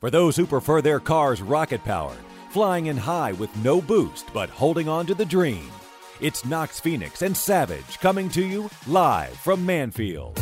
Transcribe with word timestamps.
For 0.00 0.08
those 0.10 0.34
who 0.34 0.46
prefer 0.46 0.80
their 0.80 0.98
cars 0.98 1.42
rocket 1.42 1.84
powered, 1.84 2.16
flying 2.48 2.86
in 2.86 2.96
high 2.96 3.32
with 3.32 3.54
no 3.62 3.82
boost 3.82 4.32
but 4.32 4.48
holding 4.48 4.88
on 4.88 5.04
to 5.04 5.14
the 5.14 5.26
dream. 5.26 5.70
It's 6.22 6.42
Nox 6.46 6.80
Phoenix 6.80 7.20
and 7.20 7.36
Savage 7.36 7.98
coming 7.98 8.30
to 8.30 8.42
you 8.42 8.70
live 8.86 9.28
from 9.36 9.66
Mannfield. 9.66 10.38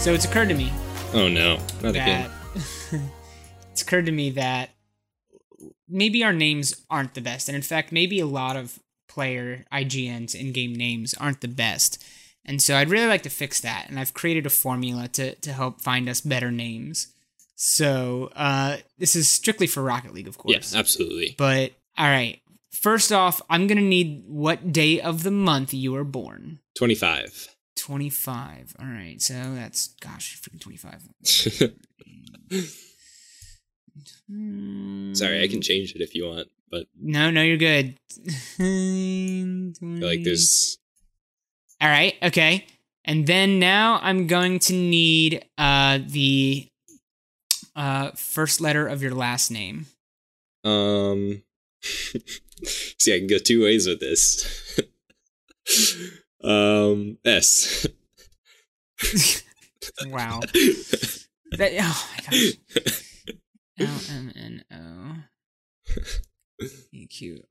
So 0.00 0.14
it's 0.14 0.24
occurred 0.24 0.48
to 0.48 0.54
me 0.54 0.72
Oh 1.12 1.28
no, 1.28 1.56
not 1.82 1.92
that 1.92 1.94
again. 1.94 2.30
it's 3.72 3.82
occurred 3.82 4.06
to 4.06 4.12
me 4.12 4.30
that 4.30 4.70
maybe 5.88 6.22
our 6.24 6.32
names 6.32 6.74
aren't 6.90 7.14
the 7.14 7.20
best, 7.20 7.48
and 7.48 7.56
in 7.56 7.62
fact, 7.62 7.92
maybe 7.92 8.20
a 8.20 8.26
lot 8.26 8.56
of 8.56 8.78
player 9.08 9.64
IGN's 9.72 10.34
in-game 10.34 10.74
names 10.74 11.14
aren't 11.14 11.40
the 11.40 11.48
best. 11.48 12.02
And 12.44 12.62
so 12.62 12.76
I'd 12.76 12.90
really 12.90 13.06
like 13.08 13.22
to 13.24 13.30
fix 13.30 13.60
that, 13.60 13.86
and 13.88 13.98
I've 13.98 14.14
created 14.14 14.46
a 14.46 14.50
formula 14.50 15.08
to 15.08 15.34
to 15.34 15.52
help 15.52 15.82
find 15.82 16.08
us 16.08 16.20
better 16.20 16.50
names. 16.50 17.08
So 17.56 18.30
uh, 18.36 18.78
this 18.98 19.16
is 19.16 19.30
strictly 19.30 19.66
for 19.66 19.82
Rocket 19.82 20.14
League, 20.14 20.28
of 20.28 20.38
course. 20.38 20.54
Yes, 20.54 20.74
absolutely. 20.74 21.34
But 21.36 21.72
all 21.98 22.06
right, 22.06 22.40
first 22.70 23.12
off, 23.12 23.42
I'm 23.50 23.66
gonna 23.66 23.82
need 23.82 24.24
what 24.26 24.72
day 24.72 25.00
of 25.00 25.24
the 25.24 25.30
month 25.30 25.74
you 25.74 25.92
were 25.92 26.04
born. 26.04 26.60
25. 26.76 27.48
25. 27.76 28.76
All 28.78 28.86
right, 28.86 29.20
so 29.20 29.34
that's 29.54 29.88
gosh, 30.00 30.40
freaking 30.40 30.60
25. 30.60 31.08
Sorry, 35.14 35.42
I 35.42 35.48
can 35.48 35.60
change 35.62 35.94
it 35.94 36.00
if 36.00 36.14
you 36.14 36.26
want, 36.26 36.48
but 36.70 36.86
No, 37.00 37.30
no, 37.30 37.42
you're 37.42 37.56
good. 37.56 37.96
Like 39.80 40.22
there's 40.24 40.78
All 41.80 41.88
right, 41.88 42.14
okay. 42.22 42.66
And 43.04 43.26
then 43.26 43.58
now 43.58 44.00
I'm 44.02 44.26
going 44.26 44.58
to 44.60 44.72
need 44.72 45.44
uh 45.56 45.98
the 46.06 46.68
uh 47.76 48.10
first 48.12 48.60
letter 48.60 48.86
of 48.86 49.02
your 49.02 49.14
last 49.14 49.50
name. 49.50 49.86
um 50.64 51.42
see 52.62 53.14
I 53.14 53.18
can 53.18 53.28
go 53.28 53.38
two 53.38 53.62
ways 53.62 53.86
with 53.86 54.00
this. 54.00 54.80
um 56.44 57.18
S. 57.24 57.86
Wow. 60.06 60.40
that 61.52 61.72
oh 61.80 62.08
my 62.16 62.22
gosh. 62.24 63.02
L 63.80 64.00
M 64.10 64.32
N 64.36 64.64
O 64.72 66.64
E 66.92 67.06
Q 67.06 67.44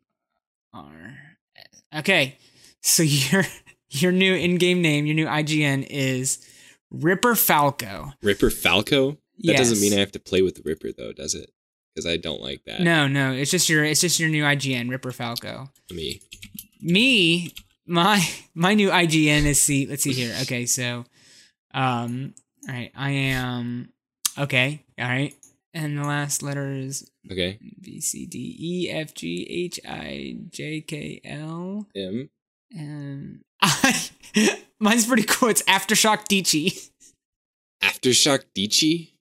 R 0.74 1.18
S. 1.58 1.84
Okay. 2.00 2.38
So 2.82 3.04
your 3.04 3.44
your 3.90 4.12
new 4.12 4.34
in-game 4.34 4.82
name, 4.82 5.06
your 5.06 5.16
new 5.16 5.28
IGN 5.28 5.88
is 5.90 6.46
Ripper 6.92 7.36
Falco. 7.36 8.14
Ripper 8.22 8.50
Falco? 8.50 9.18
That 9.44 9.58
doesn't 9.58 9.80
mean 9.80 9.94
I 9.94 10.00
have 10.00 10.12
to 10.14 10.20
play 10.20 10.42
with 10.42 10.56
the 10.56 10.64
Ripper 10.66 10.90
though, 10.98 11.14
does 11.14 11.36
it? 11.36 11.52
Because 11.94 12.06
I 12.06 12.18
don't 12.18 12.42
like 12.42 12.64
that. 12.66 12.82
No, 12.82 13.08
no, 13.08 13.32
it's 13.32 13.52
just 13.52 13.70
your 13.70 13.84
it's 13.84 14.02
just 14.02 14.20
your 14.20 14.30
new 14.30 14.44
IGN, 14.44 14.90
Ripper 14.90 15.12
Falco. 15.12 15.70
Me. 15.92 16.22
Me, 16.82 17.54
my 17.88 18.24
my 18.54 18.74
new 18.74 18.90
IGN 18.90 19.46
is 19.46 19.62
see. 19.62 19.88
Let's 19.88 20.04
see 20.04 20.14
here. 20.14 20.36
Okay, 20.44 20.66
so, 20.66 21.06
um, 21.74 22.34
all 22.68 22.76
right, 22.76 22.92
I 22.96 23.10
am 23.12 23.90
okay. 24.38 24.84
All 25.00 25.08
right, 25.08 25.34
and 25.78 25.98
the 25.98 26.04
last 26.04 26.42
letter 26.42 26.72
is 26.72 27.10
Okay. 27.32 27.60
B 27.82 28.02
C 28.02 28.26
D 28.26 28.56
E 28.60 28.90
F 28.92 29.14
G 29.14 29.46
H 29.50 29.80
I 29.88 30.38
J 30.50 30.82
K 30.82 31.22
L 31.24 31.88
M. 31.96 32.30
and 32.72 33.44
I. 33.62 34.10
Mine's 34.80 35.06
pretty 35.06 35.24
cool. 35.24 35.50
It's 35.50 35.64
Aftershock 35.64 36.26
Dieci. 36.28 36.74
Aftershock 37.84 38.44
Dieci? 38.56 39.14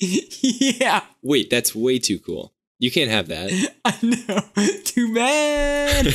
yeah, 0.00 1.02
Wait, 1.22 1.50
that's 1.50 1.74
way 1.74 1.98
too 1.98 2.18
cool. 2.18 2.52
You 2.78 2.90
can't 2.90 3.10
have 3.10 3.28
that. 3.28 3.50
I 3.84 3.98
know. 4.02 4.40
Too 4.84 5.14
bad. 5.14 6.12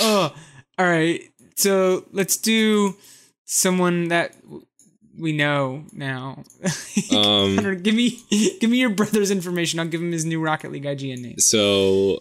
oh, 0.00 0.34
all 0.78 0.86
right. 0.86 1.22
So 1.56 2.06
let's 2.12 2.36
do 2.36 2.96
someone 3.44 4.08
that 4.08 4.34
we 5.18 5.32
know 5.32 5.84
now. 5.92 6.44
Um, 7.10 7.56
Connor, 7.56 7.74
give 7.74 7.94
me 7.94 8.18
give 8.60 8.68
me 8.70 8.78
your 8.78 8.90
brother's 8.90 9.30
information. 9.30 9.80
I'll 9.80 9.86
give 9.88 10.00
him 10.00 10.12
his 10.12 10.24
new 10.24 10.40
Rocket 10.40 10.70
League 10.72 10.84
IGN 10.84 11.20
name. 11.22 11.38
so 11.38 12.20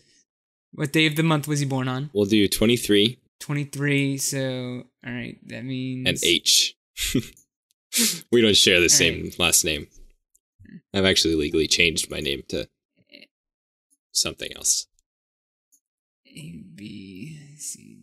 What 0.73 0.91
day 0.93 1.05
of 1.07 1.15
the 1.15 1.23
month 1.23 1.47
was 1.47 1.59
he 1.59 1.65
born 1.65 1.87
on? 1.87 2.09
we'll 2.13 2.25
do 2.25 2.47
23 2.47 3.17
Twenty 3.39 3.63
three. 3.65 4.17
So 4.17 4.83
all 5.05 5.11
right, 5.13 5.37
that 5.47 5.63
means 5.65 6.07
an 6.07 6.15
H. 6.23 6.75
we 8.31 8.41
don't 8.41 8.55
share 8.55 8.79
the 8.79 8.85
All 8.85 8.89
same 8.89 9.31
last 9.37 9.65
name. 9.65 9.87
I've 10.93 11.05
actually 11.05 11.35
legally 11.35 11.67
changed 11.67 12.09
my 12.11 12.19
name 12.19 12.43
to 12.49 12.67
something 14.11 14.51
else. 14.55 14.87
A 16.27 16.61
B 16.75 17.39
C 17.57 17.77
D 17.83 17.87
F 17.87 17.99
G. 17.99 18.00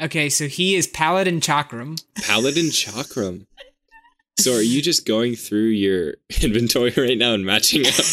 Okay, 0.00 0.28
so 0.28 0.46
he 0.48 0.74
is 0.74 0.86
Paladin 0.86 1.40
Chakram. 1.40 2.02
Paladin 2.26 2.66
Chakram. 2.66 3.46
So 4.38 4.54
are 4.54 4.62
you 4.62 4.82
just 4.82 5.06
going 5.06 5.36
through 5.36 5.68
your 5.68 6.14
inventory 6.42 6.92
right 6.96 7.18
now 7.18 7.34
and 7.34 7.44
matching 7.44 7.86
up? 7.86 7.92
so 7.92 8.04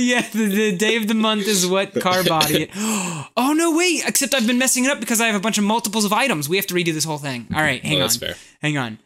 yeah, 0.00 0.22
the, 0.30 0.46
the 0.46 0.76
day 0.76 0.96
of 0.96 1.08
the 1.08 1.14
month 1.14 1.48
is 1.48 1.66
what 1.66 1.98
car 2.00 2.22
body. 2.22 2.70
oh 2.76 3.54
no, 3.56 3.76
wait! 3.76 4.02
Except 4.06 4.34
I've 4.34 4.46
been 4.46 4.58
messing 4.58 4.84
it 4.84 4.90
up 4.90 5.00
because 5.00 5.20
I 5.20 5.26
have 5.26 5.34
a 5.34 5.40
bunch 5.40 5.58
of 5.58 5.64
multiples 5.64 6.04
of 6.04 6.12
items. 6.12 6.48
We 6.48 6.56
have 6.56 6.66
to 6.66 6.74
redo 6.74 6.92
this 6.92 7.04
whole 7.04 7.18
thing. 7.18 7.48
All 7.54 7.60
right, 7.60 7.84
hang 7.84 8.00
oh, 8.00 8.04
on, 8.04 8.10
fair. 8.10 8.34
hang 8.60 8.78
on. 8.78 8.98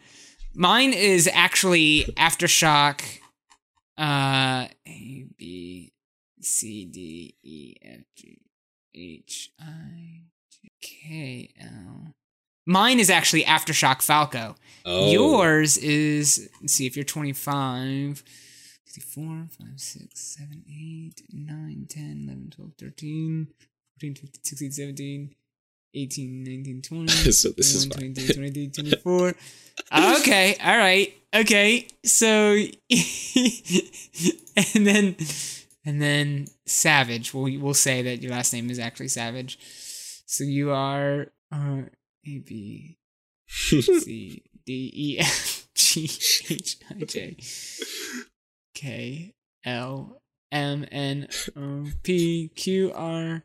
Mine 0.54 0.92
is 0.92 1.28
actually 1.32 2.04
aftershock. 2.16 3.02
Uh, 3.96 4.68
A 4.86 5.26
B 5.38 5.92
C 6.40 6.84
D 6.84 7.36
E 7.42 7.74
F 7.82 8.04
G 8.16 8.40
H 8.94 9.52
I 9.60 10.24
J 10.62 10.70
K 10.80 11.50
L. 11.60 12.14
Mine 12.66 13.00
is 13.00 13.10
actually 13.10 13.42
aftershock 13.44 14.02
Falco. 14.02 14.54
Oh, 14.84 15.10
Yours 15.10 15.76
is, 15.78 16.48
let's 16.60 16.74
see, 16.74 16.86
if 16.86 16.94
you're 16.96 17.04
25, 17.04 18.22
54, 18.86 19.48
5, 19.58 19.68
6, 19.76 20.20
7, 20.20 20.64
8, 20.68 21.22
9, 21.32 21.86
10, 21.88 22.24
11, 22.28 22.50
12, 22.54 22.70
13, 22.78 23.48
14, 24.00 24.14
15, 24.14 24.30
16, 24.44 24.70
17, 24.72 25.34
18, 25.94 26.44
19, 26.44 26.82
20, 26.82 27.08
So 27.32 27.48
this 27.50 27.74
is 27.74 27.86
21, 27.86 28.14
fine. 28.14 28.26
22, 28.34 28.34
23, 28.34 28.70
24. 28.92 29.34
okay, 30.20 30.56
all 30.62 30.78
right. 30.78 31.12
Okay. 31.34 31.88
So, 32.04 32.28
and 34.74 34.86
then, 34.86 35.16
and 35.84 36.00
then 36.00 36.46
Savage. 36.66 37.34
We'll, 37.34 37.58
we'll 37.60 37.74
say 37.74 38.02
that 38.02 38.22
your 38.22 38.30
last 38.30 38.52
name 38.52 38.70
is 38.70 38.78
actually 38.78 39.08
Savage. 39.08 39.58
So 40.32 40.44
you 40.44 40.70
are 40.70 41.26
uh, 41.54 41.82
A, 42.26 42.38
B, 42.38 42.96
C 43.46 44.42
D 44.64 44.90
E 44.94 45.18
F 45.18 45.68
G 45.74 46.04
H 46.48 46.78
I 46.88 47.04
J 47.04 47.36
K 48.74 49.34
L 49.66 50.22
M 50.50 50.86
N 50.90 51.28
O 51.54 51.84
P 52.02 52.50
Q 52.56 52.92
R. 52.94 53.44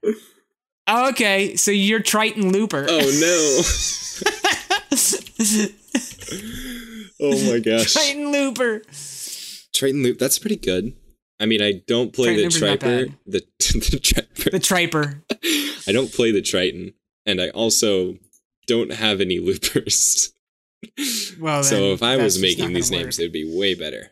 Oh, 0.88 1.10
okay, 1.10 1.58
so 1.58 1.72
you're 1.72 2.00
Triton 2.00 2.54
Looper. 2.54 2.86
oh 2.88 3.00
no. 3.20 3.62
oh 7.28 7.52
my 7.52 7.60
gosh. 7.60 7.92
Triton 7.92 8.32
Looper. 8.32 8.82
Triton 9.74 10.04
Loop, 10.04 10.20
that's 10.20 10.40
pretty 10.40 10.56
good. 10.56 10.96
I 11.40 11.46
mean, 11.46 11.62
I 11.62 11.82
don't 11.86 12.14
play 12.14 12.36
Triton 12.36 12.50
the 12.50 12.78
Triper. 12.78 13.14
The, 13.26 13.40
the 13.60 14.00
Triper. 14.00 14.52
The 14.52 14.60
Triper. 14.60 15.22
I 15.88 15.92
don't 15.92 16.12
play 16.12 16.32
the 16.32 16.42
Triton, 16.42 16.94
and 17.26 17.40
I 17.40 17.50
also 17.50 18.18
don't 18.66 18.92
have 18.92 19.22
any 19.22 19.40
loopers. 19.40 20.34
Well, 21.40 21.64
so 21.64 21.92
if 21.92 22.04
I 22.04 22.18
was 22.18 22.40
making 22.40 22.72
these 22.74 22.92
gonna 22.92 23.02
names, 23.02 23.18
work. 23.18 23.24
it'd 23.24 23.34
be 23.34 23.58
way 23.58 23.74
better. 23.74 24.12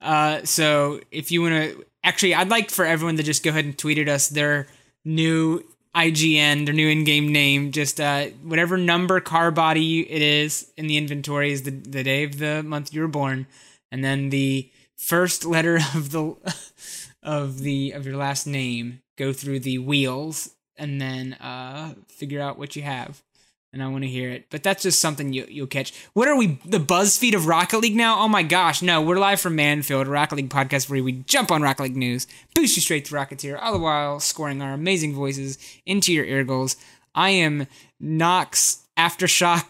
uh, 0.00 0.44
so 0.44 1.00
if 1.10 1.32
you 1.32 1.42
want 1.42 1.54
to, 1.54 1.84
actually, 2.04 2.36
I'd 2.36 2.48
like 2.48 2.70
for 2.70 2.84
everyone 2.84 3.16
to 3.16 3.24
just 3.24 3.42
go 3.42 3.50
ahead 3.50 3.64
and 3.64 3.76
tweet 3.76 3.98
at 3.98 4.08
us 4.08 4.28
their 4.28 4.68
new 5.04 5.64
IGN, 5.94 6.66
their 6.66 6.74
new 6.74 6.88
in-game 6.88 7.32
name, 7.32 7.72
just 7.72 8.00
uh, 8.00 8.26
whatever 8.42 8.78
number 8.78 9.20
car 9.20 9.50
body 9.50 10.08
it 10.08 10.22
is 10.22 10.70
in 10.76 10.86
the 10.86 10.96
inventory 10.96 11.52
is 11.52 11.62
the 11.64 11.72
the 11.72 12.04
day 12.04 12.22
of 12.22 12.38
the 12.38 12.62
month 12.62 12.94
you 12.94 13.00
were 13.00 13.08
born, 13.08 13.46
and 13.90 14.04
then 14.04 14.30
the 14.30 14.70
first 14.98 15.44
letter 15.44 15.76
of 15.94 16.10
the 16.10 16.34
of 17.22 17.60
the 17.60 17.92
of 17.92 18.06
your 18.06 18.16
last 18.16 18.46
name. 18.46 19.00
Go 19.16 19.32
through 19.32 19.60
the 19.60 19.78
wheels 19.78 20.50
and 20.76 21.00
then 21.00 21.34
uh, 21.34 21.94
figure 22.08 22.40
out 22.40 22.58
what 22.58 22.76
you 22.76 22.82
have. 22.82 23.22
and 23.72 23.82
I 23.82 23.88
want 23.88 24.04
to 24.04 24.08
hear 24.08 24.30
it. 24.30 24.46
But 24.48 24.62
that's 24.62 24.82
just 24.84 25.00
something 25.00 25.32
you, 25.32 25.44
you'll 25.48 25.66
catch. 25.66 25.92
What 26.14 26.28
are 26.28 26.36
we, 26.36 26.58
the 26.64 26.78
BuzzFeed 26.78 27.34
of 27.34 27.46
Rocket 27.46 27.78
League 27.78 27.96
now? 27.96 28.20
Oh 28.20 28.28
my 28.28 28.42
gosh, 28.42 28.80
no, 28.80 29.02
we're 29.02 29.18
live 29.18 29.40
from 29.40 29.56
Mannfield, 29.56 30.06
a 30.06 30.10
Rocket 30.10 30.36
League 30.36 30.48
podcast 30.50 30.88
where 30.88 31.02
we 31.02 31.12
jump 31.12 31.50
on 31.50 31.62
Rocket 31.62 31.82
League 31.82 31.96
news, 31.96 32.26
boost 32.54 32.76
you 32.76 32.82
straight 32.82 33.04
to 33.06 33.14
Rocketeer, 33.14 33.58
all 33.60 33.72
the 33.72 33.78
while 33.78 34.20
scoring 34.20 34.62
our 34.62 34.72
amazing 34.72 35.14
voices 35.14 35.58
into 35.84 36.12
your 36.12 36.24
ear 36.24 36.44
goals. 36.44 36.76
I 37.14 37.30
am 37.30 37.66
Nox 38.00 38.86
Aftershock 38.96 39.64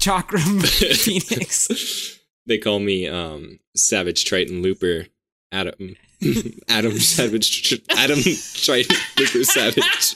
Chakram 0.00 0.66
Phoenix. 0.96 2.18
They 2.46 2.58
call 2.58 2.78
me 2.80 3.06
um, 3.06 3.58
Savage 3.76 4.24
Triton 4.24 4.62
Looper 4.62 5.06
Adam. 5.52 5.96
Adam 6.68 6.98
Savage 6.98 7.80
Adam 7.90 8.18
Triton 8.54 8.96
Looper 9.18 9.44
Savage. 9.44 10.14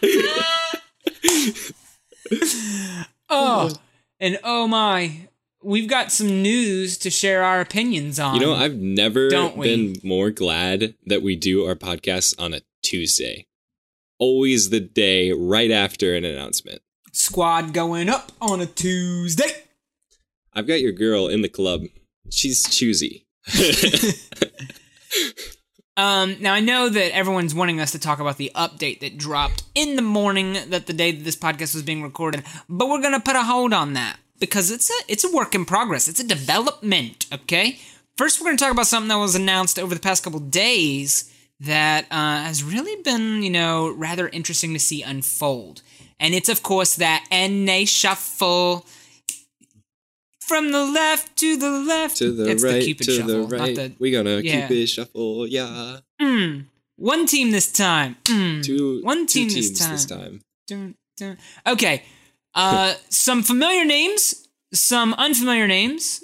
oh, 3.28 3.74
and 4.20 4.38
oh 4.44 4.66
my, 4.66 5.28
we've 5.62 5.88
got 5.88 6.12
some 6.12 6.42
news 6.42 6.96
to 6.98 7.10
share 7.10 7.42
our 7.42 7.60
opinions 7.60 8.20
on. 8.20 8.36
You 8.36 8.40
know, 8.40 8.54
I've 8.54 8.76
never 8.76 9.28
Don't 9.28 9.56
we? 9.56 9.68
been 9.68 10.00
more 10.08 10.30
glad 10.30 10.94
that 11.06 11.22
we 11.22 11.36
do 11.36 11.64
our 11.64 11.74
podcast 11.74 12.40
on 12.40 12.54
a 12.54 12.60
Tuesday. 12.82 13.46
Always 14.18 14.70
the 14.70 14.80
day 14.80 15.32
right 15.32 15.70
after 15.70 16.14
an 16.14 16.24
announcement. 16.24 16.82
Squad 17.12 17.72
going 17.72 18.08
up 18.08 18.32
on 18.40 18.60
a 18.60 18.66
Tuesday. 18.66 19.64
I've 20.52 20.66
got 20.66 20.80
your 20.80 20.92
girl 20.92 21.28
in 21.28 21.42
the 21.42 21.48
club. 21.48 21.82
She's 22.30 22.62
choosy. 22.68 23.26
Um, 25.96 26.36
now 26.40 26.54
I 26.54 26.60
know 26.60 26.88
that 26.88 27.14
everyone's 27.14 27.54
wanting 27.54 27.80
us 27.80 27.92
to 27.92 28.00
talk 28.00 28.18
about 28.18 28.36
the 28.36 28.50
update 28.56 28.98
that 29.00 29.16
dropped 29.16 29.62
in 29.76 29.94
the 29.94 30.02
morning 30.02 30.54
that 30.70 30.86
the 30.86 30.92
day 30.92 31.12
that 31.12 31.22
this 31.24 31.36
podcast 31.36 31.72
was 31.74 31.82
being 31.84 32.02
recorded, 32.02 32.42
but 32.68 32.88
we're 32.88 33.00
gonna 33.00 33.20
put 33.20 33.36
a 33.36 33.44
hold 33.44 33.72
on 33.72 33.92
that 33.92 34.18
because 34.40 34.72
it's 34.72 34.90
a 34.90 34.94
it's 35.06 35.22
a 35.22 35.30
work 35.32 35.54
in 35.54 35.64
progress. 35.64 36.08
It's 36.08 36.18
a 36.18 36.26
development. 36.26 37.26
Okay. 37.32 37.78
First, 38.16 38.40
we're 38.40 38.46
gonna 38.46 38.58
talk 38.58 38.72
about 38.72 38.88
something 38.88 39.08
that 39.08 39.18
was 39.18 39.36
announced 39.36 39.78
over 39.78 39.94
the 39.94 40.00
past 40.00 40.24
couple 40.24 40.40
days 40.40 41.32
that 41.60 42.06
uh, 42.10 42.42
has 42.42 42.64
really 42.64 43.00
been, 43.02 43.44
you 43.44 43.50
know, 43.50 43.90
rather 43.90 44.28
interesting 44.28 44.72
to 44.72 44.80
see 44.80 45.02
unfold, 45.02 45.82
and 46.18 46.34
it's 46.34 46.48
of 46.48 46.64
course 46.64 46.96
that 46.96 47.24
NA 47.30 47.84
shuffle. 47.84 48.84
From 50.46 50.72
the 50.72 50.84
left 50.84 51.36
to 51.36 51.56
the 51.56 51.70
left. 51.70 52.18
to 52.18 52.30
the 52.32 52.44
That's 52.44 52.62
right, 52.62 52.74
the 52.74 52.84
Cupid 52.84 53.04
to 53.06 53.12
shuffle, 53.12 53.46
the 53.46 53.56
right. 53.56 53.76
the 53.76 53.92
we 53.98 54.10
gonna 54.10 54.40
yeah. 54.40 54.66
keep 54.68 54.76
it 54.76 54.86
shuffle, 54.88 55.46
yeah. 55.46 55.98
Mm. 56.20 56.66
One 56.96 57.26
team 57.26 57.50
this 57.50 57.72
time. 57.72 58.16
Mm. 58.24 58.62
Two, 58.62 59.00
One 59.02 59.26
two 59.26 59.40
team 59.40 59.48
this 59.48 59.54
teams 59.54 59.78
time. 59.80 59.90
this 59.92 60.06
time. 60.06 60.40
Dun, 60.66 60.94
dun. 61.16 61.38
Okay. 61.66 62.02
Uh, 62.54 62.94
some 63.08 63.42
familiar 63.42 63.84
names, 63.84 64.46
some 64.72 65.14
unfamiliar 65.14 65.66
names. 65.66 66.22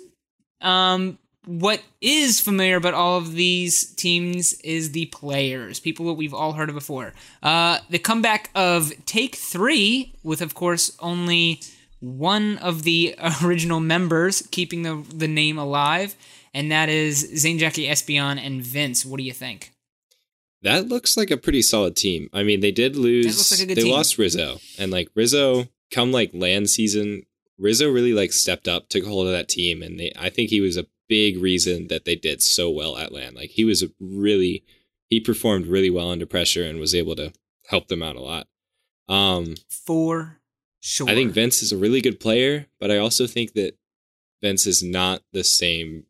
Um, 0.60 1.18
what 1.46 1.82
is 2.00 2.40
familiar 2.40 2.76
about 2.76 2.94
all 2.94 3.16
of 3.16 3.32
these 3.32 3.86
teams 3.94 4.52
is 4.60 4.92
the 4.92 5.06
players, 5.06 5.80
people 5.80 6.06
that 6.06 6.12
we've 6.12 6.34
all 6.34 6.52
heard 6.52 6.68
of 6.68 6.74
before. 6.74 7.14
Uh, 7.42 7.78
the 7.88 7.98
comeback 7.98 8.50
of 8.54 8.92
Take 9.06 9.34
Three, 9.34 10.12
with 10.22 10.42
of 10.42 10.54
course 10.54 10.96
only 11.00 11.60
one 12.00 12.58
of 12.58 12.82
the 12.82 13.14
original 13.44 13.80
members 13.80 14.46
keeping 14.50 14.82
the 14.82 15.04
the 15.14 15.28
name 15.28 15.58
alive, 15.58 16.16
and 16.52 16.70
that 16.72 16.88
is 16.88 17.18
Zane 17.36 17.58
Jackie 17.58 17.86
Espeon 17.86 18.38
and 18.44 18.62
Vince. 18.62 19.04
What 19.06 19.18
do 19.18 19.24
you 19.24 19.32
think? 19.32 19.72
That 20.62 20.88
looks 20.88 21.16
like 21.16 21.30
a 21.30 21.38
pretty 21.38 21.62
solid 21.62 21.96
team. 21.96 22.28
I 22.34 22.42
mean, 22.42 22.60
they 22.60 22.72
did 22.72 22.94
lose. 22.96 23.24
looks 23.26 23.50
like 23.50 23.60
a 23.60 23.66
good 23.66 23.76
they 23.78 23.82
team. 23.84 23.92
lost 23.92 24.18
Rizzo, 24.18 24.58
and 24.78 24.90
like 24.90 25.08
Rizzo, 25.14 25.68
come 25.90 26.12
like 26.12 26.30
LAN 26.34 26.66
season, 26.66 27.24
Rizzo 27.58 27.90
really 27.90 28.12
like 28.12 28.32
stepped 28.32 28.68
up, 28.68 28.88
took 28.88 29.04
a 29.04 29.08
hold 29.08 29.26
of 29.26 29.32
that 29.32 29.48
team, 29.48 29.82
and 29.82 29.98
they. 29.98 30.12
I 30.18 30.28
think 30.28 30.50
he 30.50 30.60
was 30.60 30.76
a 30.76 30.86
big 31.08 31.38
reason 31.42 31.88
that 31.88 32.04
they 32.04 32.14
did 32.14 32.42
so 32.42 32.70
well 32.70 32.96
at 32.96 33.12
LAN. 33.12 33.34
Like 33.34 33.50
he 33.50 33.64
was 33.64 33.84
really, 33.98 34.62
he 35.08 35.18
performed 35.20 35.66
really 35.66 35.90
well 35.90 36.10
under 36.10 36.26
pressure 36.26 36.62
and 36.62 36.78
was 36.78 36.94
able 36.94 37.16
to 37.16 37.32
help 37.68 37.88
them 37.88 38.02
out 38.02 38.16
a 38.16 38.20
lot. 38.20 38.46
Um, 39.08 39.54
For 39.68 40.39
sure. 40.80 41.08
I 41.08 41.14
think 41.14 41.32
Vince 41.32 41.62
is 41.62 41.72
a 41.72 41.76
really 41.76 42.00
good 42.00 42.20
player, 42.20 42.66
but 42.78 42.90
I 42.90 42.98
also 42.98 43.26
think 43.26 43.52
that 43.54 43.76
Vince 44.42 44.66
is 44.66 44.82
not 44.82 45.22
the 45.32 45.44
same 45.44 46.04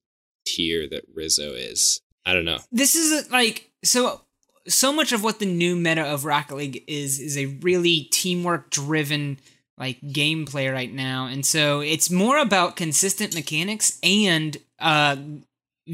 tier 0.46 0.88
that 0.88 1.04
Rizzo 1.12 1.52
is. 1.52 2.00
I 2.24 2.32
don't 2.34 2.44
know. 2.44 2.58
this 2.70 2.94
is 2.94 3.30
like 3.30 3.70
so 3.82 4.22
so 4.68 4.92
much 4.92 5.12
of 5.12 5.24
what 5.24 5.38
the 5.38 5.46
new 5.46 5.74
meta 5.74 6.02
of 6.02 6.24
Rocket 6.24 6.54
League 6.54 6.84
is 6.86 7.18
is 7.18 7.36
a 7.36 7.46
really 7.46 8.08
teamwork 8.12 8.70
driven 8.70 9.38
like 9.78 9.98
gameplay 10.02 10.70
right 10.70 10.92
now 10.92 11.24
and 11.26 11.44
so 11.46 11.80
it's 11.80 12.10
more 12.10 12.36
about 12.38 12.76
consistent 12.76 13.34
mechanics 13.34 13.98
and 14.02 14.58
uh 14.78 15.16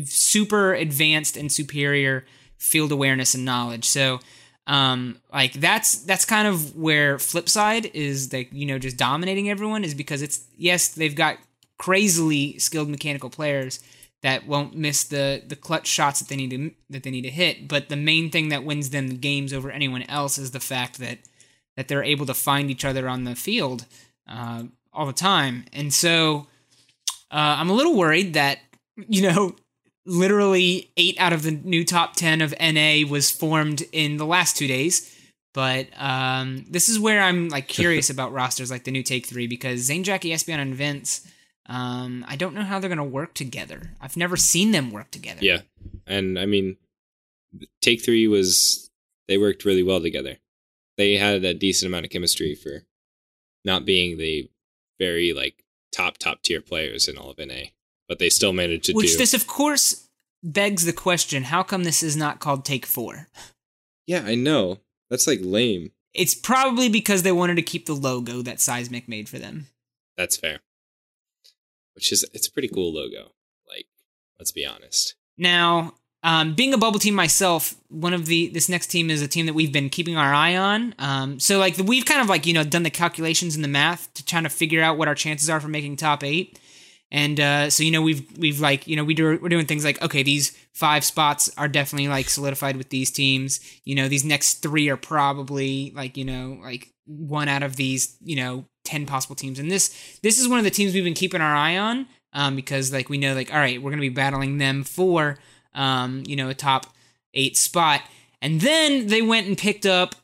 super 0.04 0.74
advanced 0.74 1.36
and 1.36 1.52
superior 1.52 2.24
field 2.58 2.90
awareness 2.90 3.34
and 3.34 3.44
knowledge 3.44 3.84
so 3.84 4.18
um 4.66 5.18
like 5.32 5.52
that's 5.54 5.98
that's 6.04 6.24
kind 6.24 6.48
of 6.48 6.76
where 6.76 7.18
flipside 7.18 7.90
is 7.94 8.32
like 8.32 8.48
you 8.52 8.66
know 8.66 8.78
just 8.78 8.96
dominating 8.96 9.48
everyone 9.48 9.84
is 9.84 9.94
because 9.94 10.22
it's 10.22 10.44
yes 10.56 10.88
they've 10.88 11.14
got 11.14 11.38
crazily 11.78 12.58
skilled 12.58 12.88
mechanical 12.88 13.30
players 13.30 13.80
that 14.22 14.46
won't 14.46 14.74
miss 14.74 15.04
the 15.04 15.42
the 15.46 15.56
clutch 15.56 15.86
shots 15.86 16.20
that 16.20 16.28
they 16.28 16.36
need 16.36 16.50
to 16.50 16.70
that 16.90 17.02
they 17.02 17.10
need 17.10 17.22
to 17.22 17.30
hit. 17.30 17.68
But 17.68 17.88
the 17.88 17.96
main 17.96 18.30
thing 18.30 18.48
that 18.48 18.64
wins 18.64 18.90
them 18.90 19.18
games 19.18 19.52
over 19.52 19.70
anyone 19.70 20.02
else 20.02 20.38
is 20.38 20.50
the 20.50 20.60
fact 20.60 20.98
that 20.98 21.18
that 21.76 21.88
they're 21.88 22.02
able 22.02 22.26
to 22.26 22.34
find 22.34 22.70
each 22.70 22.84
other 22.84 23.08
on 23.08 23.24
the 23.24 23.36
field 23.36 23.86
uh, 24.28 24.64
all 24.92 25.06
the 25.06 25.12
time. 25.12 25.64
And 25.72 25.92
so 25.92 26.46
uh, 27.30 27.56
I'm 27.60 27.68
a 27.68 27.74
little 27.74 27.94
worried 27.94 28.34
that 28.34 28.58
you 29.08 29.22
know 29.22 29.54
literally 30.06 30.90
eight 30.96 31.16
out 31.18 31.32
of 31.32 31.42
the 31.42 31.50
new 31.50 31.84
top 31.84 32.14
ten 32.14 32.40
of 32.40 32.54
NA 32.60 33.06
was 33.08 33.30
formed 33.30 33.82
in 33.92 34.16
the 34.16 34.26
last 34.26 34.56
two 34.56 34.66
days. 34.66 35.12
But 35.52 35.88
um, 35.96 36.66
this 36.68 36.90
is 36.90 36.98
where 36.98 37.22
I'm 37.22 37.48
like 37.48 37.66
curious 37.66 38.10
about 38.10 38.32
rosters 38.32 38.70
like 38.70 38.84
the 38.84 38.90
new 38.90 39.02
Take 39.02 39.26
Three 39.26 39.46
because 39.46 39.80
Zane, 39.80 40.04
Jackie, 40.04 40.30
Espeon, 40.30 40.58
and 40.58 40.74
Vince. 40.74 41.26
Um, 41.68 42.24
I 42.28 42.36
don't 42.36 42.54
know 42.54 42.62
how 42.62 42.78
they're 42.78 42.90
gonna 42.90 43.04
work 43.04 43.34
together. 43.34 43.90
I've 44.00 44.16
never 44.16 44.36
seen 44.36 44.70
them 44.70 44.90
work 44.90 45.10
together. 45.10 45.40
Yeah. 45.42 45.62
And 46.06 46.38
I 46.38 46.46
mean, 46.46 46.76
Take 47.80 48.04
Three 48.04 48.28
was, 48.28 48.90
they 49.28 49.38
worked 49.38 49.64
really 49.64 49.82
well 49.82 50.00
together. 50.00 50.36
They 50.96 51.14
had 51.14 51.44
a 51.44 51.54
decent 51.54 51.88
amount 51.88 52.04
of 52.04 52.10
chemistry 52.10 52.54
for 52.54 52.84
not 53.64 53.84
being 53.84 54.18
the 54.18 54.50
very 54.98 55.32
like 55.32 55.64
top, 55.90 56.18
top 56.18 56.42
tier 56.42 56.60
players 56.60 57.08
in 57.08 57.16
all 57.16 57.30
of 57.30 57.38
NA, 57.38 57.70
but 58.08 58.18
they 58.18 58.28
still 58.28 58.52
managed 58.52 58.84
to 58.84 58.92
do 58.92 58.96
Which 58.96 59.12
do. 59.12 59.18
this, 59.18 59.34
of 59.34 59.46
course, 59.46 60.08
begs 60.42 60.84
the 60.84 60.92
question: 60.92 61.44
How 61.44 61.62
come 61.62 61.84
this 61.84 62.02
is 62.02 62.16
not 62.16 62.40
called 62.40 62.64
Take 62.64 62.86
Four? 62.86 63.28
yeah, 64.06 64.22
I 64.24 64.34
know. 64.34 64.78
That's 65.10 65.26
like 65.26 65.40
lame. 65.42 65.92
It's 66.14 66.34
probably 66.34 66.88
because 66.88 67.22
they 67.22 67.32
wanted 67.32 67.56
to 67.56 67.62
keep 67.62 67.86
the 67.86 67.94
logo 67.94 68.42
that 68.42 68.60
Seismic 68.60 69.08
made 69.08 69.28
for 69.28 69.38
them. 69.38 69.66
That's 70.16 70.36
fair. 70.36 70.60
Which 71.94 72.10
is, 72.10 72.24
it's 72.32 72.48
a 72.48 72.52
pretty 72.52 72.68
cool 72.68 72.92
logo. 72.92 73.32
Like, 73.68 73.86
let's 74.38 74.50
be 74.50 74.64
honest. 74.64 75.14
Now, 75.36 75.94
um, 76.22 76.54
being 76.54 76.74
a 76.74 76.78
bubble 76.78 76.98
team 76.98 77.14
myself, 77.14 77.74
one 77.88 78.12
of 78.12 78.26
the 78.26 78.48
this 78.48 78.68
next 78.68 78.88
team 78.88 79.10
is 79.10 79.22
a 79.22 79.28
team 79.28 79.46
that 79.46 79.54
we've 79.54 79.72
been 79.72 79.90
keeping 79.90 80.16
our 80.16 80.34
eye 80.34 80.56
on. 80.56 80.94
Um, 80.98 81.38
so 81.38 81.58
like 81.58 81.76
the, 81.76 81.84
we've 81.84 82.04
kind 82.04 82.20
of 82.20 82.28
like 82.28 82.46
you 82.46 82.52
know 82.52 82.64
done 82.64 82.82
the 82.82 82.90
calculations 82.90 83.54
and 83.54 83.62
the 83.62 83.68
math 83.68 84.12
to 84.14 84.24
try 84.24 84.40
to 84.40 84.48
figure 84.48 84.82
out 84.82 84.98
what 84.98 85.08
our 85.08 85.14
chances 85.14 85.48
are 85.48 85.60
for 85.60 85.68
making 85.68 85.96
top 85.96 86.24
eight. 86.24 86.58
And 87.10 87.38
uh, 87.38 87.70
so 87.70 87.82
you 87.82 87.90
know 87.90 88.02
we've 88.02 88.26
we've 88.36 88.60
like 88.60 88.86
you 88.86 88.96
know 88.96 89.04
we 89.04 89.14
do 89.14 89.38
we're 89.40 89.48
doing 89.48 89.66
things 89.66 89.84
like 89.84 90.02
okay 90.02 90.22
these 90.22 90.56
five 90.72 91.04
spots 91.04 91.50
are 91.56 91.68
definitely 91.68 92.08
like 92.08 92.28
solidified 92.28 92.76
with 92.76 92.90
these 92.90 93.10
teams. 93.10 93.60
You 93.84 93.94
know 93.94 94.08
these 94.08 94.24
next 94.24 94.54
three 94.62 94.88
are 94.88 94.96
probably 94.96 95.92
like 95.94 96.16
you 96.16 96.24
know 96.24 96.58
like 96.62 96.92
one 97.06 97.48
out 97.48 97.62
of 97.62 97.76
these 97.76 98.16
you 98.22 98.36
know 98.36 98.64
ten 98.84 99.06
possible 99.06 99.36
teams. 99.36 99.58
And 99.58 99.70
this 99.70 100.18
this 100.22 100.38
is 100.38 100.48
one 100.48 100.58
of 100.58 100.64
the 100.64 100.70
teams 100.70 100.94
we've 100.94 101.04
been 101.04 101.14
keeping 101.14 101.40
our 101.40 101.54
eye 101.54 101.76
on 101.76 102.06
um, 102.32 102.56
because 102.56 102.92
like 102.92 103.08
we 103.08 103.18
know 103.18 103.34
like 103.34 103.52
all 103.52 103.60
right 103.60 103.80
we're 103.80 103.90
gonna 103.90 104.00
be 104.00 104.08
battling 104.08 104.58
them 104.58 104.82
for 104.82 105.38
um, 105.76 106.24
you 106.26 106.34
know, 106.34 106.48
a 106.48 106.54
top 106.54 106.86
eight 107.34 107.56
spot. 107.56 108.02
And 108.42 108.60
then 108.60 109.06
they 109.06 109.22
went 109.22 109.46
and 109.46 109.56
picked 109.56 109.86
up 109.86 110.16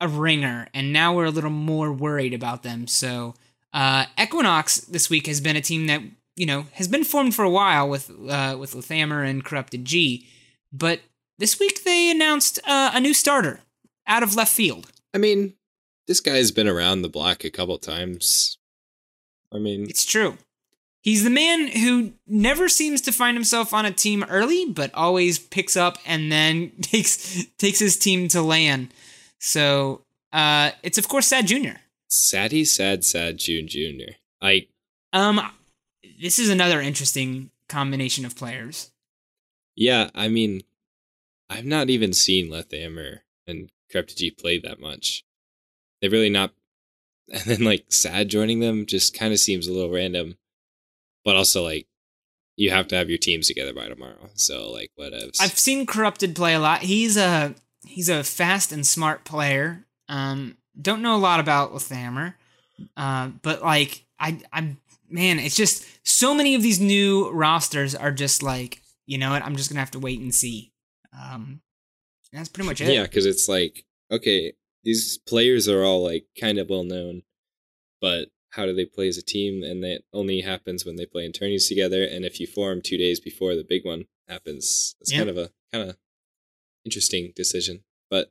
a 0.00 0.08
ringer, 0.08 0.68
and 0.74 0.92
now 0.92 1.14
we're 1.14 1.24
a 1.24 1.30
little 1.30 1.50
more 1.50 1.90
worried 1.90 2.34
about 2.34 2.62
them. 2.62 2.86
So 2.86 3.34
uh, 3.72 4.04
Equinox 4.20 4.78
this 4.80 5.08
week 5.08 5.26
has 5.26 5.40
been 5.40 5.56
a 5.56 5.62
team 5.62 5.86
that 5.86 6.02
you 6.36 6.46
know 6.46 6.66
has 6.74 6.88
been 6.88 7.04
formed 7.04 7.34
for 7.34 7.44
a 7.44 7.50
while 7.50 7.88
with 7.88 8.10
uh, 8.10 8.56
with 8.58 8.74
Lethamyr 8.74 9.28
and 9.28 9.44
Corrupted 9.44 9.84
G, 9.84 10.26
but 10.72 11.00
this 11.38 11.58
week 11.58 11.84
they 11.84 12.10
announced 12.10 12.58
uh, 12.66 12.92
a 12.94 13.00
new 13.00 13.14
starter 13.14 13.60
out 14.06 14.22
of 14.22 14.36
left 14.36 14.52
field. 14.52 14.92
I 15.14 15.18
mean, 15.18 15.54
this 16.06 16.20
guy's 16.20 16.50
been 16.50 16.68
around 16.68 17.02
the 17.02 17.08
block 17.08 17.44
a 17.44 17.50
couple 17.50 17.78
times. 17.78 18.58
I 19.52 19.58
mean, 19.58 19.84
It's 19.88 20.04
true. 20.04 20.36
He's 21.02 21.22
the 21.22 21.30
man 21.30 21.68
who 21.68 22.14
never 22.26 22.68
seems 22.68 23.00
to 23.02 23.12
find 23.12 23.36
himself 23.36 23.72
on 23.72 23.86
a 23.86 23.92
team 23.92 24.24
early, 24.28 24.66
but 24.66 24.92
always 24.92 25.38
picks 25.38 25.76
up 25.76 25.98
and 26.04 26.32
then 26.32 26.72
takes 26.82 27.44
takes 27.58 27.78
his 27.78 27.96
team 27.96 28.28
to 28.28 28.42
LAN. 28.42 28.90
So 29.38 30.02
uh, 30.32 30.72
it's 30.82 30.98
of 30.98 31.08
course 31.08 31.28
Sad 31.28 31.46
Junior. 31.46 31.80
Saddy 32.08 32.64
Sad 32.64 33.04
Sad 33.04 33.38
June 33.38 33.68
Jr. 33.68 34.14
I 34.42 34.66
Um, 35.12 35.40
this 36.20 36.38
is 36.38 36.48
another 36.48 36.80
interesting 36.80 37.50
combination 37.68 38.24
of 38.24 38.36
players. 38.36 38.90
Yeah, 39.74 40.10
I 40.14 40.28
mean, 40.28 40.62
I've 41.50 41.66
not 41.66 41.90
even 41.90 42.12
seen 42.12 42.50
Lethamyr 42.50 43.20
and 43.46 43.70
Corrupted 43.90 44.16
G 44.16 44.30
play 44.30 44.58
that 44.60 44.80
much. 44.80 45.24
They've 46.00 46.12
really 46.12 46.30
not. 46.30 46.52
And 47.28 47.42
then, 47.42 47.64
like, 47.64 47.86
Sad 47.88 48.28
joining 48.28 48.60
them 48.60 48.86
just 48.86 49.12
kind 49.12 49.32
of 49.32 49.40
seems 49.40 49.66
a 49.66 49.72
little 49.72 49.90
random. 49.90 50.36
But 51.24 51.34
also, 51.34 51.64
like, 51.64 51.88
you 52.54 52.70
have 52.70 52.86
to 52.88 52.96
have 52.96 53.08
your 53.08 53.18
teams 53.18 53.48
together 53.48 53.74
by 53.74 53.88
tomorrow. 53.88 54.30
So, 54.34 54.70
like, 54.70 54.92
whatever. 54.94 55.32
I've 55.40 55.58
seen 55.58 55.86
Corrupted 55.86 56.36
play 56.36 56.54
a 56.54 56.60
lot. 56.60 56.82
He's 56.82 57.16
a 57.16 57.56
he's 57.84 58.08
a 58.08 58.22
fast 58.22 58.70
and 58.70 58.86
smart 58.86 59.24
player. 59.24 59.86
Um, 60.08 60.56
don't 60.80 61.02
know 61.02 61.16
a 61.16 61.18
lot 61.18 61.40
about 61.40 61.72
Lethamyr, 61.72 62.34
uh, 62.96 63.28
but 63.42 63.62
like 63.62 64.04
I 64.20 64.40
I'm 64.52 64.78
man, 65.08 65.38
it's 65.38 65.56
just 65.56 65.84
so 66.06 66.34
many 66.34 66.54
of 66.54 66.62
these 66.62 66.80
new 66.80 67.30
rosters 67.30 67.94
are 67.94 68.12
just 68.12 68.42
like 68.42 68.80
you 69.06 69.18
know 69.18 69.30
what? 69.30 69.42
I'm 69.44 69.54
just 69.56 69.70
gonna 69.70 69.80
have 69.80 69.92
to 69.92 70.00
wait 70.00 70.20
and 70.20 70.34
see. 70.34 70.72
Um, 71.12 71.60
that's 72.32 72.48
pretty 72.48 72.68
much 72.68 72.80
it. 72.80 72.92
Yeah, 72.92 73.02
because 73.04 73.24
it's 73.24 73.48
like, 73.48 73.84
okay, 74.10 74.52
these 74.82 75.16
players 75.18 75.68
are 75.68 75.84
all, 75.84 76.02
like, 76.04 76.26
kind 76.38 76.58
of 76.58 76.68
well 76.68 76.82
known. 76.84 77.22
But 78.00 78.28
how 78.50 78.66
do 78.66 78.74
they 78.74 78.84
play 78.84 79.06
as 79.08 79.16
a 79.16 79.22
team? 79.22 79.62
And 79.62 79.82
that 79.84 80.02
only 80.12 80.40
happens 80.40 80.84
when 80.84 80.96
they 80.96 81.06
play 81.06 81.24
in 81.24 81.32
tourneys 81.32 81.68
together. 81.68 82.02
And 82.04 82.24
if 82.24 82.40
you 82.40 82.46
form 82.46 82.82
two 82.82 82.98
days 82.98 83.20
before 83.20 83.54
the 83.54 83.64
big 83.64 83.84
one 83.84 84.06
happens, 84.28 84.96
it's 85.00 85.12
Yep. 85.12 85.18
kind 85.18 85.30
of 85.30 85.38
a 85.38 85.50
kind 85.72 85.90
of 85.90 85.96
interesting 86.84 87.32
decision. 87.36 87.84
But 88.10 88.30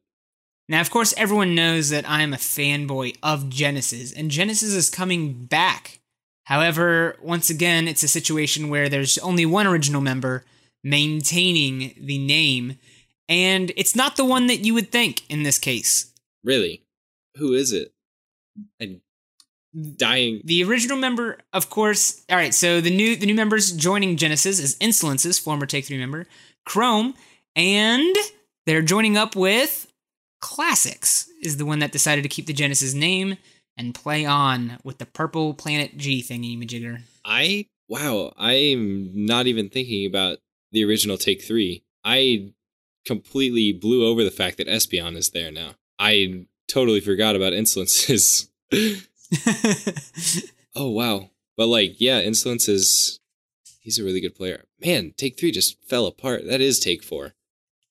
Now, 0.67 0.81
of 0.81 0.89
course, 0.89 1.13
everyone 1.15 1.55
knows 1.55 1.89
that 1.89 2.07
I 2.09 2.21
am 2.21 2.33
a 2.33 2.37
fanboy 2.37 3.15
of 3.23 3.49
Genesis, 3.49 4.11
and 4.11 4.29
Genesis 4.29 4.73
is 4.73 4.89
coming 4.89 5.45
back. 5.45 5.99
However, 6.45 7.17
once 7.21 7.49
again, 7.49 7.87
it's 7.87 8.03
a 8.03 8.07
situation 8.07 8.69
where 8.69 8.87
there's 8.87 9.17
only 9.19 9.45
one 9.45 9.67
original 9.67 10.01
member 10.01 10.45
maintaining 10.83 11.95
the 11.99 12.19
name, 12.19 12.77
and 13.27 13.71
it's 13.75 13.95
not 13.95 14.15
the 14.15 14.25
one 14.25 14.47
that 14.47 14.63
you 14.63 14.73
would 14.73 14.91
think 14.91 15.23
in 15.29 15.43
this 15.43 15.57
case. 15.57 16.13
Really? 16.43 16.83
Who 17.37 17.53
is 17.53 17.71
it? 17.71 17.91
I'm 18.79 19.01
dying. 19.97 20.41
The 20.45 20.63
original 20.63 20.97
member, 20.97 21.39
of 21.51 21.71
course. 21.71 22.23
All 22.29 22.37
right, 22.37 22.53
so 22.53 22.79
the 22.79 22.95
new 22.95 23.15
the 23.15 23.25
new 23.25 23.35
members 23.35 23.71
joining 23.71 24.15
Genesis 24.15 24.59
is 24.59 24.77
Insolences, 24.77 25.41
former 25.41 25.65
Take 25.65 25.85
Three 25.85 25.97
member, 25.97 26.27
Chrome, 26.65 27.15
and 27.55 28.15
they're 28.67 28.83
joining 28.83 29.17
up 29.17 29.35
with 29.35 29.91
Klassux. 30.43 31.27
Is 31.41 31.57
the 31.57 31.65
one 31.65 31.79
that 31.79 31.91
decided 31.91 32.21
to 32.21 32.29
keep 32.29 32.45
the 32.45 32.53
Genesis 32.53 32.93
name 32.93 33.37
and 33.77 33.95
play 33.95 34.25
on 34.25 34.77
with 34.83 34.97
the 34.97 35.05
Purple 35.05 35.53
Planet 35.53 35.97
G 35.97 36.21
thingy 36.21 36.57
majigger. 36.57 37.01
I 37.23 37.67
wow, 37.87 38.33
I'm 38.37 39.11
not 39.13 39.47
even 39.47 39.69
thinking 39.69 40.05
about 40.05 40.39
the 40.71 40.83
original 40.83 41.17
Take 41.17 41.43
Three. 41.43 41.83
I 42.03 42.53
completely 43.05 43.71
blew 43.71 44.05
over 44.05 44.23
the 44.23 44.31
fact 44.31 44.57
that 44.57 44.67
Espeon 44.67 45.15
is 45.15 45.29
there 45.29 45.51
now. 45.51 45.71
I 45.99 46.45
totally 46.67 46.99
forgot 46.99 47.35
about 47.35 47.53
Insolences. 47.53 48.49
oh 50.75 50.89
wow. 50.89 51.29
But 51.57 51.67
like, 51.67 52.01
yeah, 52.01 52.19
Insolence 52.19 52.67
is 52.67 53.19
he's 53.79 53.99
a 53.99 54.03
really 54.03 54.21
good 54.21 54.35
player. 54.35 54.65
Man, 54.83 55.13
Take 55.17 55.39
Three 55.39 55.51
just 55.51 55.81
fell 55.87 56.05
apart. 56.05 56.45
That 56.47 56.61
is 56.61 56.79
Take 56.79 57.03
Four. 57.03 57.33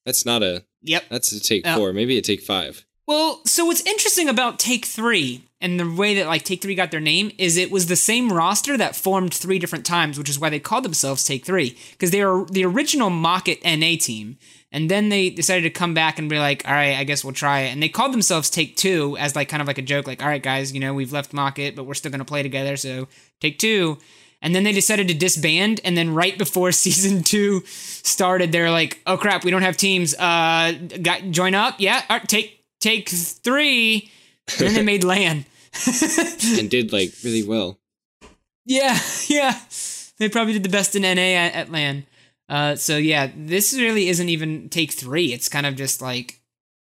That's 0.04 0.26
not 0.26 0.42
a 0.42 0.64
yep. 0.82 1.04
that's 1.08 1.32
a 1.32 1.40
Take 1.40 1.62
Oh. 1.66 1.76
Four, 1.76 1.92
maybe 1.92 2.18
a 2.18 2.22
Take 2.22 2.42
Five. 2.42 2.84
Well, 3.06 3.42
so 3.44 3.66
what's 3.66 3.86
interesting 3.86 4.28
about 4.28 4.58
Take 4.58 4.84
Three 4.84 5.44
and 5.64 5.80
the 5.80 5.90
way 5.90 6.14
that 6.16 6.26
like 6.26 6.44
Take 6.44 6.60
Three 6.60 6.74
got 6.74 6.90
their 6.90 7.00
name 7.00 7.32
is 7.38 7.56
it 7.56 7.70
was 7.70 7.86
the 7.86 7.96
same 7.96 8.30
roster 8.30 8.76
that 8.76 8.94
formed 8.94 9.32
three 9.32 9.58
different 9.58 9.86
times, 9.86 10.18
which 10.18 10.28
is 10.28 10.38
why 10.38 10.50
they 10.50 10.60
called 10.60 10.84
themselves 10.84 11.24
Take 11.24 11.46
Three 11.46 11.74
because 11.92 12.10
they 12.10 12.22
were 12.22 12.44
the 12.44 12.66
original 12.66 13.08
Mockit 13.08 13.64
NA 13.64 13.96
team, 13.98 14.36
and 14.70 14.90
then 14.90 15.08
they 15.08 15.30
decided 15.30 15.62
to 15.62 15.70
come 15.70 15.94
back 15.94 16.18
and 16.18 16.28
be 16.28 16.38
like, 16.38 16.68
all 16.68 16.74
right, 16.74 16.98
I 16.98 17.04
guess 17.04 17.24
we'll 17.24 17.32
try 17.32 17.60
it, 17.60 17.72
and 17.72 17.82
they 17.82 17.88
called 17.88 18.12
themselves 18.12 18.50
Take 18.50 18.76
Two 18.76 19.16
as 19.16 19.34
like 19.34 19.48
kind 19.48 19.62
of 19.62 19.66
like 19.66 19.78
a 19.78 19.82
joke, 19.82 20.06
like, 20.06 20.22
all 20.22 20.28
right, 20.28 20.42
guys, 20.42 20.74
you 20.74 20.80
know, 20.80 20.92
we've 20.92 21.12
left 21.12 21.32
Mockit, 21.32 21.74
but 21.74 21.84
we're 21.84 21.94
still 21.94 22.12
gonna 22.12 22.26
play 22.26 22.42
together, 22.42 22.76
so 22.76 23.08
Take 23.40 23.58
Two. 23.58 23.96
And 24.42 24.54
then 24.54 24.64
they 24.64 24.72
decided 24.72 25.08
to 25.08 25.14
disband, 25.14 25.80
and 25.82 25.96
then 25.96 26.14
right 26.14 26.36
before 26.36 26.72
season 26.72 27.22
two 27.22 27.62
started, 27.64 28.52
they're 28.52 28.70
like, 28.70 29.00
"Oh 29.06 29.16
crap, 29.16 29.44
we 29.44 29.50
don't 29.50 29.62
have 29.62 29.78
teams. 29.78 30.14
Uh, 30.14 30.74
got 31.00 31.22
join 31.30 31.54
up? 31.54 31.76
Yeah, 31.78 32.02
all 32.10 32.18
right, 32.18 32.28
take 32.28 32.62
take 32.80 33.08
three. 33.08 34.10
And 34.50 34.68
then 34.68 34.74
they 34.74 34.82
made 34.82 35.04
LAN. 35.12 35.46
and 36.58 36.70
did 36.70 36.92
like 36.92 37.12
really 37.24 37.42
well. 37.46 37.78
yeah, 38.64 38.98
yeah. 39.28 39.58
They 40.18 40.28
probably 40.28 40.52
did 40.52 40.62
the 40.62 40.68
best 40.68 40.94
in 40.94 41.02
NA 41.02 41.08
at, 41.36 41.54
at 41.54 41.70
LAN. 41.72 42.06
Uh, 42.48 42.76
so 42.76 42.96
yeah, 42.96 43.30
this 43.36 43.74
really 43.74 44.08
isn't 44.08 44.28
even 44.28 44.68
take 44.68 44.92
three. 44.92 45.32
It's 45.32 45.48
kind 45.48 45.66
of 45.66 45.74
just 45.76 46.00
like, 46.02 46.40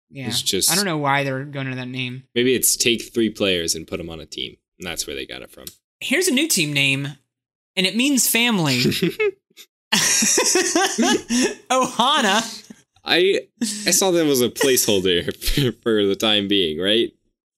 yeah. 0.09 0.27
It's 0.27 0.41
just- 0.41 0.71
I 0.71 0.75
don't 0.75 0.85
know 0.85 0.97
why 0.97 1.23
they're 1.23 1.43
going 1.43 1.69
to 1.69 1.75
that 1.75 1.87
name. 1.87 2.23
Maybe 2.33 2.55
it's 2.55 2.75
take 2.75 3.13
three 3.13 3.29
players 3.29 3.75
and 3.75 3.85
put 3.87 3.97
them 3.97 4.09
on 4.09 4.19
a 4.19 4.25
team. 4.25 4.55
And 4.79 4.87
that's 4.87 5.05
where 5.05 5.15
they 5.15 5.25
got 5.25 5.41
it 5.41 5.51
from. 5.51 5.65
Here's 5.99 6.27
a 6.29 6.33
new 6.33 6.47
team 6.47 6.71
name, 6.71 7.09
and 7.75 7.85
it 7.85 7.95
means 7.97 8.27
family. 8.29 8.79
Ohana. 11.69 12.65
I 13.03 13.41
I 13.87 13.91
saw 13.91 14.11
that 14.11 14.25
was 14.25 14.41
a 14.41 14.49
placeholder 14.49 15.25
for, 15.35 15.71
for 15.81 16.05
the 16.05 16.15
time 16.15 16.47
being, 16.47 16.79
right? 16.79 17.11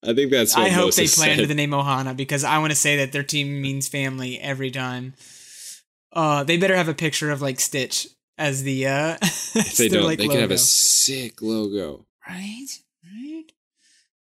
I 0.03 0.13
think 0.13 0.31
that's 0.31 0.55
what 0.55 0.65
I 0.65 0.69
hope 0.69 0.95
they 0.95 1.03
Moses 1.03 1.17
play 1.17 1.31
under 1.31 1.45
the 1.45 1.53
name 1.53 1.71
Ohana 1.71 2.15
because 2.15 2.43
I 2.43 2.57
want 2.57 2.71
to 2.71 2.75
say 2.75 2.97
that 2.97 3.11
their 3.11 3.23
team 3.23 3.61
means 3.61 3.87
family 3.87 4.39
every 4.39 4.71
time. 4.71 5.13
Uh, 6.11 6.43
they 6.43 6.57
better 6.57 6.75
have 6.75 6.89
a 6.89 6.93
picture 6.93 7.29
of 7.31 7.41
like 7.41 7.59
Stitch 7.59 8.07
as 8.37 8.63
the 8.63 8.87
uh. 8.87 9.17
If 9.53 9.77
they 9.77 9.89
don't, 9.89 10.07
they 10.17 10.27
could 10.27 10.39
have 10.39 10.51
a 10.51 10.57
sick 10.57 11.41
logo. 11.41 12.05
right, 12.27 12.67
right. 13.03 13.43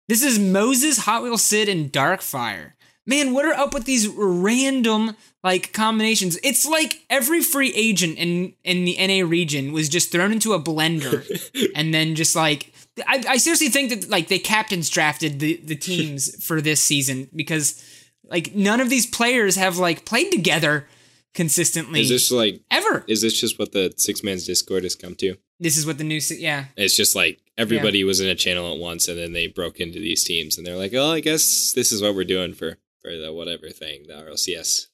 This 0.07 0.23
is 0.23 0.39
Moses, 0.39 0.99
Hot 0.99 1.21
Wheel 1.21 1.37
Sid, 1.37 1.67
and 1.67 1.91
Darkfire. 1.91 2.73
Man, 3.05 3.33
what 3.33 3.45
are 3.45 3.53
up 3.53 3.73
with 3.73 3.85
these 3.85 4.07
random 4.07 5.15
like 5.43 5.73
combinations? 5.73 6.37
It's 6.43 6.65
like 6.65 7.03
every 7.09 7.41
free 7.41 7.73
agent 7.75 8.17
in 8.17 8.53
in 8.63 8.85
the 8.85 8.97
NA 8.99 9.27
region 9.27 9.73
was 9.73 9.89
just 9.89 10.11
thrown 10.11 10.31
into 10.31 10.53
a 10.53 10.61
blender 10.61 11.25
and 11.75 11.93
then 11.93 12.15
just 12.15 12.35
like 12.35 12.73
I, 13.05 13.23
I 13.27 13.37
seriously 13.37 13.69
think 13.69 13.89
that 13.89 14.09
like 14.09 14.27
the 14.27 14.39
captains 14.39 14.89
drafted 14.89 15.39
the 15.39 15.57
the 15.63 15.75
teams 15.89 16.43
for 16.43 16.61
this 16.61 16.81
season 16.81 17.29
because 17.35 17.83
like 18.23 18.55
none 18.55 18.81
of 18.81 18.89
these 18.89 19.05
players 19.05 19.55
have 19.55 19.77
like 19.77 20.05
played 20.05 20.31
together 20.31 20.87
consistently 21.33 22.01
Is 22.01 22.09
this 22.09 22.31
like 22.31 22.61
ever. 22.71 23.03
is 23.07 23.21
this 23.21 23.39
just 23.39 23.59
what 23.59 23.71
the 23.71 23.93
six 23.97 24.23
man's 24.23 24.45
Discord 24.45 24.83
has 24.83 24.95
come 24.95 25.15
to? 25.15 25.35
This 25.59 25.77
is 25.77 25.85
what 25.85 25.97
the 25.97 26.03
new 26.03 26.19
yeah 26.31 26.65
It's 26.75 26.95
just 26.95 27.15
like 27.15 27.39
everybody 27.57 28.03
was 28.03 28.19
in 28.19 28.27
a 28.27 28.35
channel 28.35 28.71
at 28.73 28.79
once, 28.79 29.07
and 29.07 29.17
then 29.17 29.33
they 29.33 29.47
broke 29.47 29.79
into 29.79 29.99
these 29.99 30.23
teams, 30.23 30.57
and 30.57 30.65
they're 30.65 30.77
like, 30.77 30.93
"Oh, 30.93 31.11
I 31.11 31.19
guess 31.19 31.73
this 31.73 31.91
is 31.91 32.01
what 32.01 32.15
we're 32.15 32.23
doing 32.23 32.53
for 32.53 32.77
for 33.01 33.15
the 33.15 33.31
whatever 33.33 33.69
thing, 33.69 34.05
the 34.07 34.13
RLCS." 34.13 34.87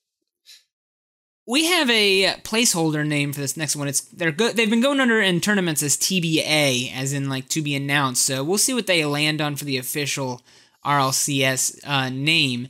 We 1.46 1.66
have 1.66 1.90
a 1.90 2.36
placeholder 2.44 3.06
name 3.06 3.34
for 3.34 3.42
this 3.42 3.58
next 3.58 3.76
one. 3.76 3.88
It's 3.88 4.02
they're 4.02 4.32
good. 4.32 4.56
They've 4.56 4.70
been 4.70 4.82
going 4.82 5.00
under 5.00 5.20
in 5.20 5.42
tournaments 5.42 5.84
as 5.84 5.98
TBA, 5.98 6.94
as 6.96 7.12
in 7.14 7.30
like 7.30 7.50
to 7.50 7.62
be 7.62 7.76
announced. 7.76 8.26
So 8.26 8.44
we'll 8.44 8.58
see 8.58 8.74
what 8.74 8.88
they 8.88 9.04
land 9.04 9.42
on 9.42 9.56
for 9.56 9.66
the 9.66 9.78
official 9.78 10.42
RLCS 10.86 11.80
uh, 11.86 12.10
name. 12.10 12.70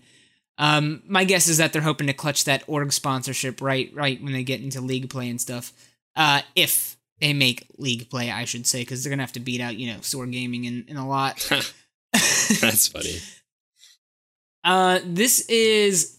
Um, 0.58 1.03
my 1.08 1.24
guess 1.24 1.48
is 1.48 1.58
that 1.58 1.74
they're 1.74 1.82
hoping 1.82 2.08
to 2.08 2.13
clutch 2.13 2.46
that 2.46 2.63
org 2.68 2.94
sponsorship 2.94 3.62
right, 3.62 3.92
right 3.94 4.22
when 4.24 4.34
they 4.34 4.44
get 4.44 4.62
into 4.62 4.82
league 4.82 5.10
play 5.10 5.30
and 5.30 5.42
stuff. 5.42 5.74
Uh, 6.15 6.42
if 6.56 6.96
they 7.20 7.34
make 7.34 7.68
league 7.77 8.10
play, 8.10 8.32
I 8.32 8.46
should 8.46 8.68
say, 8.68 8.82
because 8.82 9.03
they're 9.03 9.12
gonna 9.12 9.24
have 9.24 9.32
to 9.34 9.39
beat 9.39 9.62
out 9.62 9.77
you 9.77 9.94
know 9.94 10.01
Sword 10.01 10.32
Gaming 10.32 10.65
in, 10.65 10.86
in 10.88 10.98
a 10.98 11.08
lot. 11.08 11.38
That's 12.12 12.88
funny. 12.88 13.20
Uh, 14.65 15.01
this 15.03 15.42
is 15.50 16.12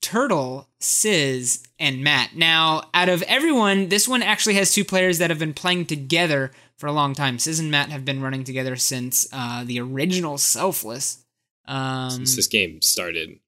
Turtle, 0.00 0.68
Sizz, 0.80 1.62
and 1.78 2.02
Matt. 2.02 2.36
Now, 2.36 2.84
out 2.94 3.08
of 3.08 3.22
everyone, 3.22 3.88
this 3.88 4.06
one 4.08 4.22
actually 4.22 4.54
has 4.54 4.72
two 4.72 4.84
players 4.84 5.18
that 5.18 5.30
have 5.30 5.38
been 5.38 5.54
playing 5.54 5.86
together 5.86 6.52
for 6.76 6.86
a 6.86 6.92
long 6.92 7.14
time. 7.14 7.38
Sizz 7.38 7.58
and 7.58 7.70
Matt 7.70 7.90
have 7.90 8.04
been 8.04 8.22
running 8.22 8.44
together 8.44 8.76
since 8.76 9.26
uh, 9.32 9.64
the 9.64 9.80
original 9.80 10.38
Selfless. 10.38 11.24
Um, 11.66 12.10
Since 12.10 12.36
this 12.36 12.46
game 12.46 12.80
started, 12.80 13.40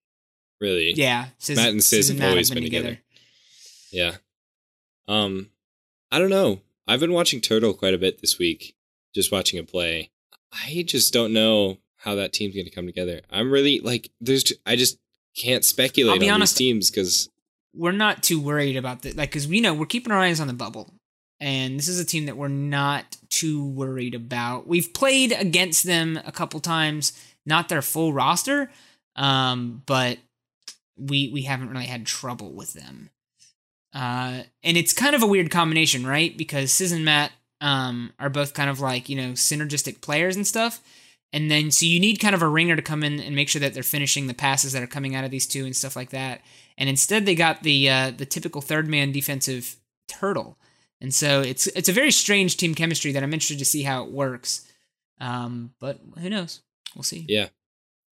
really. 0.61 0.93
yeah, 0.93 1.29
Sizz, 1.39 1.57
Matt 1.57 1.71
and 1.71 1.83
Sizz 1.83 2.09
have 2.09 2.19
Matt 2.19 2.31
always 2.31 2.51
been 2.51 2.63
together. 2.63 2.99
Yeah. 3.91 4.17
Um, 5.09 5.49
I 6.13 6.19
don't 6.19 6.29
know. 6.29 6.61
I've 6.87 7.01
been 7.01 7.13
watching 7.13 7.41
Turtle 7.41 7.73
quite 7.73 7.95
a 7.95 7.99
bit 7.99 8.21
this 8.21 8.39
week, 8.39 8.77
just 9.15 9.33
watching 9.33 9.59
him 9.59 9.65
play. 9.67 10.11
I 10.53 10.85
just 10.87 11.13
don't 11.13 11.33
know 11.33 11.79
how 11.97 12.17
that 12.17 12.33
team's 12.33 12.55
going 12.55 12.67
to 12.67 12.71
come 12.71 12.87
together. 12.87 13.21
I'm 13.31 13.51
really 13.51 13.81
like, 13.81 14.11
there's, 14.21 14.53
I 14.67 14.77
just 14.77 14.99
can't 15.37 15.65
speculate 15.65 16.15
I'll 16.15 16.21
be 16.21 16.29
on 16.29 16.37
honest. 16.37 16.57
these 16.57 16.59
teams 16.59 16.91
because 16.91 17.29
We're 17.75 17.93
not 17.93 18.23
too 18.23 18.41
worried 18.41 18.77
about 18.77 19.03
that, 19.03 19.17
like, 19.17 19.31
because 19.31 19.47
we 19.47 19.61
know 19.61 19.75
we're 19.75 19.87
keeping 19.87 20.13
our 20.13 20.19
eyes 20.19 20.41
on 20.41 20.47
the 20.47 20.53
bubble. 20.53 20.93
And 21.41 21.79
this 21.79 21.89
is 21.89 21.99
a 21.99 22.05
team 22.05 22.27
that 22.27 22.37
we're 22.37 22.49
not 22.49 23.17
too 23.31 23.65
worried 23.65 24.15
about. 24.15 24.67
We've 24.67 24.93
played 24.93 25.33
against 25.33 25.85
them 25.85 26.21
a 26.27 26.33
couple 26.33 26.61
times, 26.61 27.13
not 27.47 27.69
their 27.71 27.81
full 27.81 28.13
roster, 28.13 28.71
um, 29.17 29.83
but 29.87 30.19
we 30.99 31.31
we 31.33 31.43
haven't 31.43 31.71
really 31.71 31.87
had 31.87 32.05
trouble 32.05 32.53
with 32.53 32.75
them. 32.75 33.09
Uh, 33.95 34.43
and 34.63 34.77
it's 34.77 34.93
kind 34.93 35.15
of 35.17 35.23
a 35.23 35.27
weird 35.27 35.51
combination, 35.51 36.07
right? 36.07 36.37
Because 36.37 36.73
Sizz 36.73 36.93
and 36.93 37.05
Matt 37.07 37.33
um, 37.63 38.13
are 38.19 38.29
both 38.29 38.53
kind 38.53 38.69
of 38.69 38.81
like 38.81 39.09
you 39.09 39.17
know 39.17 39.33
synergistic 39.33 40.03
players 40.03 40.37
and 40.37 40.47
stuff. 40.47 40.81
And 41.33 41.51
then 41.51 41.71
so 41.71 41.87
you 41.87 42.01
need 42.01 42.19
kind 42.19 42.35
of 42.35 42.43
a 42.43 42.49
ringer 42.49 42.77
to 42.77 42.83
come 42.83 43.05
in 43.05 43.21
and 43.21 43.37
make 43.37 43.49
sure 43.49 43.61
that 43.61 43.73
they're 43.73 43.83
finishing 43.83 44.27
the 44.27 44.35
passes 44.35 44.73
that 44.73 44.83
are 44.83 44.89
coming 44.89 45.15
out 45.15 45.25
of 45.25 45.31
these 45.31 45.47
two 45.47 45.65
and 45.65 45.77
stuff 45.77 45.95
like 45.95 46.11
that. 46.11 46.41
And 46.77 46.89
instead 46.89 47.25
they 47.25 47.35
got 47.35 47.63
the 47.63 47.89
uh, 47.89 48.11
the 48.11 48.27
typical 48.27 48.61
third 48.61 48.89
man 48.89 49.13
defensive 49.13 49.77
turtle. 50.09 50.59
And 51.01 51.15
so 51.15 51.41
it's 51.41 51.67
it's 51.69 51.89
a 51.89 51.95
very 51.95 52.11
strange 52.11 52.57
team 52.57 52.75
chemistry 52.75 53.13
that 53.13 53.23
I'm 53.23 53.33
interested 53.33 53.59
to 53.61 53.65
see 53.65 53.83
how 53.83 54.05
it 54.05 54.11
works. 54.11 54.67
Um, 55.21 55.73
but 55.81 56.01
who 56.19 56.31
knows? 56.31 56.63
We'll 56.95 57.05
see. 57.05 57.27
Yeah. 57.29 57.49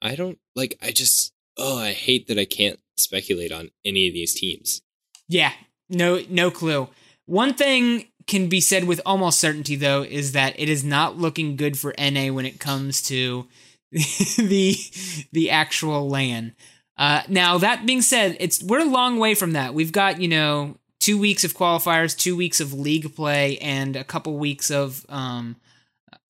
I 0.00 0.14
don't 0.14 0.38
like 0.54 0.78
I 0.80 0.92
just 0.92 1.32
oh, 1.56 1.78
I 1.78 1.92
hate 1.92 2.28
that 2.28 2.38
I 2.38 2.44
can't 2.44 2.78
speculate 2.96 3.52
on 3.52 3.70
any 3.84 4.06
of 4.06 4.14
these 4.14 4.34
teams. 4.34 4.82
Yeah, 5.28 5.52
no 5.88 6.22
no 6.28 6.50
clue. 6.50 6.88
One 7.26 7.54
thing 7.54 8.06
can 8.28 8.48
be 8.48 8.60
said 8.60 8.84
with 8.84 9.00
almost 9.04 9.40
certainty 9.40 9.74
though 9.74 10.02
is 10.02 10.32
that 10.32 10.54
it 10.60 10.68
is 10.68 10.84
not 10.84 11.18
looking 11.18 11.56
good 11.56 11.76
for 11.76 11.94
NA 11.98 12.28
when 12.28 12.46
it 12.46 12.60
comes 12.60 13.02
to 13.02 13.46
the 13.90 14.76
the 15.32 15.50
actual 15.50 16.08
LAN. 16.08 16.54
Uh, 16.96 17.22
now 17.28 17.58
that 17.58 17.86
being 17.86 18.02
said, 18.02 18.36
it's 18.38 18.62
we're 18.62 18.80
a 18.80 18.84
long 18.84 19.18
way 19.18 19.34
from 19.34 19.52
that. 19.52 19.74
We've 19.74 19.92
got 19.92 20.20
you 20.20 20.28
know 20.28 20.76
two 21.00 21.18
weeks 21.18 21.42
of 21.42 21.54
qualifiers, 21.54 22.16
two 22.16 22.36
weeks 22.36 22.60
of 22.60 22.74
league 22.74 23.14
play, 23.16 23.56
and 23.58 23.96
a 23.96 24.04
couple 24.04 24.36
weeks 24.36 24.70
of 24.70 25.06
um, 25.08 25.56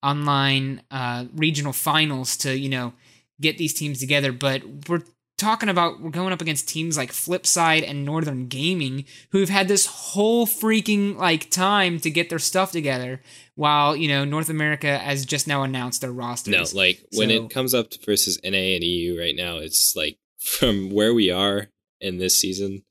online 0.02 0.82
uh, 0.90 1.24
regional 1.34 1.72
finals 1.72 2.36
to 2.38 2.56
you 2.56 2.68
know 2.68 2.92
get 3.40 3.58
these 3.58 3.74
teams 3.74 3.98
together. 3.98 4.30
But 4.30 4.62
we're 4.88 5.02
talking 5.38 5.68
about 5.68 6.00
we're 6.00 6.10
going 6.10 6.32
up 6.32 6.42
against 6.42 6.68
teams 6.68 6.96
like 6.96 7.12
Flipside 7.12 7.88
and 7.88 8.04
Northern 8.04 8.48
Gaming 8.48 9.04
who've 9.30 9.48
had 9.48 9.68
this 9.68 9.86
whole 9.86 10.46
freaking 10.46 11.16
like 11.16 11.48
time 11.48 11.98
to 12.00 12.10
get 12.10 12.28
their 12.28 12.40
stuff 12.40 12.72
together 12.72 13.22
while 13.54 13.96
you 13.96 14.08
know 14.08 14.24
North 14.24 14.50
America 14.50 14.98
has 14.98 15.24
just 15.24 15.46
now 15.48 15.62
announced 15.62 16.02
their 16.02 16.12
rosters. 16.12 16.74
No, 16.74 16.78
like 16.78 17.00
when 17.14 17.30
it 17.30 17.48
comes 17.50 17.72
up 17.72 17.94
versus 18.04 18.38
NA 18.44 18.50
and 18.50 18.84
EU 18.84 19.18
right 19.18 19.36
now, 19.36 19.58
it's 19.58 19.94
like 19.96 20.18
from 20.38 20.90
where 20.90 21.14
we 21.14 21.30
are 21.30 21.68
in 22.00 22.18
this 22.18 22.38
season, 22.38 22.82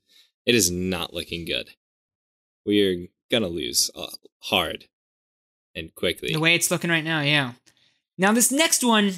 it 0.45 0.55
is 0.55 0.71
not 0.71 1.13
looking 1.13 1.45
good. 1.45 1.69
We 2.65 2.83
are 2.83 3.07
gonna 3.29 3.47
lose 3.49 3.91
uh, 3.93 4.07
hard 4.43 4.85
and 5.75 5.93
quickly. 5.93 6.33
the 6.33 6.39
way 6.39 6.55
it's 6.55 6.71
looking 6.71 6.89
right 6.89 7.03
now, 7.03 7.21
yeah. 7.21 7.53
Now 8.17 8.31
this 8.31 8.51
next 8.51 8.83
one 8.83 9.13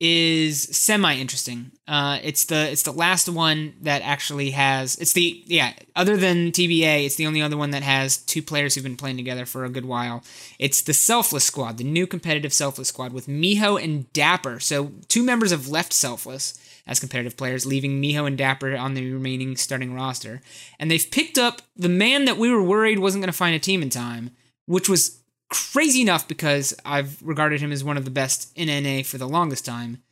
is 0.00 0.62
semi 0.76 1.14
interesting. 1.16 1.72
Uh, 1.88 2.18
it's 2.22 2.44
the 2.44 2.70
it's 2.70 2.82
the 2.82 2.92
last 2.92 3.28
one 3.28 3.74
that 3.80 4.02
actually 4.02 4.50
has 4.52 4.96
it's 4.96 5.12
the 5.12 5.42
yeah 5.46 5.72
other 5.96 6.16
than 6.16 6.52
TBA 6.52 7.06
it's 7.06 7.16
the 7.16 7.26
only 7.26 7.42
other 7.42 7.56
one 7.56 7.70
that 7.70 7.82
has 7.82 8.18
two 8.18 8.42
players 8.42 8.74
who've 8.74 8.84
been 8.84 8.96
playing 8.96 9.16
together 9.16 9.44
for 9.44 9.64
a 9.64 9.68
good 9.68 9.86
while. 9.86 10.22
It's 10.58 10.82
the 10.82 10.94
Selfless 10.94 11.44
Squad, 11.44 11.78
the 11.78 11.84
new 11.84 12.06
competitive 12.06 12.52
Selfless 12.52 12.88
Squad 12.88 13.12
with 13.12 13.26
Miho 13.26 13.82
and 13.82 14.12
Dapper. 14.12 14.60
So 14.60 14.92
two 15.08 15.24
members 15.24 15.50
have 15.50 15.68
left 15.68 15.92
Selfless 15.92 16.58
as 16.86 17.00
competitive 17.00 17.36
players, 17.36 17.66
leaving 17.66 18.00
Miho 18.00 18.26
and 18.26 18.38
Dapper 18.38 18.74
on 18.76 18.94
the 18.94 19.12
remaining 19.12 19.56
starting 19.56 19.94
roster, 19.94 20.40
and 20.78 20.90
they've 20.90 21.10
picked 21.10 21.36
up 21.36 21.60
the 21.76 21.88
man 21.88 22.24
that 22.24 22.38
we 22.38 22.50
were 22.50 22.62
worried 22.62 22.98
wasn't 22.98 23.22
going 23.22 23.30
to 23.30 23.36
find 23.36 23.54
a 23.54 23.58
team 23.58 23.82
in 23.82 23.90
time, 23.90 24.30
which 24.66 24.88
was 24.88 25.17
crazy 25.50 26.02
enough 26.02 26.28
because 26.28 26.74
I've 26.84 27.20
regarded 27.22 27.60
him 27.60 27.72
as 27.72 27.82
one 27.84 27.96
of 27.96 28.04
the 28.04 28.10
best 28.10 28.52
in 28.54 28.68
NA 28.68 29.02
for 29.02 29.18
the 29.18 29.28
longest 29.28 29.64
time. 29.64 30.02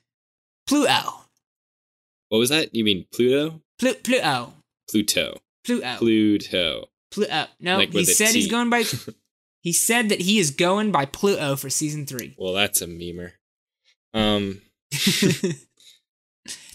Pluto. 0.66 1.24
what 2.28 2.38
was 2.38 2.48
that? 2.50 2.74
You 2.74 2.84
mean 2.84 3.06
Pluto? 3.12 3.60
Plu- 3.78 3.94
Pluto. 3.94 4.54
Pluto. 4.90 5.38
Pluto. 5.64 5.96
Pluto. 5.98 6.84
Pluto. 7.10 7.46
No, 7.60 7.76
Like 7.76 7.92
he 7.92 8.04
said 8.04 8.30
he's 8.34 8.50
going 8.50 8.70
by. 8.70 8.84
he 9.62 9.72
said 9.72 10.08
that 10.08 10.20
he 10.22 10.38
is 10.38 10.50
going 10.50 10.92
by 10.92 11.04
Pluto 11.06 11.56
for 11.56 11.70
season 11.70 12.06
three. 12.06 12.34
Well, 12.38 12.52
that's 12.52 12.80
a 12.82 12.86
memer. 12.86 13.32
Um, 14.14 14.62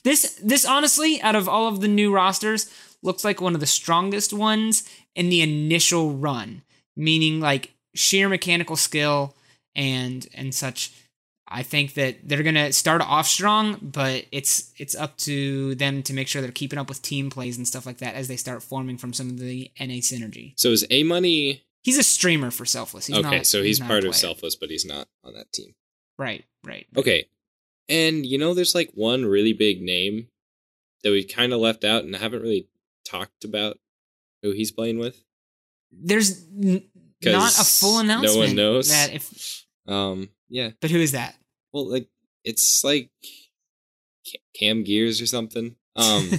this 0.04 0.40
this 0.44 0.66
honestly, 0.66 1.22
out 1.22 1.36
of 1.36 1.48
all 1.50 1.68
of 1.68 1.82
the 1.82 1.88
new 1.88 2.14
rosters, 2.14 2.72
looks 3.02 3.24
like 3.24 3.42
one 3.42 3.54
of 3.54 3.60
the 3.60 3.68
strongest 3.68 4.34
ones 4.34 4.88
in 5.16 5.30
the 5.30 5.42
initial 5.42 6.12
run. 6.14 6.62
Meaning 6.96 7.40
like 7.40 7.74
sheer 7.94 8.30
mechanical 8.30 8.76
skill 8.76 9.36
and 9.76 10.28
and 10.34 10.54
such. 10.54 10.92
I 11.54 11.64
think 11.64 11.96
that 11.96 12.18
they're 12.24 12.44
gonna 12.44 12.72
start 12.72 13.02
off 13.02 13.28
strong, 13.28 13.78
but 13.82 14.26
it's 14.32 14.72
it's 14.78 14.96
up 14.96 15.18
to 15.18 15.76
them 15.76 16.02
to 16.04 16.14
make 16.14 16.30
sure 16.30 16.42
they're 16.42 16.52
keeping 16.52 16.80
up 16.80 16.88
with 16.88 17.02
team 17.02 17.30
plays 17.30 17.58
and 17.58 17.68
stuff 17.68 17.86
like 17.86 17.98
that 17.98 18.16
as 18.16 18.30
they 18.30 18.38
start 18.38 18.64
forming 18.64 18.98
from 18.98 19.12
some 19.12 19.30
of 19.30 19.38
the 19.38 19.70
NA 19.78 19.96
synergy. 19.96 20.54
so 20.56 20.70
is 20.70 20.86
A 20.90 21.04
Money 21.04 21.64
He's 21.84 21.98
a 21.98 22.04
streamer 22.04 22.52
for 22.52 22.66
Selfless. 22.66 23.08
He's 23.08 23.18
okay? 23.18 23.38
not, 23.38 23.46
so 23.46 23.64
he's, 23.64 23.80
not 23.80 23.88
part 23.88 24.06
of. 24.06 24.16
Selfless, 24.16 24.56
but 24.56 24.70
he's 24.70 24.86
not 24.86 25.08
on 25.24 25.34
that 25.34 25.52
team. 25.52 25.74
Right, 26.20 26.46
right. 26.64 26.86
Okay, 26.96 27.28
and 27.90 28.26
you 28.26 28.38
know, 28.38 28.54
there's 28.54 28.76
like 28.76 28.92
one 28.94 29.26
really 29.26 29.54
big 29.54 29.82
name 29.82 30.28
that 31.04 31.12
we 31.12 31.24
kind 31.24 31.54
of 31.54 31.60
left 31.60 31.84
out 31.84 32.04
and 32.04 32.16
haven't 32.16 32.44
really 32.44 32.68
talked 33.04 33.44
about 33.44 33.80
who 34.44 34.52
he's 34.52 34.72
playing 34.72 35.00
with. 35.00 35.24
There's 35.92 36.46
n- 36.56 36.84
not 37.24 37.52
a 37.60 37.64
full 37.64 38.00
announcement. 38.00 38.36
no 38.36 38.40
one 38.40 38.56
knows. 38.56 38.90
that 38.90 39.14
if. 39.14 39.66
Um, 39.88 40.30
yeah. 40.50 40.72
But 40.80 40.92
who 40.92 41.00
is 41.00 41.12
that? 41.14 41.36
Well, 41.74 41.90
like 41.90 42.08
it's 42.44 42.84
like 42.84 43.10
Cam 44.58 44.84
Gears 44.84 45.22
or 45.22 45.26
something. 45.26 45.76
Um, 45.96 46.30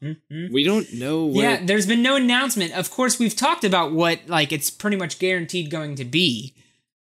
we 0.30 0.64
don't 0.64 0.92
know 0.94 1.26
where. 1.26 1.50
yeah, 1.50 1.64
there's 1.64 1.86
been 1.86 2.02
no 2.02 2.16
announcement. 2.16 2.76
Of 2.76 2.90
course, 2.90 3.18
we've 3.18 3.36
talked 3.36 3.64
about 3.64 3.92
what 3.92 4.20
like 4.26 4.52
it's 4.52 4.70
pretty 4.70 4.96
much 4.96 5.18
guaranteed 5.18 5.70
going 5.70 5.94
to 5.96 6.04
be 6.04 6.54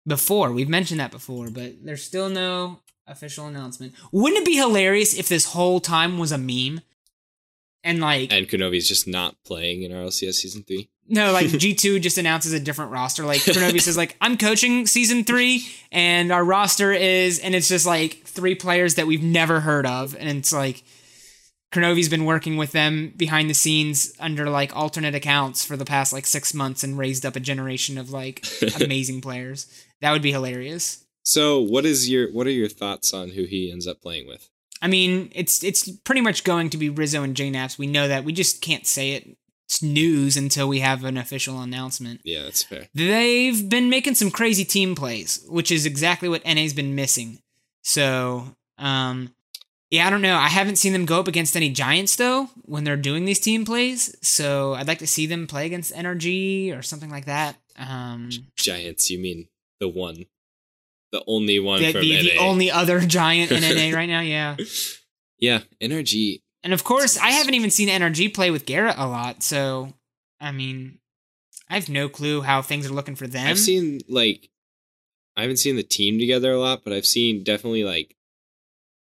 before. 0.07 0.51
We've 0.51 0.69
mentioned 0.69 0.99
that 0.99 1.11
before, 1.11 1.49
but 1.49 1.83
there's 1.83 2.03
still 2.03 2.29
no 2.29 2.79
official 3.07 3.47
announcement. 3.47 3.93
Wouldn't 4.11 4.41
it 4.41 4.45
be 4.45 4.55
hilarious 4.55 5.17
if 5.17 5.27
this 5.27 5.47
whole 5.47 5.79
time 5.79 6.17
was 6.17 6.31
a 6.31 6.37
meme? 6.37 6.81
And 7.83 7.99
like 7.99 8.31
and 8.31 8.47
Kronovi's 8.47 8.87
just 8.87 9.07
not 9.07 9.35
playing 9.45 9.83
in 9.83 9.91
RLCS 9.91 10.35
season 10.35 10.63
three. 10.63 10.89
No, 11.07 11.31
like 11.31 11.47
G2 11.47 12.01
just 12.01 12.17
announces 12.17 12.53
a 12.53 12.59
different 12.59 12.91
roster. 12.91 13.25
Like 13.25 13.41
Kronovi 13.41 13.81
says, 13.81 13.97
like, 13.97 14.15
I'm 14.21 14.37
coaching 14.37 14.87
season 14.87 15.23
three, 15.23 15.67
and 15.91 16.31
our 16.31 16.43
roster 16.43 16.91
is 16.91 17.39
and 17.39 17.55
it's 17.55 17.67
just 17.67 17.85
like 17.85 18.23
three 18.25 18.55
players 18.55 18.95
that 18.95 19.07
we've 19.07 19.23
never 19.23 19.59
heard 19.59 19.85
of. 19.85 20.15
And 20.17 20.29
it's 20.37 20.53
like 20.53 20.83
Kronovi's 21.73 22.09
been 22.09 22.25
working 22.25 22.55
with 22.55 22.71
them 22.71 23.13
behind 23.17 23.49
the 23.49 23.55
scenes 23.55 24.13
under 24.19 24.49
like 24.49 24.75
alternate 24.75 25.15
accounts 25.15 25.65
for 25.65 25.75
the 25.75 25.85
past 25.85 26.13
like 26.13 26.25
six 26.25 26.53
months 26.53 26.83
and 26.83 26.97
raised 26.97 27.25
up 27.25 27.35
a 27.35 27.39
generation 27.39 27.97
of 27.97 28.11
like 28.11 28.45
amazing 28.81 29.21
players. 29.21 29.67
That 30.01 30.11
would 30.11 30.21
be 30.21 30.31
hilarious. 30.31 31.03
So, 31.23 31.61
what 31.61 31.85
is 31.85 32.09
your 32.09 32.31
what 32.31 32.47
are 32.47 32.51
your 32.51 32.69
thoughts 32.69 33.13
on 33.13 33.29
who 33.29 33.45
he 33.45 33.71
ends 33.71 33.87
up 33.87 34.01
playing 34.01 34.27
with? 34.27 34.49
I 34.81 34.87
mean, 34.87 35.31
it's 35.33 35.63
it's 35.63 35.89
pretty 35.89 36.21
much 36.21 36.43
going 36.43 36.69
to 36.71 36.77
be 36.77 36.89
Rizzo 36.89 37.23
and 37.23 37.35
JNaps. 37.35 37.77
We 37.77 37.87
know 37.87 38.07
that. 38.07 38.23
We 38.23 38.33
just 38.33 38.61
can't 38.61 38.85
say 38.85 39.13
it. 39.13 39.37
It's 39.67 39.81
news 39.81 40.37
until 40.37 40.67
we 40.67 40.79
have 40.79 41.03
an 41.03 41.17
official 41.17 41.61
announcement. 41.61 42.21
Yeah, 42.23 42.43
that's 42.43 42.63
fair. 42.63 42.87
They've 42.93 43.67
been 43.67 43.89
making 43.89 44.15
some 44.15 44.29
crazy 44.29 44.65
team 44.65 44.93
plays, 44.93 45.43
which 45.47 45.71
is 45.71 45.85
exactly 45.85 46.29
what 46.29 46.45
NA's 46.45 46.73
been 46.73 46.95
missing. 46.95 47.39
So, 47.81 48.55
um, 48.77 49.33
yeah, 49.89 50.07
I 50.07 50.09
don't 50.09 50.21
know. 50.21 50.35
I 50.35 50.47
haven't 50.47 50.77
seen 50.77 50.91
them 50.91 51.05
go 51.05 51.19
up 51.19 51.27
against 51.27 51.55
any 51.55 51.69
giants 51.69 52.15
though 52.15 52.49
when 52.63 52.83
they're 52.83 52.97
doing 52.97 53.25
these 53.25 53.39
team 53.39 53.63
plays. 53.63 54.15
So 54.21 54.73
I'd 54.73 54.87
like 54.87 54.99
to 54.99 55.07
see 55.07 55.27
them 55.27 55.45
play 55.45 55.65
against 55.65 55.93
NRG 55.93 56.77
or 56.77 56.81
something 56.81 57.11
like 57.11 57.25
that. 57.25 57.57
Um, 57.77 58.29
Giants, 58.55 59.09
you 59.09 59.19
mean 59.19 59.47
the 59.79 59.87
one, 59.87 60.25
the 61.11 61.23
only 61.27 61.59
one 61.59 61.81
the, 61.81 61.91
from 61.91 62.01
the, 62.01 62.21
the 62.21 62.37
only 62.37 62.71
other 62.71 62.99
giant 63.01 63.51
in 63.51 63.61
NA 63.61 63.95
right 63.95 64.07
now, 64.07 64.21
yeah. 64.21 64.55
yeah, 65.37 65.59
NRG. 65.81 66.41
And 66.63 66.73
of 66.73 66.83
course, 66.83 67.17
I 67.17 67.31
haven't 67.31 67.53
even 67.55 67.69
seen 67.69 67.89
NRG 67.89 68.33
play 68.33 68.49
with 68.51 68.65
Garrett 68.65 68.95
a 68.97 69.05
lot. 69.07 69.43
So, 69.43 69.93
I 70.39 70.51
mean, 70.51 70.99
I 71.69 71.75
have 71.75 71.89
no 71.89 72.07
clue 72.09 72.41
how 72.41 72.61
things 72.61 72.85
are 72.85 72.93
looking 72.93 73.15
for 73.15 73.27
them. 73.27 73.47
I've 73.47 73.59
seen 73.59 73.99
like, 74.07 74.49
I 75.35 75.41
haven't 75.41 75.57
seen 75.57 75.75
the 75.75 75.83
team 75.83 76.19
together 76.19 76.51
a 76.51 76.59
lot, 76.59 76.83
but 76.83 76.93
I've 76.93 77.05
seen 77.05 77.43
definitely 77.43 77.83
like 77.83 78.15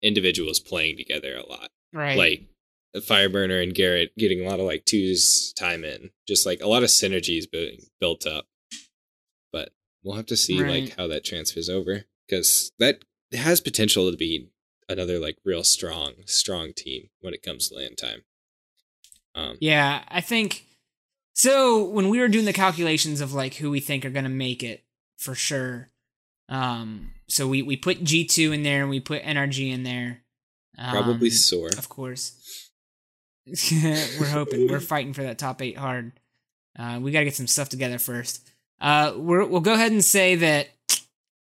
individuals 0.02 0.60
playing 0.60 0.98
together 0.98 1.36
a 1.36 1.46
lot. 1.46 1.70
right. 1.94 2.18
Like 2.18 2.44
Fireburner 2.96 3.62
and 3.62 3.76
Garrett 3.76 4.16
getting 4.18 4.44
a 4.46 4.50
lot 4.50 4.60
of 4.60 4.66
like 4.66 4.86
twos 4.86 5.54
time 5.54 5.84
in, 5.84 6.12
just 6.28 6.46
like 6.46 6.62
a 6.62 6.68
lot 6.68 6.84
of 6.84 6.90
synergies 6.90 7.50
being 7.52 7.82
built 8.00 8.26
up. 8.26 8.46
But 9.52 9.70
we'll 10.04 10.16
have 10.16 10.26
to 10.28 10.38
see 10.38 10.62
Right. 10.62 10.86
like 10.86 10.96
how 10.98 11.08
that 11.08 11.26
transfers 11.26 11.70
over 11.70 12.06
because 12.28 12.72
that 12.80 13.04
has 13.34 13.60
potential 13.62 14.10
to 14.10 14.18
be 14.18 14.50
another 14.90 15.20
like 15.20 15.38
real 15.46 15.64
strong, 15.64 16.14
strong 16.26 16.74
team 16.76 17.10
when 17.22 17.34
it 17.34 17.42
comes 17.44 17.70
to 17.70 17.76
LAN 17.76 17.96
time. 17.96 18.24
Um, 19.36 19.58
Yeah, 19.62 20.04
I 20.08 20.20
think 20.22 20.66
so. 21.34 21.84
When 21.86 22.10
we 22.10 22.20
were 22.20 22.28
doing 22.28 22.46
the 22.46 22.54
calculations 22.54 23.22
of 23.22 23.34
like 23.34 23.56
who 23.56 23.70
we 23.70 23.80
think 23.80 24.04
are 24.04 24.10
gonna 24.10 24.28
make 24.30 24.64
it 24.64 24.84
for 25.18 25.36
sure, 25.36 25.90
um, 26.50 27.12
so 27.28 27.48
we 27.48 27.62
we 27.62 27.78
put 27.78 28.04
G 28.04 28.26
two 28.26 28.52
in 28.52 28.64
there 28.64 28.82
and 28.82 28.90
we 28.90 29.00
put 29.00 29.24
NRG 29.24 29.72
in 29.72 29.84
there. 29.84 30.22
Probably 30.78 31.28
Um, 31.30 31.34
sore. 31.34 31.70
Of 31.78 31.90
course. 31.90 32.72
we're 33.74 34.30
hoping. 34.30 34.68
We're 34.68 34.80
fighting 34.94 35.14
for 35.14 35.24
that 35.24 35.38
top 35.38 35.62
eight 35.62 35.78
hard. 35.78 36.14
Uh, 36.78 37.00
we 37.02 37.12
got 37.12 37.20
to 37.20 37.26
get 37.26 37.36
some 37.36 37.48
stuff 37.48 37.68
together 37.68 38.00
first. 38.00 38.48
Uh, 38.80 39.14
we're, 39.18 39.44
we'll 39.46 39.60
go 39.60 39.74
ahead 39.74 39.92
and 39.92 40.06
say 40.06 40.36
that. 40.36 40.70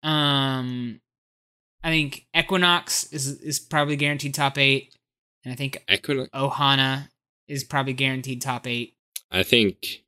Um, 0.03 1.01
I 1.85 1.89
think 1.91 2.25
Equinox 2.35 3.13
is 3.13 3.39
is 3.41 3.59
probably 3.59 3.95
guaranteed 3.95 4.33
top 4.33 4.57
eight, 4.57 4.95
and 5.43 5.53
I 5.53 5.55
think 5.55 5.83
Equinox. 5.89 6.31
Ohana 6.31 7.09
is 7.47 7.63
probably 7.63 7.93
guaranteed 7.93 8.41
top 8.41 8.65
eight. 8.65 8.95
I 9.31 9.43
think 9.43 10.03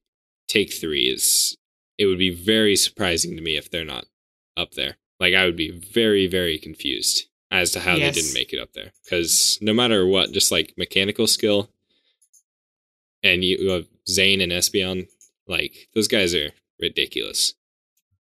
take 0.48 0.74
three 0.74 1.04
is. 1.04 1.56
It 2.00 2.08
would 2.08 2.18
be 2.18 2.32
very 2.34 2.76
surprising 2.76 3.36
to 3.36 3.44
me 3.44 3.58
if 3.58 3.70
they're 3.70 3.86
not 3.86 4.06
up 4.58 4.72
there. 4.74 4.98
Like 5.20 5.36
I 5.36 5.46
would 5.46 5.56
be 5.56 5.70
very 5.70 6.26
very 6.26 6.58
confused 6.58 7.26
as 7.52 7.72
to 7.74 7.80
how 7.82 7.94
Yes. 7.96 8.16
they 8.16 8.22
didn't 8.22 8.34
make 8.34 8.54
it 8.54 8.60
up 8.60 8.74
there. 8.74 8.92
Because 9.06 9.60
no 9.62 9.72
matter 9.72 10.06
what, 10.06 10.32
just 10.32 10.52
like 10.52 10.74
mechanical 10.78 11.28
skill, 11.28 11.70
and 13.22 13.44
you 13.44 13.58
you 13.60 13.70
have 13.70 13.86
Zane 14.10 14.42
and 14.42 14.52
Espeon, 14.52 15.08
like 15.48 15.90
those 15.94 16.08
guys 16.08 16.34
are 16.34 16.54
ridiculous. 16.80 17.54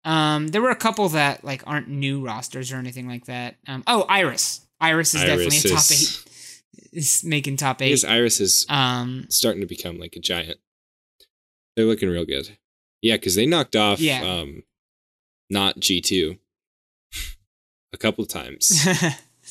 Um, 0.07 0.47
there 0.47 0.61
were 0.61 0.69
a 0.69 0.75
couple 0.75 1.09
that 1.09 1.43
like 1.43 1.63
aren't 1.67 1.89
new 1.89 2.25
rosters 2.25 2.71
or 2.71 2.77
anything 2.77 3.07
like 3.07 3.25
that. 3.25 3.55
Um, 3.67 3.83
oh, 3.87 4.05
Iris. 4.07 4.65
Iris 4.79 5.13
is 5.13 5.21
definitely 5.21 5.57
a 5.57 5.75
top 5.75 5.83
eight. 5.91 6.23
Is 6.93 7.23
making 7.23 7.57
top 7.57 7.81
eight. 7.81 8.05
Iris 8.05 8.39
is 8.39 8.65
Um, 8.69 9.25
starting 9.29 9.61
to 9.61 9.67
become 9.67 9.99
like 9.99 10.15
a 10.15 10.19
giant. 10.19 10.59
They're 11.75 11.85
looking 11.85 12.09
real 12.09 12.25
good. 12.25 12.57
Yeah, 13.01 13.15
because 13.17 13.35
they 13.35 13.45
knocked 13.45 13.75
off 13.75 13.99
Yeah. 13.99 14.21
um 14.23 14.63
not 15.49 15.79
G 15.79 15.99
two 16.01 16.37
a 17.93 17.97
couple 17.97 18.25
times. 18.25 18.85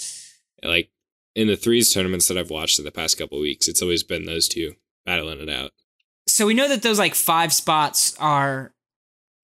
like 0.62 0.90
in 1.34 1.48
the 1.48 1.56
threes 1.56 1.92
tournaments 1.92 2.28
that 2.28 2.38
I've 2.38 2.50
watched 2.50 2.78
in 2.78 2.84
the 2.84 2.90
past 2.92 3.18
couple 3.18 3.38
weeks, 3.40 3.68
it's 3.68 3.82
always 3.82 4.02
been 4.02 4.24
those 4.24 4.48
two 4.48 4.74
battling 5.04 5.40
it 5.40 5.50
out. 5.50 5.72
so 6.26 6.46
we 6.46 6.54
know 6.54 6.68
that 6.68 6.82
those 6.82 6.98
like 6.98 7.14
five 7.14 7.52
spots 7.52 8.16
are 8.18 8.72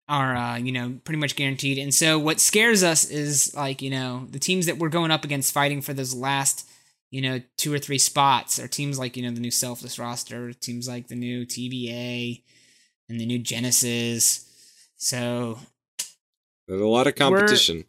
are 0.08 0.36
uh, 0.36 0.56
you 0.56 0.72
know 0.72 0.98
pretty 1.04 1.18
much 1.18 1.36
guaranteed 1.36 1.78
and 1.78 1.94
so 1.94 2.18
what 2.18 2.40
scares 2.40 2.82
us 2.82 3.08
is 3.08 3.54
like 3.54 3.80
you 3.80 3.90
know 3.90 4.26
the 4.30 4.38
teams 4.38 4.66
that 4.66 4.78
we're 4.78 4.88
going 4.88 5.10
up 5.10 5.24
against 5.24 5.52
fighting 5.52 5.80
for 5.80 5.94
those 5.94 6.14
last 6.14 6.68
you 7.10 7.20
know 7.20 7.40
two 7.56 7.72
or 7.72 7.78
three 7.78 7.98
spots 7.98 8.58
are 8.58 8.68
teams 8.68 8.98
like 8.98 9.16
you 9.16 9.22
know 9.22 9.30
the 9.30 9.40
new 9.40 9.50
selfless 9.50 9.98
roster 9.98 10.52
teams 10.52 10.88
like 10.88 11.08
the 11.08 11.14
new 11.14 11.46
tba 11.46 12.42
and 13.08 13.20
the 13.20 13.26
new 13.26 13.38
genesis 13.38 14.44
so 14.96 15.58
There's 16.68 16.80
a 16.80 16.86
lot 16.86 17.06
of 17.06 17.14
competition. 17.14 17.84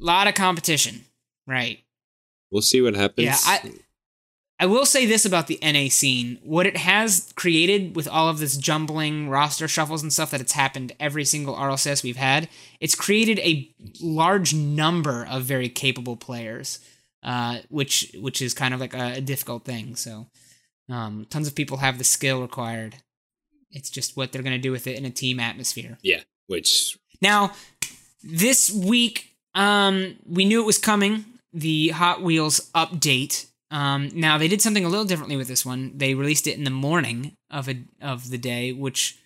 a 0.00 0.04
lot 0.04 0.26
of 0.28 0.34
competition 0.34 1.04
right 1.46 1.80
We'll 2.54 2.62
see 2.62 2.80
what 2.80 2.94
happens. 2.94 3.26
Yeah, 3.26 3.36
I 3.44 3.72
I 4.60 4.66
will 4.66 4.86
say 4.86 5.04
this 5.04 5.24
about 5.24 5.48
the 5.48 5.58
NA 5.62 5.88
scene. 5.88 6.38
What 6.42 6.66
it 6.66 6.76
has 6.76 7.32
created 7.34 7.96
with 7.96 8.06
all 8.06 8.28
of 8.28 8.38
this 8.38 8.56
jumbling 8.56 9.28
roster 9.28 9.66
shuffles 9.66 10.02
and 10.02 10.12
stuff 10.12 10.30
that 10.30 10.40
it's 10.40 10.52
happened 10.52 10.92
every 11.00 11.24
single 11.24 11.56
RLCS 11.56 12.04
we've 12.04 12.16
had, 12.16 12.48
it's 12.80 12.94
created 12.94 13.40
a 13.40 13.68
large 14.00 14.54
number 14.54 15.26
of 15.28 15.42
very 15.42 15.68
capable 15.68 16.16
players. 16.16 16.78
Uh, 17.24 17.60
which 17.70 18.14
which 18.20 18.42
is 18.42 18.52
kind 18.52 18.74
of 18.74 18.80
like 18.80 18.92
a, 18.92 19.14
a 19.14 19.20
difficult 19.22 19.64
thing. 19.64 19.96
So 19.96 20.26
um, 20.90 21.26
tons 21.30 21.48
of 21.48 21.54
people 21.54 21.78
have 21.78 21.96
the 21.96 22.04
skill 22.04 22.42
required. 22.42 22.96
It's 23.70 23.88
just 23.88 24.14
what 24.14 24.30
they're 24.30 24.42
gonna 24.42 24.58
do 24.58 24.70
with 24.70 24.86
it 24.86 24.98
in 24.98 25.06
a 25.06 25.10
team 25.10 25.40
atmosphere. 25.40 25.96
yeah, 26.02 26.20
which 26.48 26.98
Now, 27.22 27.52
this 28.22 28.70
week, 28.70 29.34
um, 29.54 30.16
we 30.28 30.44
knew 30.44 30.60
it 30.62 30.66
was 30.66 30.76
coming. 30.76 31.24
The 31.54 31.88
Hot 31.88 32.20
Wheels 32.20 32.70
update. 32.74 33.46
Um, 33.74 34.10
now 34.14 34.38
they 34.38 34.46
did 34.46 34.62
something 34.62 34.84
a 34.84 34.88
little 34.88 35.04
differently 35.04 35.36
with 35.36 35.48
this 35.48 35.66
one. 35.66 35.90
They 35.96 36.14
released 36.14 36.46
it 36.46 36.56
in 36.56 36.62
the 36.62 36.70
morning 36.70 37.36
of 37.50 37.68
a 37.68 37.82
of 38.00 38.30
the 38.30 38.38
day, 38.38 38.72
which 38.72 39.18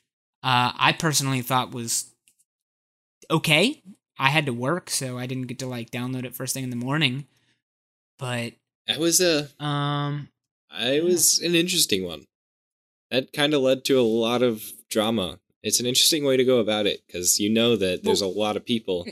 uh, 0.43 0.73
I 0.75 0.97
personally 0.99 1.43
thought 1.43 1.75
was 1.75 2.15
okay. 3.31 3.83
I 4.19 4.31
had 4.31 4.47
to 4.47 4.55
work, 4.55 4.89
so 4.89 5.19
I 5.19 5.27
didn't 5.27 5.49
get 5.49 5.59
to 5.59 5.67
like 5.67 5.91
download 5.91 6.25
it 6.25 6.35
first 6.35 6.55
thing 6.55 6.65
in 6.65 6.71
the 6.71 6.77
morning. 6.77 7.27
But 8.19 8.55
that 8.87 8.99
was 8.99 9.21
a 9.21 9.51
um, 9.63 10.31
it 10.81 11.05
was 11.05 11.41
an 11.41 11.55
interesting 11.55 12.07
one. 12.07 12.25
That 13.11 13.35
kind 13.35 13.53
of 13.53 13.61
led 13.61 13.85
to 13.85 14.01
a 14.01 14.03
lot 14.03 14.43
of 14.43 14.65
drama. 14.89 15.41
It's 15.63 15.79
an 15.79 15.85
interesting 15.85 16.25
way 16.25 16.39
to 16.39 16.45
go 16.45 16.59
about 16.61 16.87
it 16.87 17.03
because 17.07 17.39
you 17.39 17.51
know 17.51 17.77
that 17.77 18.03
there's 18.03 18.23
a 18.23 18.27
lot 18.27 18.57
of 18.57 18.65
people 18.65 19.05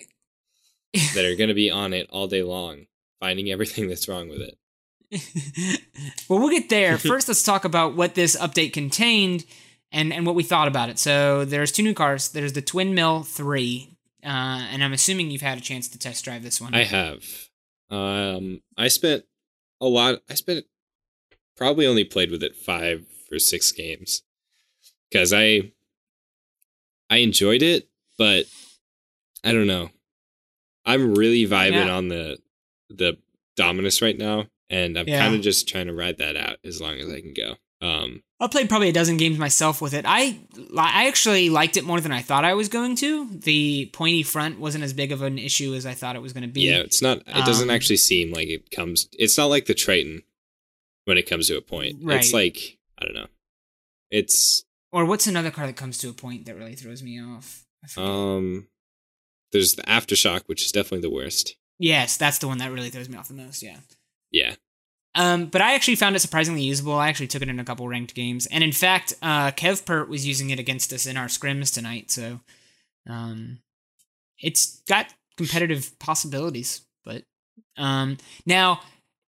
that 0.94 1.24
are 1.26 1.36
going 1.36 1.48
to 1.48 1.54
be 1.54 1.70
on 1.70 1.92
it 1.92 2.08
all 2.08 2.26
day 2.26 2.42
long, 2.42 2.86
finding 3.20 3.50
everything 3.50 3.86
that's 3.86 4.08
wrong 4.08 4.30
with 4.30 4.40
it. 4.40 4.56
well, 6.28 6.38
we'll 6.40 6.48
get 6.50 6.68
there. 6.68 6.98
First, 6.98 7.28
let's 7.28 7.42
talk 7.42 7.64
about 7.64 7.94
what 7.94 8.14
this 8.14 8.36
update 8.36 8.72
contained 8.72 9.44
and, 9.92 10.12
and 10.12 10.26
what 10.26 10.34
we 10.34 10.42
thought 10.42 10.68
about 10.68 10.88
it. 10.88 10.98
So, 10.98 11.44
there's 11.44 11.72
two 11.72 11.82
new 11.82 11.94
cars. 11.94 12.28
There's 12.30 12.52
the 12.52 12.62
Twin 12.62 12.94
Mill 12.94 13.22
3, 13.22 13.96
uh, 14.24 14.26
and 14.26 14.82
I'm 14.82 14.92
assuming 14.92 15.30
you've 15.30 15.42
had 15.42 15.58
a 15.58 15.60
chance 15.62 15.88
to 15.88 15.98
test 15.98 16.24
drive 16.24 16.42
this 16.42 16.60
one. 16.60 16.74
I 16.74 16.84
have. 16.84 17.22
Um, 17.90 18.62
I 18.76 18.88
spent 18.88 19.24
a 19.80 19.86
lot. 19.86 20.20
I 20.28 20.34
spent 20.34 20.64
probably 21.56 21.86
only 21.86 22.04
played 22.04 22.30
with 22.30 22.42
it 22.42 22.56
five 22.56 23.06
or 23.30 23.38
six 23.38 23.70
games 23.72 24.22
because 25.10 25.32
I 25.32 25.72
I 27.08 27.18
enjoyed 27.18 27.62
it, 27.62 27.88
but 28.18 28.46
I 29.44 29.52
don't 29.52 29.66
know. 29.68 29.90
I'm 30.84 31.14
really 31.14 31.46
vibing 31.46 31.86
Yeah. 31.86 31.94
on 31.96 32.08
the 32.08 32.38
the 32.88 33.18
Dominus 33.56 34.02
right 34.02 34.18
now, 34.18 34.46
and 34.70 34.98
I'm 34.98 35.08
Yeah. 35.08 35.20
kind 35.20 35.34
of 35.34 35.40
just 35.42 35.68
trying 35.68 35.86
to 35.86 35.94
ride 35.94 36.18
that 36.18 36.36
out 36.36 36.58
as 36.64 36.80
long 36.80 36.94
as 36.98 37.08
I 37.10 37.20
can 37.20 37.34
go. 37.34 37.56
Um, 37.82 38.22
I 38.40 38.46
played 38.48 38.68
probably 38.70 38.88
a 38.88 38.92
dozen 38.92 39.18
games 39.18 39.38
myself 39.38 39.82
with 39.82 39.92
it. 39.92 40.04
I 40.08 40.38
I 40.78 41.08
actually 41.08 41.50
liked 41.50 41.76
it 41.76 41.84
more 41.84 42.00
than 42.00 42.10
I 42.12 42.22
thought 42.22 42.44
I 42.44 42.54
was 42.54 42.68
going 42.68 42.96
to. 42.96 43.28
The 43.30 43.90
pointy 43.92 44.22
front 44.22 44.58
wasn't 44.58 44.82
as 44.84 44.92
big 44.94 45.12
of 45.12 45.20
an 45.22 45.38
issue 45.38 45.74
as 45.74 45.84
I 45.84 45.92
thought 45.94 46.16
it 46.16 46.22
was 46.22 46.32
going 46.32 46.42
to 46.42 46.48
be. 46.52 46.62
yeah, 46.62 46.78
it's 46.78 47.02
not. 47.02 47.18
It 47.26 47.44
doesn't 47.44 47.68
Um, 47.68 47.74
actually 47.74 47.98
seem 47.98 48.32
like 48.32 48.48
it 48.48 48.70
comes. 48.70 49.08
It's 49.18 49.36
not 49.36 49.46
like 49.46 49.66
the 49.66 49.74
Triton 49.74 50.22
when 51.04 51.18
it 51.18 51.28
comes 51.28 51.48
to 51.48 51.56
a 51.58 51.60
point. 51.60 51.98
It's 52.02 52.32
like 52.32 52.78
I 52.98 53.04
don't 53.04 53.14
know. 53.14 53.28
It's 54.10 54.64
Or 54.92 55.04
what's 55.04 55.26
another 55.26 55.50
car 55.50 55.66
that 55.66 55.76
comes 55.76 55.98
to 55.98 56.08
a 56.08 56.12
point 56.14 56.46
that 56.46 56.56
really 56.56 56.74
throws 56.76 57.02
me 57.02 57.20
off? 57.20 57.66
Um, 57.96 58.68
there's 59.52 59.74
the 59.74 59.82
aftershock, 59.82 60.44
which 60.46 60.64
is 60.64 60.72
definitely 60.72 61.00
the 61.02 61.14
worst. 61.14 61.56
yes, 61.78 62.16
that's 62.16 62.38
the 62.38 62.48
one 62.48 62.56
that 62.58 62.72
really 62.72 62.88
throws 62.90 63.08
me 63.08 63.16
off 63.18 63.28
the 63.28 63.34
most. 63.34 63.62
Yeah. 63.62 63.78
Yeah, 64.36 64.54
Um, 65.14 65.46
but 65.46 65.62
I 65.62 65.74
actually 65.74 65.96
found 65.96 66.14
it 66.14 66.18
surprisingly 66.18 66.62
usable. 66.62 66.92
I 66.92 67.08
actually 67.08 67.28
took 67.28 67.40
it 67.40 67.48
in 67.48 67.58
a 67.58 67.64
couple 67.64 67.88
ranked 67.88 68.14
games, 68.14 68.44
and 68.46 68.62
in 68.62 68.72
fact, 68.72 69.14
uh, 69.22 69.50
Kev 69.52 69.86
Pert 69.86 70.10
was 70.10 70.26
using 70.26 70.50
it 70.50 70.58
against 70.58 70.92
us 70.92 71.06
in 71.06 71.16
our 71.16 71.28
scrims 71.28 71.72
tonight. 71.72 72.10
So, 72.10 72.40
um, 73.08 73.60
it's 74.38 74.82
got 74.86 75.06
competitive 75.38 75.98
possibilities. 75.98 76.82
But 77.02 77.24
um, 77.78 78.18
now, 78.44 78.80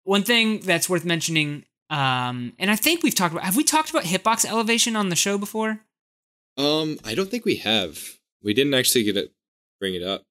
one 0.04 0.22
thing 0.22 0.60
that's 0.60 0.88
worth 0.88 1.04
mentioning, 1.04 1.64
um, 1.90 2.52
and 2.60 2.70
I 2.70 2.76
think 2.76 3.02
we've 3.02 3.14
talked 3.14 3.32
about. 3.32 3.44
Have 3.44 3.56
we 3.56 3.64
talked 3.64 3.90
about 3.90 4.04
hitbox 4.04 4.44
elevation 4.44 4.94
on 4.94 5.08
the 5.08 5.16
show 5.16 5.36
before? 5.36 5.80
Um, 6.56 7.00
I 7.04 7.16
don't 7.16 7.28
think 7.28 7.44
we 7.44 7.56
have. 7.56 7.98
We 8.40 8.54
didn't 8.54 8.74
actually 8.74 9.02
get 9.02 9.16
it. 9.16 9.32
Bring 9.80 9.94
it 9.96 10.02
up. 10.04 10.22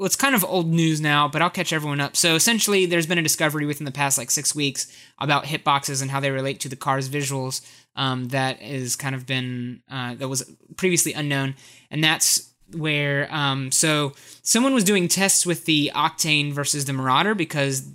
Well, 0.00 0.06
it's 0.06 0.16
kind 0.16 0.34
of 0.34 0.42
old 0.46 0.66
news 0.66 0.98
now, 0.98 1.28
but 1.28 1.42
I'll 1.42 1.50
catch 1.50 1.74
everyone 1.74 2.00
up. 2.00 2.16
So 2.16 2.34
essentially, 2.34 2.86
there's 2.86 3.06
been 3.06 3.18
a 3.18 3.22
discovery 3.22 3.66
within 3.66 3.84
the 3.84 3.92
past 3.92 4.16
like 4.16 4.30
six 4.30 4.54
weeks 4.54 4.90
about 5.18 5.44
hitboxes 5.44 6.00
and 6.00 6.10
how 6.10 6.20
they 6.20 6.30
relate 6.30 6.58
to 6.60 6.70
the 6.70 6.76
car's 6.76 7.10
visuals. 7.10 7.60
Um, 7.96 8.28
that 8.28 8.62
is 8.62 8.96
kind 8.96 9.14
of 9.14 9.26
been 9.26 9.82
uh, 9.90 10.14
that 10.14 10.26
was 10.26 10.50
previously 10.78 11.12
unknown, 11.12 11.54
and 11.90 12.02
that's 12.02 12.50
where 12.74 13.28
um, 13.30 13.70
so 13.70 14.14
someone 14.40 14.72
was 14.72 14.84
doing 14.84 15.06
tests 15.06 15.44
with 15.44 15.66
the 15.66 15.92
Octane 15.94 16.50
versus 16.54 16.86
the 16.86 16.94
Marauder 16.94 17.34
because 17.34 17.86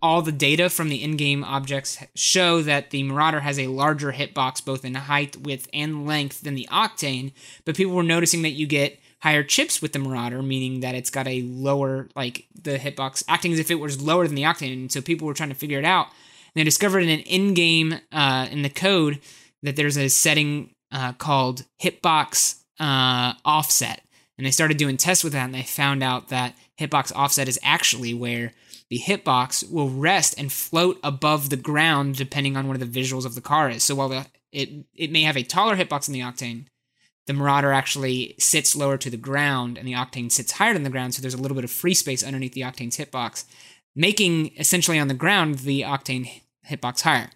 all 0.00 0.22
the 0.22 0.30
data 0.30 0.70
from 0.70 0.90
the 0.90 1.02
in-game 1.02 1.42
objects 1.42 1.98
show 2.14 2.62
that 2.62 2.90
the 2.90 3.02
Marauder 3.02 3.40
has 3.40 3.58
a 3.58 3.66
larger 3.66 4.12
hitbox 4.12 4.64
both 4.64 4.84
in 4.84 4.94
height, 4.94 5.36
width, 5.38 5.66
and 5.74 6.06
length 6.06 6.42
than 6.42 6.54
the 6.54 6.68
Octane. 6.70 7.32
But 7.64 7.74
people 7.74 7.94
were 7.94 8.04
noticing 8.04 8.42
that 8.42 8.50
you 8.50 8.68
get 8.68 9.00
higher 9.20 9.42
chips 9.42 9.82
with 9.82 9.92
the 9.92 9.98
Marauder, 9.98 10.42
meaning 10.42 10.80
that 10.80 10.94
it's 10.94 11.10
got 11.10 11.26
a 11.26 11.42
lower 11.42 12.08
like 12.14 12.46
the 12.62 12.78
hitbox, 12.78 13.24
acting 13.28 13.52
as 13.52 13.58
if 13.58 13.70
it 13.70 13.76
was 13.76 14.00
lower 14.00 14.26
than 14.26 14.36
the 14.36 14.42
Octane. 14.42 14.72
And 14.72 14.92
so 14.92 15.00
people 15.00 15.26
were 15.26 15.34
trying 15.34 15.48
to 15.48 15.54
figure 15.54 15.78
it 15.78 15.84
out. 15.84 16.06
And 16.06 16.60
they 16.60 16.64
discovered 16.64 17.00
in 17.00 17.08
an 17.08 17.20
in-game 17.20 18.00
uh, 18.12 18.46
in 18.50 18.62
the 18.62 18.70
code 18.70 19.20
that 19.62 19.76
there's 19.76 19.98
a 19.98 20.08
setting 20.08 20.70
uh, 20.92 21.12
called 21.12 21.64
hitbox 21.82 22.62
uh, 22.80 23.34
offset, 23.44 24.02
and 24.36 24.46
they 24.46 24.52
started 24.52 24.76
doing 24.76 24.96
tests 24.96 25.24
with 25.24 25.32
that, 25.32 25.44
and 25.44 25.54
they 25.54 25.62
found 25.62 26.02
out 26.02 26.28
that 26.28 26.54
hitbox 26.78 27.12
offset 27.14 27.48
is 27.48 27.58
actually 27.62 28.14
where 28.14 28.52
the 28.88 28.98
hitbox 28.98 29.70
will 29.70 29.90
rest 29.90 30.38
and 30.38 30.52
float 30.52 30.98
above 31.02 31.50
the 31.50 31.56
ground 31.56 32.16
depending 32.16 32.56
on 32.56 32.68
where 32.68 32.78
the 32.78 32.86
visuals 32.86 33.26
of 33.26 33.34
the 33.34 33.40
car 33.40 33.68
is. 33.68 33.82
So 33.82 33.96
while 33.96 34.08
the, 34.08 34.26
it 34.52 34.70
it 34.94 35.10
may 35.10 35.22
have 35.22 35.36
a 35.36 35.42
taller 35.42 35.76
hitbox 35.76 36.06
than 36.06 36.14
the 36.14 36.20
Octane, 36.20 36.66
the 37.28 37.32
Marauder 37.32 37.72
actually 37.72 38.34
sits 38.38 38.74
lower 38.74 38.98
to 38.98 39.10
the 39.10 39.16
ground, 39.16 39.78
and 39.78 39.86
the 39.86 39.92
Octane 39.92 40.32
sits 40.32 40.50
higher 40.50 40.72
than 40.72 40.82
the 40.82 40.90
ground. 40.90 41.14
So 41.14 41.22
there's 41.22 41.34
a 41.34 41.40
little 41.40 41.54
bit 41.54 41.62
of 41.62 41.70
free 41.70 41.94
space 41.94 42.24
underneath 42.24 42.54
the 42.54 42.62
Octane's 42.62 42.96
hitbox. 42.96 43.44
making 43.98 44.56
essentially 44.56 44.98
on 44.98 45.08
the 45.08 45.14
ground 45.14 45.56
the 45.60 45.82
octane 45.82 46.42
hitbox 46.70 47.02
higher. 47.02 47.30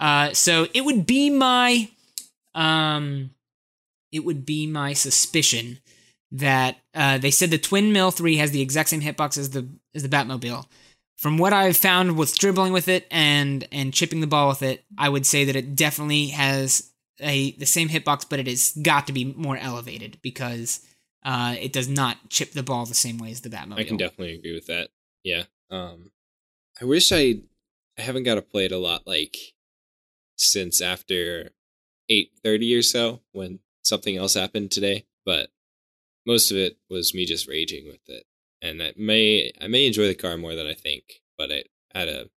Uh, 0.00 0.32
so 0.32 0.66
it 0.72 0.84
would 0.84 1.06
be 1.06 1.28
my, 1.28 1.90
um, 2.54 3.30
it 4.10 4.24
would 4.24 4.46
be 4.46 4.66
my 4.66 4.94
suspicion 4.94 5.78
that 6.32 6.78
uh, 6.94 7.18
they 7.18 7.30
said 7.30 7.50
the 7.50 7.58
Twin 7.58 7.92
Mill 7.92 8.10
Three 8.10 8.36
has 8.36 8.50
the 8.50 8.62
exact 8.62 8.88
same 8.88 9.02
hitbox 9.02 9.36
as 9.38 9.50
the 9.50 9.68
as 9.94 10.02
the 10.02 10.08
Batmobile. 10.08 10.66
From 11.16 11.36
what 11.36 11.52
I've 11.52 11.76
found 11.76 12.16
with 12.16 12.38
dribbling 12.38 12.72
with 12.72 12.88
it 12.88 13.06
and 13.10 13.66
and 13.72 13.92
chipping 13.92 14.20
the 14.20 14.26
ball 14.26 14.48
with 14.48 14.62
it, 14.62 14.84
I 14.96 15.08
would 15.08 15.26
say 15.26 15.44
that 15.44 15.56
it 15.56 15.74
definitely 15.74 16.28
has 16.28 16.87
a 17.20 17.52
the 17.52 17.66
same 17.66 17.88
hitbox, 17.88 18.26
but 18.28 18.38
it 18.38 18.46
has 18.46 18.72
got 18.82 19.06
to 19.06 19.12
be 19.12 19.24
more 19.24 19.56
elevated 19.56 20.18
because 20.22 20.80
uh, 21.24 21.56
it 21.60 21.72
does 21.72 21.88
not 21.88 22.16
chip 22.28 22.52
the 22.52 22.62
ball 22.62 22.86
the 22.86 22.94
same 22.94 23.18
way 23.18 23.30
as 23.30 23.40
the 23.40 23.48
Batmobile. 23.48 23.78
I 23.78 23.84
can 23.84 23.96
definitely 23.96 24.34
agree 24.34 24.54
with 24.54 24.66
that. 24.66 24.88
Yeah. 25.24 25.44
Um, 25.70 26.10
I 26.80 26.84
wish 26.84 27.12
I 27.12 27.40
I 27.98 28.02
haven't 28.02 28.22
got 28.22 28.36
to 28.36 28.42
play 28.42 28.64
it 28.66 28.72
a 28.72 28.78
lot 28.78 29.06
like 29.06 29.36
since 30.36 30.80
after 30.80 31.50
eight 32.08 32.30
thirty 32.42 32.74
or 32.74 32.82
so 32.82 33.20
when 33.32 33.58
something 33.82 34.16
else 34.16 34.34
happened 34.34 34.70
today, 34.70 35.06
but 35.24 35.50
most 36.26 36.50
of 36.50 36.56
it 36.56 36.78
was 36.88 37.14
me 37.14 37.24
just 37.24 37.48
raging 37.48 37.86
with 37.86 38.08
it, 38.08 38.24
and 38.62 38.82
I 38.82 38.92
may 38.96 39.52
I 39.60 39.66
may 39.66 39.86
enjoy 39.86 40.06
the 40.06 40.14
car 40.14 40.36
more 40.36 40.54
than 40.54 40.66
I 40.66 40.74
think, 40.74 41.20
but 41.36 41.50
I 41.50 41.64
had 41.94 42.08
a 42.08 42.30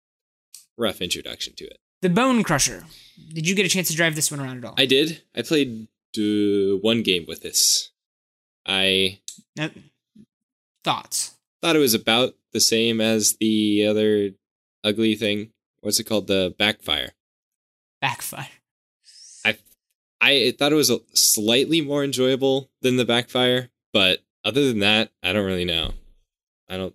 rough 0.79 1.03
introduction 1.03 1.55
to 1.57 1.65
it. 1.67 1.79
The 2.03 2.09
Bone 2.11 2.43
Crusher. 2.43 2.85
Did 3.33 3.47
you 3.49 3.55
get 3.55 3.67
a 3.67 3.69
chance 3.69 3.89
to 3.89 3.97
drive 3.97 4.15
this 4.15 4.31
one 4.31 4.41
around 4.41 4.59
at 4.59 4.65
all? 4.65 4.75
I 4.79 4.87
did. 4.87 5.23
I 5.37 5.43
played 5.43 5.89
uh, 6.19 6.79
one 6.81 7.03
game 7.03 7.25
with 7.29 7.43
this. 7.43 7.91
I 8.67 9.21
No- 9.57 9.71
thoughts. 10.85 11.35
thought 11.61 11.77
it 11.77 11.81
was 11.81 11.95
about 11.95 12.35
the 12.53 12.61
same 12.61 13.01
as 13.01 13.37
the 13.39 13.87
other 13.87 14.31
ugly 14.83 15.15
thing. 15.15 15.53
What's 15.81 16.01
it 16.01 16.05
called? 16.05 16.27
The 16.27 16.55
backfire. 16.59 17.11
Backfire. 18.01 18.49
I 19.45 19.59
I 20.21 20.55
thought 20.59 20.73
it 20.73 20.77
was 20.77 20.91
a 20.91 21.01
slightly 21.15 21.81
more 21.81 22.03
enjoyable 22.05 22.71
than 22.83 22.97
the 22.97 23.05
backfire, 23.05 23.69
but 23.93 24.21
other 24.45 24.67
than 24.67 24.79
that, 24.81 25.11
I 25.23 25.33
don't 25.33 25.47
really 25.47 25.65
know. 25.65 25.93
I 26.69 26.77
don't. 26.77 26.95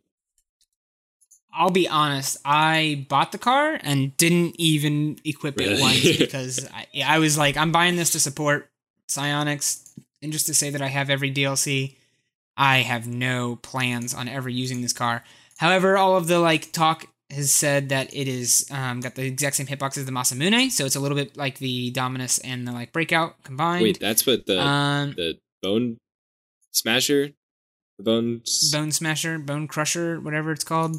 I'll 1.55 1.69
be 1.69 1.87
honest. 1.87 2.37
I 2.43 3.05
bought 3.09 3.31
the 3.31 3.37
car 3.37 3.79
and 3.81 4.15
didn't 4.17 4.55
even 4.59 5.17
equip 5.23 5.59
it 5.59 5.79
once 5.79 6.17
because 6.17 6.67
I, 6.73 6.87
I 7.05 7.19
was 7.19 7.37
like, 7.37 7.55
I'm 7.57 7.71
buying 7.71 7.95
this 7.95 8.11
to 8.11 8.19
support 8.19 8.69
Psyonix, 9.07 9.93
and 10.21 10.31
just 10.31 10.47
to 10.47 10.53
say 10.53 10.69
that 10.69 10.81
I 10.81 10.87
have 10.87 11.09
every 11.09 11.31
DLC. 11.31 11.95
I 12.57 12.77
have 12.79 13.05
no 13.05 13.57
plans 13.57 14.13
on 14.13 14.29
ever 14.29 14.47
using 14.47 14.81
this 14.81 14.93
car. 14.93 15.23
However, 15.57 15.97
all 15.97 16.15
of 16.15 16.27
the 16.27 16.39
like 16.39 16.71
talk 16.71 17.07
has 17.29 17.51
said 17.51 17.89
that 17.89 18.13
it 18.13 18.27
is 18.27 18.67
um, 18.71 19.01
got 19.01 19.15
the 19.15 19.25
exact 19.25 19.55
same 19.55 19.67
hitbox 19.67 19.97
as 19.97 20.05
the 20.05 20.11
Masamune, 20.11 20.71
so 20.71 20.85
it's 20.85 20.95
a 20.95 20.99
little 20.99 21.17
bit 21.17 21.35
like 21.35 21.57
the 21.57 21.91
Dominus 21.91 22.39
and 22.39 22.67
the 22.67 22.71
like 22.71 22.93
Breakout 22.93 23.43
combined. 23.43 23.83
Wait, 23.83 23.99
that's 23.99 24.25
what 24.25 24.45
the 24.45 24.61
um, 24.65 25.13
the 25.17 25.37
bone 25.61 25.97
smasher, 26.71 27.31
the 27.97 28.03
bone. 28.03 28.41
Bone 28.71 28.91
Smasher, 28.91 29.39
Bone 29.39 29.67
Crusher, 29.67 30.19
whatever 30.19 30.51
it's 30.51 30.63
called. 30.63 30.97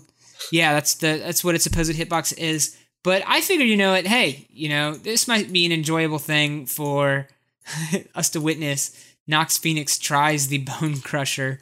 Yeah, 0.53 0.73
that's 0.75 0.95
the 0.95 1.19
that's 1.19 1.43
what 1.45 1.55
its 1.55 1.65
supposed 1.65 1.93
hitbox 1.93 2.37
is. 2.39 2.77
But 3.05 3.23
I 3.27 3.41
figured, 3.41 3.69
you 3.69 3.77
know 3.77 3.93
what? 3.93 4.07
Hey, 4.07 4.47
you 4.51 4.69
know, 4.69 4.95
this 4.95 5.29
might 5.29 5.53
be 5.53 5.65
an 5.65 5.73
enjoyable 5.73 6.19
thing 6.19 6.67
for 6.67 7.29
us 8.15 8.31
to 8.31 8.41
witness. 8.41 8.91
Nox 9.29 9.59
Phoenix 9.59 9.99
tries 9.99 10.49
the 10.49 10.59
Bone 10.59 11.01
Crusher 11.01 11.61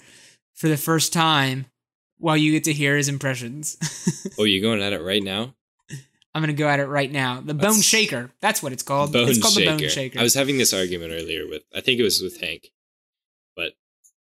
for 0.54 0.68
the 0.68 0.76
first 0.76 1.12
time, 1.12 1.66
while 2.18 2.36
you 2.36 2.52
get 2.52 2.64
to 2.64 2.72
hear 2.72 2.96
his 2.96 3.08
impressions. 3.08 3.76
Oh, 4.38 4.44
you're 4.44 4.62
going 4.62 4.82
at 4.82 4.92
it 4.92 5.02
right 5.02 5.22
now? 5.22 5.54
I'm 6.34 6.42
gonna 6.42 6.52
go 6.54 6.66
at 6.66 6.80
it 6.80 6.86
right 6.86 7.10
now. 7.12 7.36
The 7.40 7.54
Bone 7.54 7.60
That's- 7.78 7.84
Shaker. 7.84 8.30
That's 8.40 8.62
what 8.62 8.72
it's 8.72 8.82
called. 8.82 9.12
Bone 9.12 9.28
it's 9.28 9.40
called 9.40 9.54
shaker. 9.54 9.76
the 9.76 9.82
Bone 9.82 9.88
Shaker. 9.88 10.18
I 10.18 10.22
was 10.24 10.34
having 10.34 10.58
this 10.58 10.72
argument 10.72 11.12
earlier 11.12 11.46
with. 11.46 11.62
I 11.74 11.80
think 11.80 12.00
it 12.00 12.02
was 12.02 12.20
with 12.20 12.40
Hank. 12.40 12.70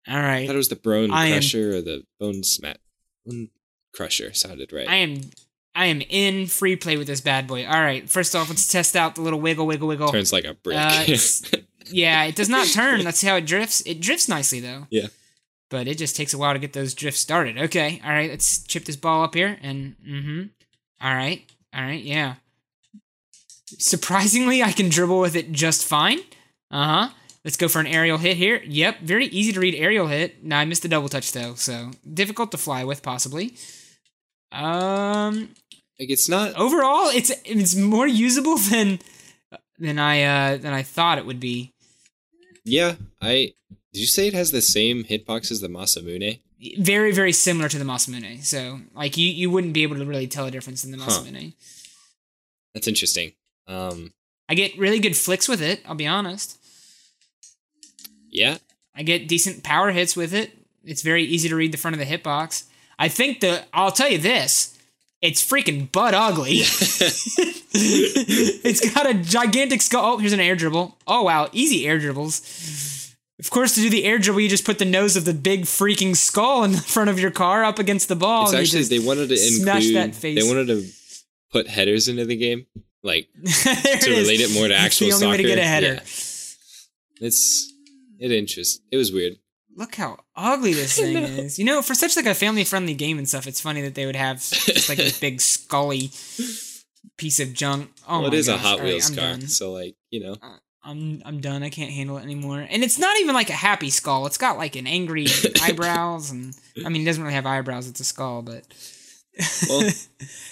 All 0.10 0.16
I 0.16 0.22
right. 0.22 0.48
thought 0.48 0.54
it 0.54 0.58
was 0.58 0.70
the 0.70 0.78
bone 0.78 1.12
I 1.12 1.26
am- 1.28 1.34
crusher 1.34 1.76
or 1.76 1.82
the 1.82 2.04
bone 2.18 2.42
smat. 2.42 2.80
Bone 3.26 3.50
crusher 3.98 4.34
sounded 4.34 4.72
right. 4.72 4.88
I 4.88 4.96
am 4.98 5.22
I 5.76 5.88
am 5.88 6.02
in 6.02 6.48
free 6.48 6.76
play 6.76 6.98
with 6.98 7.08
this 7.08 7.22
bad 7.22 7.48
boy. 7.48 7.66
All 7.66 7.82
right. 7.82 8.10
First 8.10 8.36
off, 8.36 8.50
let's 8.50 8.72
test 8.72 8.96
out 8.96 9.16
the 9.16 9.22
little 9.22 9.42
wiggle, 9.42 9.68
wiggle, 9.68 9.88
wiggle. 9.88 10.12
Turns 10.12 10.32
like 10.32 10.46
a 10.46 10.54
brick. 10.54 10.78
Uh, 10.78 11.06
Yeah, 11.90 12.26
it 12.26 12.36
does 12.36 12.50
not 12.50 12.68
turn. 12.68 13.04
That's 13.04 13.22
how 13.22 13.38
it 13.38 13.46
drifts. 13.46 13.82
It 13.82 14.02
drifts 14.02 14.28
nicely 14.28 14.60
though. 14.60 14.88
Yeah. 14.90 15.08
But 15.70 15.88
it 15.88 15.98
just 15.98 16.16
takes 16.16 16.34
a 16.34 16.38
while 16.38 16.54
to 16.54 16.60
get 16.60 16.74
those 16.74 16.94
drifts 16.94 17.22
started. 17.22 17.58
Okay. 17.58 18.02
All 18.04 18.12
right. 18.12 18.30
Let's 18.30 18.64
chip 18.64 18.86
this 18.86 18.96
ball 18.96 19.24
up 19.24 19.36
here 19.36 19.58
and 19.62 19.96
mm-hmm. 20.06 20.44
All 21.02 21.16
right. 21.16 21.50
All 21.74 21.84
right. 21.84 22.02
Yeah. 22.04 22.36
Surprisingly, 23.66 24.64
I 24.64 24.72
can 24.72 24.90
dribble 24.90 25.20
with 25.20 25.36
it 25.36 25.52
just 25.52 25.86
fine. 25.86 26.20
Uh 26.72 26.86
huh. 26.86 27.10
Let's 27.46 27.58
go 27.58 27.68
for 27.70 27.80
an 27.80 27.88
aerial 27.88 28.18
hit 28.18 28.36
here. 28.36 28.62
Yep. 28.66 29.00
Very 29.02 29.28
easy 29.28 29.54
to 29.54 29.60
read 29.60 29.76
aerial 29.76 30.08
hit. 30.08 30.44
Now 30.44 30.60
I 30.60 30.66
missed 30.66 30.82
the 30.82 30.90
double 30.90 31.10
touch 31.10 31.32
though, 31.32 31.56
so 31.56 31.92
difficult 32.14 32.52
to 32.52 32.58
fly 32.58 32.84
with 32.84 33.02
possibly. 33.02 33.56
Um. 34.52 35.50
like 36.00 36.10
it's 36.10 36.30
not. 36.30 36.56
Overall, 36.56 37.08
it's 37.10 37.32
it's 37.46 37.76
more 37.76 38.08
usable 38.08 38.58
than 38.58 39.00
than 39.80 40.00
I 40.00 40.24
uh 40.24 40.58
than 40.58 40.74
I 40.74 40.84
thought 40.84 41.18
it 41.18 41.26
would 41.26 41.40
be. 41.40 41.74
Yeah, 42.66 42.96
I. 43.22 43.54
Did 43.94 44.02
you 44.02 44.08
say 44.08 44.28
it 44.28 44.34
has 44.34 44.52
the 44.52 44.62
same 44.62 45.04
hitbox 45.06 45.52
as 45.52 45.62
the 45.62 45.68
Masamune? 45.70 46.40
very 46.80 47.12
very 47.12 47.32
similar 47.32 47.70
to 47.70 47.78
the 47.78 47.86
Masamune. 47.86 48.44
So 48.44 48.80
like 48.96 49.16
you 49.18 49.28
you 49.30 49.50
wouldn't 49.52 49.74
be 49.74 49.84
able 49.84 49.98
to 49.98 50.06
really 50.06 50.28
tell 50.28 50.46
a 50.46 50.52
difference 50.52 50.84
in 50.84 50.92
the 50.92 50.98
Huh. 50.98 51.10
Masamune. 51.12 51.54
That's 52.74 52.88
interesting. 52.88 53.34
Um, 53.68 54.14
I 54.50 54.54
get 54.56 54.78
really 54.78 55.00
good 55.00 55.16
flicks 55.18 55.48
with 55.48 55.62
it. 55.62 55.82
I'll 55.88 55.96
be 55.96 56.08
honest. 56.08 56.58
yeah, 58.30 58.58
I 58.96 59.04
get 59.04 59.28
decent 59.28 59.64
power 59.64 59.92
hits 59.92 60.16
with 60.16 60.34
it. 60.34 60.52
It's 60.84 61.02
very 61.02 61.24
easy 61.24 61.50
to 61.50 61.56
read 61.56 61.72
the 61.72 61.78
front 61.78 61.96
of 61.96 62.00
the 62.00 62.06
hitbox. 62.18 62.64
I 63.00 63.08
think 63.10 63.40
the 63.42 63.64
I'll 63.74 63.92
tell 63.92 64.10
you 64.10 64.18
this. 64.18 64.74
It's 65.22 65.42
freaking 65.44 65.92
butt 65.92 66.14
ugly. 66.14 66.58
it's 67.74 68.94
got 68.94 69.10
a 69.10 69.14
gigantic 69.16 69.82
skull. 69.82 70.14
Oh, 70.14 70.18
here's 70.18 70.34
an 70.34 70.40
air 70.40 70.56
dribble. 70.56 70.96
Oh 71.08 71.24
wow, 71.24 71.50
easy 71.52 71.88
air 71.88 71.98
dribbles. 72.00 73.16
Of 73.40 73.50
course, 73.52 73.76
to 73.76 73.82
do 73.82 73.90
the 73.90 74.04
air 74.04 74.18
dribble, 74.18 74.40
you 74.42 74.50
just 74.50 74.66
put 74.66 74.80
the 74.80 74.86
nose 74.86 75.16
of 75.16 75.26
the 75.26 75.34
big 75.34 75.64
freaking 75.64 76.16
skull 76.16 76.64
in 76.64 76.72
the 76.72 76.78
front 76.94 77.10
of 77.10 77.20
your 77.20 77.32
car 77.32 77.64
up 77.64 77.78
against 77.80 78.08
the 78.10 78.16
ball. 78.16 78.46
it's 78.46 78.54
actually 78.54 78.84
they 78.84 79.00
wanted 79.00 79.30
to 79.30 79.38
smash 79.38 79.86
include. 79.88 79.96
that 80.12 80.16
face. 80.16 80.42
They 80.42 80.48
wanted 80.48 80.68
to 80.68 80.86
put 81.52 81.68
headers 81.68 82.08
into 82.08 82.26
the 82.26 82.36
game, 82.36 82.66
like 83.04 83.28
to 83.36 83.40
is. 83.50 84.08
relate 84.08 84.42
it 84.42 84.54
more 84.54 84.68
to 84.68 84.74
It's 84.74 84.84
actual 84.84 85.08
the 85.08 85.14
only 85.16 85.28
way 85.28 85.38
to 85.38 85.44
soccer. 85.44 85.56
get 85.56 85.60
a 85.60 85.68
header. 85.68 85.94
Yeah. 85.94 87.28
It's 87.28 87.74
it 88.20 88.32
interest. 88.32 88.82
It 88.92 88.98
was 88.98 89.12
weird. 89.12 89.34
Look 89.78 89.96
how 89.96 90.18
ugly 90.36 90.74
this 90.74 90.96
thing 91.00 91.16
is. 91.16 91.58
You 91.58 91.66
know, 91.66 91.82
for 91.82 91.94
such 91.94 92.16
like 92.18 92.26
a 92.26 92.34
family 92.34 92.64
friendly 92.64 92.96
game 92.96 93.18
and 93.18 93.30
stuff, 93.30 93.48
it's 93.48 93.62
funny 93.62 93.82
that 93.84 93.96
they 93.96 94.06
would 94.06 94.16
have 94.16 94.38
just 94.42 94.90
like 94.90 94.98
this 94.98 95.20
big 95.20 95.40
scully 95.40 96.10
piece 97.18 97.40
of 97.40 97.54
junk. 97.54 97.92
Oh 98.08 98.20
well, 98.22 98.28
it 98.28 98.34
is 98.34 98.48
a. 98.48 98.58
Hot 98.58 98.82
Wheels 98.82 99.10
I'm 99.12 99.16
car, 99.16 99.32
done. 99.32 99.42
so 99.42 99.72
like 99.72 99.96
you 100.10 100.22
know, 100.24 100.36
I'm 100.84 101.22
I'm 101.26 101.42
done. 101.42 101.62
I 101.62 101.70
can't 101.70 101.92
handle 101.92 102.18
it 102.18 102.24
anymore. 102.24 102.66
And 102.68 102.84
it's 102.84 102.98
not 102.98 103.18
even 103.20 103.36
like 103.36 103.50
a 103.52 103.54
happy 103.54 103.92
skull. 103.92 104.26
It's 104.26 104.38
got 104.38 104.58
like 104.58 104.76
an 104.76 104.88
angry 104.88 105.28
eyebrows, 105.62 106.32
and 106.32 106.56
I 106.84 106.90
mean, 106.90 107.04
it 107.04 107.06
doesn't 107.06 107.22
really 107.22 107.36
have 107.36 107.46
eyebrows. 107.46 107.88
It's 107.88 108.00
a 108.00 108.06
skull, 108.06 108.42
but 108.42 108.64
well, 109.70 109.90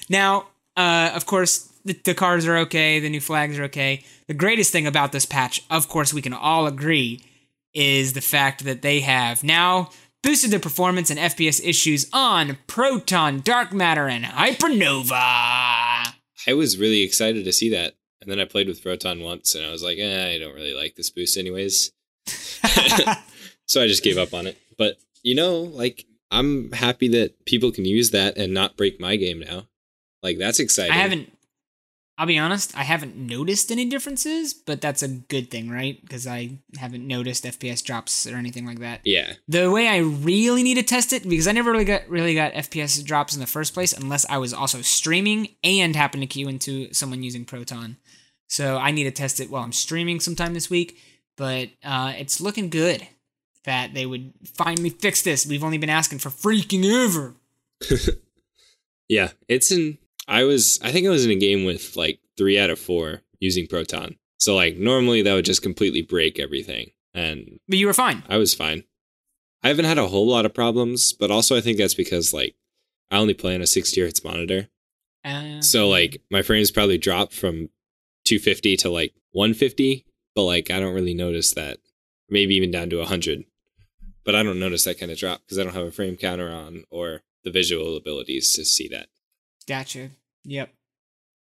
now, 0.10 0.48
uh, 0.78 1.12
of 1.16 1.26
course, 1.26 1.72
the, 1.84 1.94
the 2.04 2.14
cars 2.14 2.46
are 2.46 2.58
okay. 2.58 3.00
The 3.00 3.10
new 3.10 3.22
flags 3.22 3.58
are 3.58 3.64
okay. 3.64 4.04
The 4.28 4.34
greatest 4.34 4.72
thing 4.72 4.86
about 4.86 5.12
this 5.12 5.26
patch, 5.26 5.64
of 5.72 5.88
course, 5.88 6.14
we 6.14 6.22
can 6.22 6.34
all 6.34 6.68
agree, 6.68 7.22
is 7.76 8.14
the 8.14 8.22
fact 8.22 8.64
that 8.64 8.82
they 8.82 9.02
have 9.02 9.44
now 9.44 9.90
boosted 10.24 10.50
the 10.50 10.60
performance 10.60 11.12
and 11.12 11.20
FPS 11.20 11.62
issues 11.64 12.08
on 12.12 12.58
Proton, 12.66 13.42
Dark 13.42 13.72
Matter, 13.72 14.08
and 14.08 14.26
Hypernova. 14.26 15.12
I 16.48 16.54
was 16.54 16.80
really 16.80 17.04
excited 17.04 17.46
to 17.46 17.54
see 17.54 17.70
that, 17.70 17.94
and 18.22 18.32
then 18.32 18.40
I 18.40 18.46
played 18.46 18.68
with 18.68 18.82
Proton 18.82 19.22
once, 19.22 19.54
and 19.54 19.64
I 19.66 19.72
was 19.72 19.84
like, 19.84 20.00
eh, 20.00 20.34
I 20.34 20.40
don't 20.40 20.56
really 20.56 20.74
like 20.74 20.96
this 20.96 21.12
boost, 21.12 21.38
anyways. 21.38 21.92
so 23.68 23.82
I 23.82 23.88
just 23.88 24.04
gave 24.04 24.18
up 24.18 24.34
on 24.34 24.48
it. 24.48 24.58
But 24.78 24.98
you 25.22 25.36
know, 25.36 25.60
like 25.62 26.06
I'm 26.32 26.72
happy 26.72 27.08
that 27.10 27.46
people 27.46 27.72
can 27.72 27.86
use 27.86 28.12
that 28.12 28.38
and 28.38 28.54
not 28.54 28.78
break 28.78 29.00
my 29.00 29.16
game 29.16 29.40
now. 29.40 29.68
Like 30.24 30.38
that's 30.38 30.60
exciting. 30.60 30.94
I 30.94 30.98
haven't. 30.98 31.32
I'll 32.18 32.26
be 32.26 32.38
honest. 32.38 32.76
I 32.78 32.84
haven't 32.84 33.18
noticed 33.18 33.72
any 33.72 33.86
differences, 33.86 34.54
but 34.54 34.80
that's 34.80 35.04
a 35.04 35.08
good 35.08 35.52
thing, 35.52 35.70
right? 35.70 36.02
Because 36.02 36.26
I 36.26 36.60
haven't 36.78 37.06
noticed 37.06 37.44
FPS 37.44 37.84
drops 37.84 38.26
or 38.26 38.38
anything 38.38 38.66
like 38.66 38.80
that. 38.80 39.02
Yeah, 39.04 39.34
The 39.50 39.70
way 39.70 39.88
I 39.90 39.98
really 39.98 40.64
need 40.64 40.76
to 40.76 40.84
test 40.84 41.12
it, 41.12 41.28
because 41.28 41.48
I 41.48 41.52
never 41.52 41.72
really 41.72 41.84
got 41.84 42.08
really 42.08 42.34
got 42.34 42.54
FPS 42.54 43.04
drops 43.04 43.34
in 43.34 43.42
the 43.42 43.48
first 43.48 43.74
place, 43.74 43.92
unless 43.92 44.26
I 44.30 44.38
was 44.38 44.54
also 44.54 44.82
streaming 44.82 45.50
and 45.64 45.96
happened 45.96 46.24
to 46.24 46.28
queue 46.28 46.48
into 46.48 46.94
someone 46.94 47.22
using 47.22 47.44
Proton. 47.44 47.98
So 48.48 48.78
I 48.78 48.92
need 48.92 49.04
to 49.06 49.12
test 49.12 49.40
it 49.40 49.50
while 49.50 49.64
I'm 49.64 49.74
streaming 49.74 50.20
sometime 50.20 50.54
this 50.54 50.70
week. 50.70 50.98
But 51.36 51.70
uh, 51.84 52.14
it's 52.18 52.40
looking 52.40 52.70
good 52.70 53.06
that 53.66 53.94
they 53.94 54.06
would 54.06 54.32
finally 54.54 54.90
fix 54.90 55.22
this. 55.22 55.46
We've 55.46 55.64
only 55.64 55.78
been 55.78 55.90
asking 55.90 56.20
for 56.20 56.30
freaking 56.30 56.86
ever. 56.86 57.34
Yeah, 59.08 59.32
it's 59.48 59.72
in. 59.72 59.98
I 60.28 60.44
was. 60.44 60.80
I 60.82 60.92
think 60.92 61.06
I 61.06 61.12
was 61.12 61.26
in 61.26 61.32
a 61.32 61.36
game 61.36 61.66
with 61.66 61.96
like 61.96 62.20
three 62.38 62.60
out 62.60 62.70
of 62.70 62.80
four 62.80 63.22
using 63.40 63.68
Proton. 63.68 64.16
So 64.38 64.56
like 64.56 64.78
normally 64.78 65.22
that 65.22 65.34
would 65.34 65.46
just 65.46 65.62
completely 65.62 66.02
break 66.02 66.40
everything, 66.40 66.92
and 67.14 67.60
But 67.68 67.78
you 67.78 67.88
were 67.88 67.94
fine. 67.94 68.24
I 68.28 68.38
was 68.38 68.54
fine. 68.54 68.84
I 69.64 69.70
haven't 69.70 69.86
had 69.86 69.98
a 69.98 70.08
whole 70.08 70.28
lot 70.28 70.46
of 70.46 70.54
problems, 70.54 71.14
but 71.14 71.32
also 71.32 71.56
I 71.56 71.62
think 71.62 71.78
that's 71.78 71.96
because 71.96 72.34
like 72.34 72.56
I 73.10 73.18
only 73.18 73.34
play 73.34 73.56
on 73.56 73.62
a 73.62 73.68
60 73.68 74.00
hertz 74.02 74.24
monitor. 74.24 74.70
Uh, 75.24 75.62
So 75.62 75.88
like 75.88 76.22
my 76.30 76.42
frames 76.42 76.72
probably 76.72 76.98
dropped 76.98 77.34
from 77.34 77.70
250 78.26 78.78
to 78.78 78.90
like 78.90 79.14
150, 79.32 80.06
but 80.36 80.44
like 80.44 80.70
I 80.70 80.80
don't 80.80 80.94
really 80.94 81.14
notice 81.14 81.54
that. 81.54 81.80
Maybe 82.30 82.56
even 82.56 82.72
down 82.72 82.90
to 82.90 82.98
100. 82.98 83.46
But 84.24 84.36
I 84.36 84.44
don't 84.44 84.60
notice 84.60 84.84
that 84.86 85.00
kind 85.00 85.12
of 85.12 85.18
drop 85.18 85.42
because 85.42 85.60
I 85.60 85.64
don't 85.64 85.76
have 85.76 85.86
a 85.88 85.92
frame 85.92 86.18
counter 86.18 86.50
on 86.52 86.84
or 86.90 87.22
the 87.44 87.52
visual 87.52 87.96
abilities 87.96 88.54
to 88.56 88.66
see 88.66 88.88
that. 88.90 89.08
Gotcha. 89.68 90.10
Yep. 90.44 90.72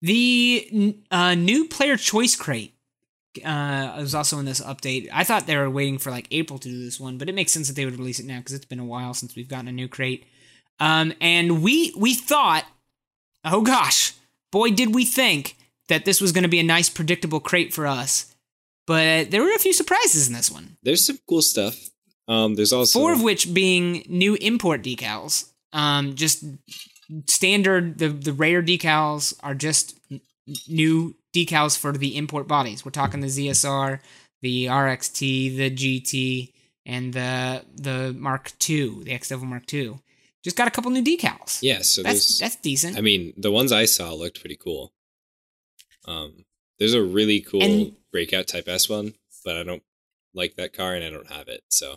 The 0.03 0.97
uh, 1.11 1.35
new 1.35 1.67
player 1.67 1.97
choice 1.97 2.37
crate 2.37 2.75
uh, 3.45 3.95
was 3.99 4.15
also 4.15 4.39
in 4.39 4.45
this 4.45 4.61
update. 4.61 5.09
I 5.13 5.25
thought 5.25 5.47
they 5.47 5.57
were 5.57 5.71
waiting 5.71 5.99
for 5.99 6.11
like 6.11 6.29
April 6.31 6.59
to 6.59 6.69
do 6.69 6.85
this 6.85 7.01
one, 7.01 7.19
but 7.19 7.29
it 7.29 7.35
makes 7.35 7.53
sense 7.53 7.67
that 7.69 7.75
they 7.75 7.85
would 7.85 7.99
release 7.99 8.21
it 8.21 8.27
now 8.27 8.39
because 8.39 8.55
it's 8.55 8.65
been 8.65 8.79
a 8.79 8.85
while 8.85 9.15
since 9.15 9.35
we've 9.35 9.49
gotten 9.49 9.69
a 9.69 9.73
new 9.73 9.89
crate. 9.89 10.25
Um, 10.79 11.13
and 11.21 11.63
we 11.63 11.93
we 11.97 12.15
thought, 12.15 12.65
oh 13.45 13.63
gosh, 13.63 14.13
boy, 14.53 14.71
did 14.71 14.95
we 14.95 15.05
think 15.05 15.57
that 15.89 16.05
this 16.05 16.21
was 16.21 16.33
going 16.33 16.43
to 16.43 16.49
be 16.49 16.61
a 16.61 16.65
nice, 16.65 16.89
predictable 16.89 17.41
crate 17.41 17.73
for 17.73 17.87
us. 17.87 18.35
But 18.87 19.31
there 19.31 19.43
were 19.43 19.55
a 19.55 19.59
few 19.59 19.73
surprises 19.73 20.29
in 20.29 20.35
this 20.35 20.51
one. 20.51 20.77
There's 20.83 21.07
some 21.07 21.19
cool 21.29 21.43
stuff. 21.43 21.91
Um, 22.29 22.55
there's 22.55 22.73
also 22.73 22.99
Four 22.99 23.13
of 23.13 23.23
which 23.23 23.53
being 23.53 24.05
new 24.09 24.35
import 24.37 24.83
decals. 24.83 25.51
Um, 25.73 26.15
just 26.15 26.45
standard 27.27 27.99
the 27.99 28.09
the 28.09 28.33
rare 28.33 28.63
decals 28.63 29.35
are 29.43 29.55
just 29.55 29.99
n- 30.11 30.21
new 30.69 31.15
decals 31.35 31.79
for 31.79 31.93
the 31.93 32.17
import 32.17 32.47
bodies. 32.49 32.85
We're 32.85 32.91
talking 32.91 33.21
the 33.21 33.27
ZSR, 33.29 34.01
the 34.43 34.67
RXT, 34.67 35.57
the 35.57 35.71
GT, 35.71 36.53
and 36.85 37.13
the 37.13 37.65
the 37.75 38.15
Mark 38.19 38.53
II, 38.69 39.05
the 39.05 39.13
X 39.13 39.29
Devil 39.29 39.47
Mark 39.47 39.73
II. 39.73 39.99
Just 40.45 40.57
got 40.57 40.69
a 40.69 40.71
couple 40.71 40.91
new 40.93 41.03
decals. 41.03 41.59
yeah. 41.63 41.81
So 41.83 42.03
that's 42.03 42.39
that's 42.39 42.57
decent. 42.57 42.97
I 42.97 43.01
mean, 43.01 43.33
the 43.37 43.51
ones 43.51 43.73
I 43.73 43.85
saw 43.85 44.13
looked 44.15 44.41
pretty 44.41 44.57
cool. 44.57 44.93
Um, 46.07 46.45
there's 46.79 46.95
a 46.95 47.03
really 47.03 47.41
cool 47.41 47.63
And- 47.63 47.97
breakout 48.13 48.47
Type 48.47 48.69
S 48.69 48.89
one, 48.89 49.15
but 49.45 49.57
I 49.57 49.63
don't 49.65 49.83
like 50.35 50.55
that 50.57 50.73
car 50.73 50.95
and 50.95 51.05
I 51.05 51.11
don't 51.11 51.31
have 51.31 51.49
it, 51.49 51.63
so 51.69 51.97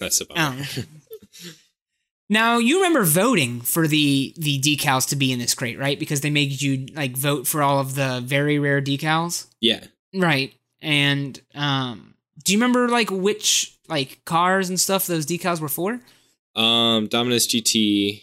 that's 0.00 0.20
a 0.20 0.26
bummer. 0.26 0.64
Oh. 0.76 0.82
Now 2.30 2.58
you 2.58 2.76
remember 2.78 3.04
voting 3.04 3.60
for 3.62 3.86
the 3.88 4.34
the 4.36 4.60
decals 4.60 5.08
to 5.08 5.16
be 5.16 5.32
in 5.32 5.38
this 5.38 5.54
crate, 5.54 5.78
right? 5.78 5.98
Because 5.98 6.20
they 6.20 6.30
made 6.30 6.60
you 6.60 6.86
like 6.94 7.16
vote 7.16 7.46
for 7.46 7.62
all 7.62 7.78
of 7.80 7.94
the 7.94 8.20
very 8.24 8.58
rare 8.58 8.82
decals. 8.82 9.46
yeah, 9.60 9.84
Right. 10.14 10.52
And 10.82 11.40
um 11.54 12.14
do 12.44 12.52
you 12.52 12.58
remember 12.58 12.88
like 12.88 13.10
which 13.10 13.76
like 13.88 14.20
cars 14.24 14.68
and 14.68 14.78
stuff 14.78 15.06
those 15.06 15.26
decals 15.26 15.60
were 15.60 15.68
for? 15.68 16.00
um, 16.56 17.06
Dominus 17.08 17.46
GT, 17.46 18.22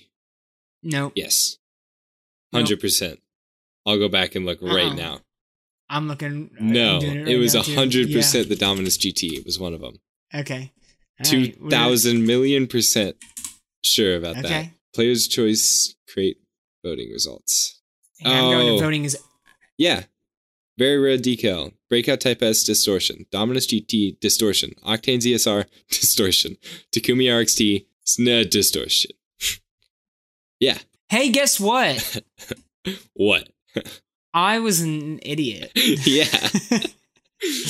Nope. 0.84 1.14
yes, 1.16 1.58
Nope. 2.54 2.62
hundred 2.62 2.80
percent. 2.82 3.20
I'll 3.86 3.98
go 3.98 4.10
back 4.10 4.36
and 4.36 4.46
look 4.46 4.62
right 4.62 4.88
Uh-uh. 4.88 4.94
now. 4.96 5.20
I'm 5.90 6.08
looking 6.08 6.50
I'm 6.60 6.68
No, 6.72 7.00
doing 7.00 7.28
it, 7.28 7.38
was 7.38 7.54
now, 7.56 7.62
hundred 7.62 8.12
percent 8.12 8.50
the 8.50 8.56
Dominus 8.56 8.98
GT. 8.98 9.34
It 9.38 9.46
was 9.46 9.60
one 9.60 9.74
of 9.74 9.82
them. 9.82 10.00
Okay. 10.34 10.72
All 11.20 11.26
Two 11.26 11.40
right, 11.40 11.70
thousand 11.70 12.26
million 12.26 12.68
percent 12.68 13.16
sure 13.86 14.16
about 14.18 14.36
that. 14.42 14.70
Player's 14.94 15.28
choice 15.28 15.94
create 16.12 16.38
voting 16.84 17.12
results. 17.12 17.82
Yeah, 18.20 18.30
I'm 18.32 18.44
going 18.52 18.70
Oh. 18.70 18.78
to 18.78 18.84
voting 18.84 19.06
is 19.06 19.18
Yeah. 19.78 20.04
Very 20.78 20.98
rare 20.98 21.18
decal. 21.18 21.72
Breakout 21.90 22.20
Type 22.22 22.42
S 22.42 22.64
distortion. 22.64 23.26
Dominus 23.32 23.66
GT 23.68 24.20
distortion. 24.20 24.74
Octane 24.84 25.20
ZSR 25.22 25.66
distortion. 25.90 26.58
Takumi 26.92 27.26
RXT 27.30 27.86
snare 28.04 28.44
distortion. 28.44 29.12
yeah. 30.60 30.80
Hey, 31.10 31.30
guess 31.30 31.60
what? 31.60 32.22
What? 33.14 33.50
I 34.34 34.60
was 34.60 34.82
an 34.82 35.20
idiot. 35.24 35.72
yeah. 35.76 36.28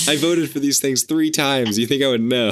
I 0.08 0.17
voted 0.17 0.49
for 0.51 0.60
these 0.60 0.80
things 0.80 1.04
three 1.04 1.32
times. 1.32 1.78
You 1.80 1.88
think 1.88 2.04
I 2.04 2.08
would 2.10 2.21
know? 2.21 2.51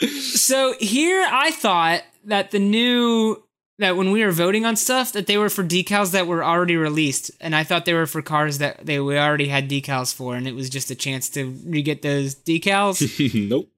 So 0.00 0.74
here 0.78 1.26
I 1.30 1.50
thought 1.50 2.02
that 2.24 2.50
the 2.50 2.58
new 2.58 3.42
that 3.78 3.96
when 3.96 4.10
we 4.10 4.24
were 4.24 4.32
voting 4.32 4.64
on 4.64 4.74
stuff 4.74 5.12
that 5.12 5.26
they 5.26 5.36
were 5.36 5.50
for 5.50 5.62
decals 5.62 6.12
that 6.12 6.26
were 6.26 6.42
already 6.42 6.76
released 6.76 7.30
and 7.40 7.54
I 7.54 7.62
thought 7.62 7.84
they 7.84 7.94
were 7.94 8.06
for 8.06 8.22
cars 8.22 8.58
that 8.58 8.86
they 8.86 8.98
we 9.00 9.18
already 9.18 9.48
had 9.48 9.68
decals 9.68 10.14
for 10.14 10.34
and 10.34 10.48
it 10.48 10.54
was 10.54 10.70
just 10.70 10.90
a 10.90 10.94
chance 10.94 11.28
to 11.30 11.50
re-get 11.64 12.02
those 12.02 12.34
decals. 12.34 13.48
nope. 13.48 13.70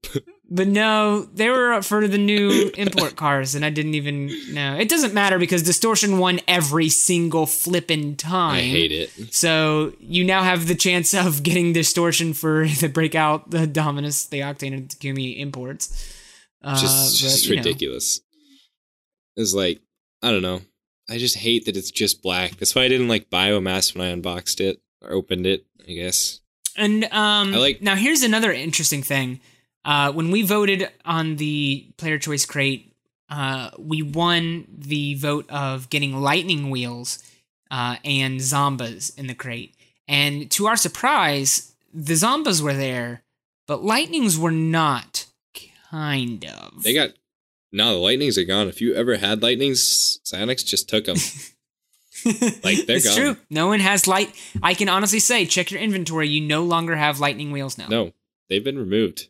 But 0.50 0.66
no, 0.66 1.22
they 1.34 1.48
were 1.50 1.72
up 1.74 1.84
for 1.84 2.08
the 2.08 2.16
new 2.18 2.70
import 2.76 3.16
cars 3.24 3.54
and 3.54 3.64
I 3.64 3.70
didn't 3.70 3.94
even 3.94 4.30
know. 4.54 4.76
It 4.76 4.88
doesn't 4.88 5.12
matter 5.12 5.38
because 5.38 5.62
distortion 5.62 6.18
won 6.18 6.40
every 6.48 6.88
single 6.88 7.44
flippin' 7.46 8.16
time. 8.16 8.56
I 8.56 8.60
hate 8.62 8.92
it. 8.92 9.34
So 9.34 9.92
you 10.00 10.24
now 10.24 10.42
have 10.42 10.66
the 10.66 10.74
chance 10.74 11.12
of 11.14 11.42
getting 11.42 11.72
distortion 11.72 12.32
for 12.32 12.66
the 12.80 12.88
breakout, 12.88 13.50
the 13.50 13.66
Dominus, 13.66 14.26
the 14.26 14.40
Octane, 14.40 14.72
and 14.74 14.88
Takumi 14.88 15.38
imports. 15.38 16.14
Uh, 16.62 16.78
Just, 16.80 17.12
but, 17.12 17.28
just 17.28 17.48
know. 17.48 17.56
ridiculous. 17.56 18.20
It's 19.36 19.54
like, 19.54 19.80
I 20.22 20.30
don't 20.32 20.42
know. 20.42 20.62
I 21.08 21.16
just 21.18 21.36
hate 21.36 21.66
that 21.66 21.76
it's 21.76 21.90
just 21.90 22.22
black. 22.22 22.56
That's 22.56 22.74
why 22.74 22.82
I 22.82 22.88
didn't 22.88 23.08
like 23.08 23.30
Biomass 23.30 23.94
when 23.94 24.06
I 24.06 24.10
unboxed 24.10 24.60
it 24.60 24.80
or 25.00 25.12
opened 25.12 25.46
it, 25.46 25.64
I 25.88 25.92
guess. 25.92 26.40
And 26.76 27.04
um, 27.04 27.54
I 27.54 27.58
like- 27.58 27.82
now 27.82 27.94
here's 27.94 28.22
another 28.22 28.52
interesting 28.52 29.02
thing. 29.02 29.40
Uh, 29.84 30.12
when 30.12 30.30
we 30.30 30.42
voted 30.42 30.90
on 31.04 31.36
the 31.36 31.86
player 31.96 32.18
choice 32.18 32.44
crate, 32.44 32.92
uh, 33.30 33.70
we 33.78 34.02
won 34.02 34.66
the 34.76 35.14
vote 35.14 35.48
of 35.50 35.88
getting 35.90 36.16
lightning 36.20 36.70
wheels 36.70 37.22
uh, 37.70 37.96
and 38.04 38.40
zombas 38.40 39.16
in 39.18 39.26
the 39.26 39.34
crate. 39.34 39.74
And 40.06 40.50
to 40.52 40.66
our 40.66 40.76
surprise, 40.76 41.72
the 41.92 42.14
zombas 42.14 42.60
were 42.62 42.74
there, 42.74 43.22
but 43.66 43.82
lightnings 43.82 44.38
were 44.38 44.50
not. 44.50 45.26
Kind 45.90 46.44
of. 46.44 46.82
They 46.82 46.92
got 46.92 47.10
no, 47.72 47.94
the 47.94 47.98
lightnings 47.98 48.36
are 48.38 48.44
gone. 48.44 48.68
If 48.68 48.80
you 48.80 48.94
ever 48.94 49.16
had 49.16 49.42
lightnings, 49.42 50.20
Psyonix 50.24 50.64
just 50.64 50.88
took 50.88 51.04
them. 51.06 51.16
Like, 52.24 52.84
they're 52.86 52.96
it's 52.96 53.06
gone. 53.06 53.16
true. 53.16 53.36
No 53.48 53.68
one 53.68 53.78
has 53.78 54.08
light. 54.08 54.34
I 54.60 54.74
can 54.74 54.88
honestly 54.88 55.20
say, 55.20 55.46
check 55.46 55.70
your 55.70 55.80
inventory. 55.80 56.28
You 56.28 56.40
no 56.40 56.64
longer 56.64 56.96
have 56.96 57.20
lightning 57.20 57.52
wheels 57.52 57.78
now. 57.78 57.86
no, 57.86 58.12
they've 58.48 58.64
been 58.64 58.76
removed. 58.76 59.28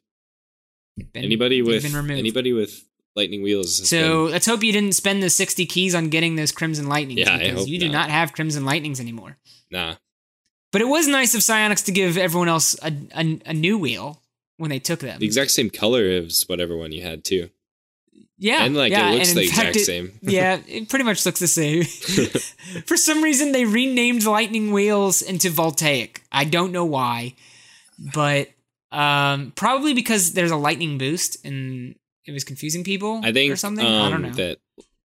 Been- 1.13 1.25
anybody 1.25 1.63
with 1.63 1.85
anybody 1.85 2.53
with 2.53 2.85
lightning 3.17 3.43
wheels. 3.43 3.89
So 3.89 4.25
been- 4.25 4.33
let's 4.33 4.47
hope 4.47 4.63
you 4.63 4.73
didn't 4.73 4.93
spend 4.93 5.23
the 5.23 5.31
60 5.31 5.67
keys 5.67 5.95
on 5.95 6.09
getting 6.09 6.37
those 6.37 6.53
Crimson 6.53 6.89
Lightnings 6.89 7.21
Yeah, 7.21 7.35
I 7.35 7.49
hope 7.49 7.67
you 7.69 7.79
do 7.79 7.87
not. 7.89 7.93
not 8.03 8.11
have 8.11 8.33
Crimson 8.33 8.65
Lightnings 8.65 9.01
anymore. 9.01 9.37
nah, 9.71 9.97
But 10.73 10.83
it 10.83 10.89
was 10.89 11.07
nice 11.09 11.35
of 11.35 11.41
Psyonix 11.41 11.85
to 11.87 11.93
give 11.93 12.17
everyone 12.17 12.49
else 12.49 12.77
a, 12.83 12.93
a, 13.17 13.41
a 13.47 13.55
new 13.55 13.77
wheel 13.79 14.23
when 14.57 14.71
they 14.71 14.79
took 14.79 15.01
them. 15.01 15.19
the 15.19 15.27
exact 15.27 15.51
same 15.53 15.71
color 15.71 16.05
as 16.05 16.45
whatever 16.49 16.77
one 16.77 16.93
you 16.93 17.03
had 17.03 17.25
too, 17.25 17.49
yeah. 18.39 18.65
and 18.65 18.77
like 18.77 18.91
yeah, 18.93 19.11
it 19.11 19.15
looks 19.19 19.33
the 19.33 19.43
exact 19.43 19.77
it- 19.77 19.85
same. 19.85 20.13
yeah, 20.23 20.61
it 20.67 20.89
pretty 20.89 21.05
much 21.05 21.25
looks 21.27 21.41
the 21.41 21.47
same. 21.49 21.85
For 22.87 22.97
some 22.97 23.23
reason, 23.23 23.53
they 23.53 23.65
renamed 23.65 24.25
Lightning 24.25 24.73
Wheels 24.73 25.23
into 25.23 25.49
Voltaic. 25.51 26.23
I 26.33 26.45
don't 26.45 26.73
know 26.73 26.85
why, 26.85 27.35
but 28.15 28.49
um, 28.93 29.53
probably 29.57 29.95
because 29.95 30.33
there's 30.33 30.51
a 30.51 30.57
lightning 30.57 30.99
boost 30.99 31.45
and 31.45 31.95
it 32.27 32.33
was 32.33 32.45
confusing 32.45 32.85
people. 32.85 33.21
I 33.25 33.33
think 33.33 33.53
or 33.53 33.57
something. 33.57 33.85
Um, 33.87 33.93
I 34.03 34.11
don't 34.11 34.23
know. 34.23 34.31
that 34.31 34.59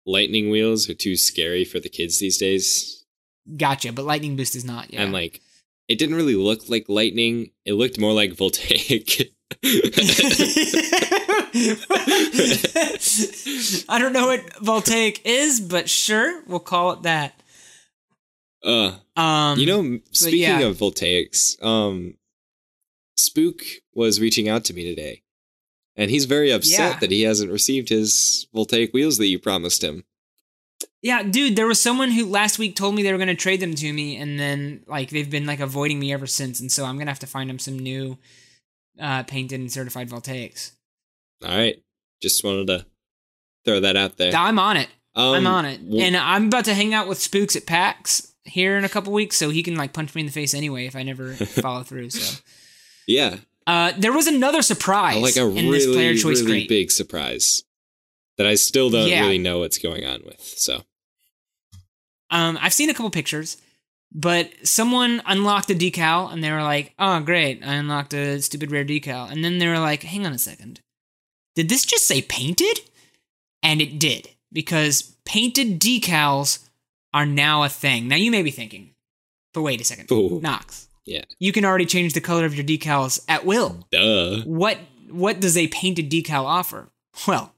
lightning 0.06 0.50
wheels 0.50 0.90
are 0.90 0.94
too 0.94 1.16
scary 1.16 1.66
for 1.66 1.80
the 1.80 1.90
kids 1.90 2.20
these 2.20 2.38
days, 2.38 3.06
gotcha, 3.58 3.92
but 3.94 4.06
lightning 4.06 4.36
boost 4.36 4.56
is 4.56 4.64
not. 4.66 4.92
Yeah. 4.94 5.04
and 5.04 5.14
like 5.14 5.42
it 5.88 5.98
didn't 5.98 6.16
really 6.16 6.36
look 6.36 6.70
like 6.70 6.86
lightning. 6.88 7.52
It 7.66 7.74
looked 7.74 8.00
more 8.00 8.14
like 8.14 8.34
voltaic. 8.34 9.34
I 13.90 13.98
don't 14.00 14.14
know 14.14 14.28
what 14.28 14.58
voltaic 14.60 15.22
is, 15.26 15.60
but 15.60 15.90
sure, 15.90 16.44
we'll 16.46 16.60
call 16.60 16.92
it 16.92 17.02
that. 17.04 17.34
uh, 18.64 18.94
Um, 19.18 19.58
you 19.60 19.66
know, 19.66 20.00
speaking 20.12 20.40
yeah. 20.42 20.60
of 20.62 20.78
voltaics, 20.78 21.62
um, 21.64 22.16
Spook 23.24 23.62
was 23.94 24.20
reaching 24.20 24.48
out 24.50 24.64
to 24.66 24.74
me 24.74 24.84
today, 24.84 25.24
and 25.96 26.10
he's 26.10 26.26
very 26.26 26.52
upset 26.52 26.94
Yeah. 26.94 27.00
that 27.00 27.12
he 27.12 27.22
hasn't 27.24 27.52
received 27.52 27.90
his 27.90 28.48
voltaic 28.54 28.94
wheels 28.94 29.18
that 29.18 29.28
you 29.28 29.40
promised 29.40 29.84
him. 29.84 30.04
yeah, 31.02 31.24
dude, 31.24 31.56
there 31.56 31.68
was 31.68 31.80
someone 31.82 32.12
who 32.12 32.26
last 32.26 32.60
week 32.60 32.76
told 32.76 32.94
me 32.96 33.04
they 33.04 33.12
were 33.12 33.18
going 33.18 33.28
to 33.30 33.36
trade 33.36 33.60
them 33.62 33.74
to 33.76 33.94
me, 33.94 34.16
and 34.18 34.40
then 34.40 34.84
like 34.88 35.10
they've 35.10 35.30
been 35.30 35.46
like 35.46 35.60
avoiding 35.60 36.00
me 36.00 36.12
ever 36.14 36.28
since, 36.28 36.60
and 36.60 36.72
so 36.72 36.86
I'm 36.86 36.98
gonna 36.98 37.12
have 37.12 37.20
to 37.20 37.28
find 37.28 37.50
them 37.50 37.60
some 37.60 37.78
new, 37.80 38.18
uh, 39.00 39.24
painted 39.24 39.60
and 39.60 39.72
certified 39.72 40.10
voltaics. 40.10 40.72
All 41.44 41.56
right, 41.58 41.82
just 42.22 42.44
wanted 42.44 42.68
to 42.68 42.86
throw 43.66 43.80
that 43.82 43.96
out 43.98 44.18
there. 44.18 44.34
I'm 44.36 44.60
on 44.60 44.78
it. 44.78 44.90
Um, 45.16 45.36
I'm 45.36 45.48
on 45.48 45.66
it, 45.66 45.82
well- 45.84 46.02
and 46.02 46.16
I'm 46.18 46.48
about 46.48 46.66
to 46.66 46.74
hang 46.74 46.94
out 46.94 47.08
with 47.08 47.18
Spooks 47.20 47.56
at 47.56 47.66
PAX 47.66 48.34
here 48.46 48.78
in 48.78 48.84
a 48.86 48.90
couple 48.90 49.12
weeks, 49.14 49.38
so 49.38 49.50
he 49.50 49.64
can 49.64 49.76
like 49.76 49.94
punch 49.94 50.14
me 50.16 50.22
in 50.22 50.26
the 50.26 50.32
face 50.34 50.54
anyway 50.54 50.86
if 50.86 50.96
I 50.96 51.04
never 51.04 51.34
follow 51.62 51.84
through. 51.84 52.10
So, 52.12 52.42
yeah, 53.10 53.38
uh, 53.68 53.92
there 53.98 54.14
was 54.14 54.28
another 54.28 54.62
surprise 54.62 55.22
like 55.22 55.36
a 55.38 55.46
in 55.48 55.70
this 55.72 55.86
player 55.86 56.10
really, 56.10 56.20
choice 56.22 56.42
really 56.42 56.68
big 56.68 56.92
surprise 56.92 57.64
that 58.38 58.48
I 58.48 58.56
still 58.56 58.90
don't 58.90 59.08
Yeah. 59.10 59.22
really 59.24 59.38
know 59.38 59.60
what's 59.60 59.78
going 59.78 60.06
on 60.06 60.22
with. 60.26 60.42
So 60.42 60.84
Um, 62.32 62.58
I've 62.62 62.74
seen 62.74 62.90
a 62.90 62.94
couple 62.94 63.10
pictures, 63.10 63.58
but 64.12 64.52
someone 64.64 65.22
unlocked 65.26 65.72
a 65.72 65.76
decal 65.76 66.32
and 66.32 66.44
they 66.44 66.52
were 66.52 66.62
like, 66.64 66.94
"Oh, 67.00 67.20
great! 67.22 67.64
I 67.64 67.74
unlocked 67.76 68.14
a 68.14 68.42
stupid 68.42 68.72
rare 68.72 68.86
decal." 68.86 69.30
And 69.32 69.44
then 69.44 69.58
they 69.58 69.68
were 69.68 69.80
like, 69.80 70.04
"Hang 70.04 70.26
on 70.26 70.34
a 70.34 70.38
second, 70.38 70.82
did 71.56 71.70
this 71.70 71.86
just 71.86 72.06
say 72.08 72.22
painted?" 72.22 72.82
And 73.64 73.82
it 73.82 73.98
did 74.00 74.30
because 74.54 75.16
painted 75.26 75.80
decals 75.80 76.60
are 77.14 77.26
now 77.26 77.64
a 77.64 77.70
thing. 77.70 78.08
Now 78.08 78.16
you 78.16 78.30
may 78.32 78.44
be 78.44 78.52
thinking, 78.52 78.94
but 79.54 79.64
wait 79.64 79.82
a 79.82 79.84
second, 79.84 80.12
Ooh. 80.12 80.40
Nox, 80.42 80.88
yeah, 81.10 81.24
you 81.40 81.52
can 81.52 81.66
already 81.66 81.86
change 81.86 82.14
the 82.14 82.22
color 82.22 82.46
of 82.46 82.56
your 82.56 82.66
decals 82.66 83.24
at 83.28 83.46
will. 83.46 83.88
duh. 83.92 84.42
What 84.44 84.78
what 85.10 85.40
does 85.40 85.58
a 85.58 85.68
painted 85.68 86.10
decal 86.10 86.44
offer? 86.46 86.90
Well, 87.28 87.54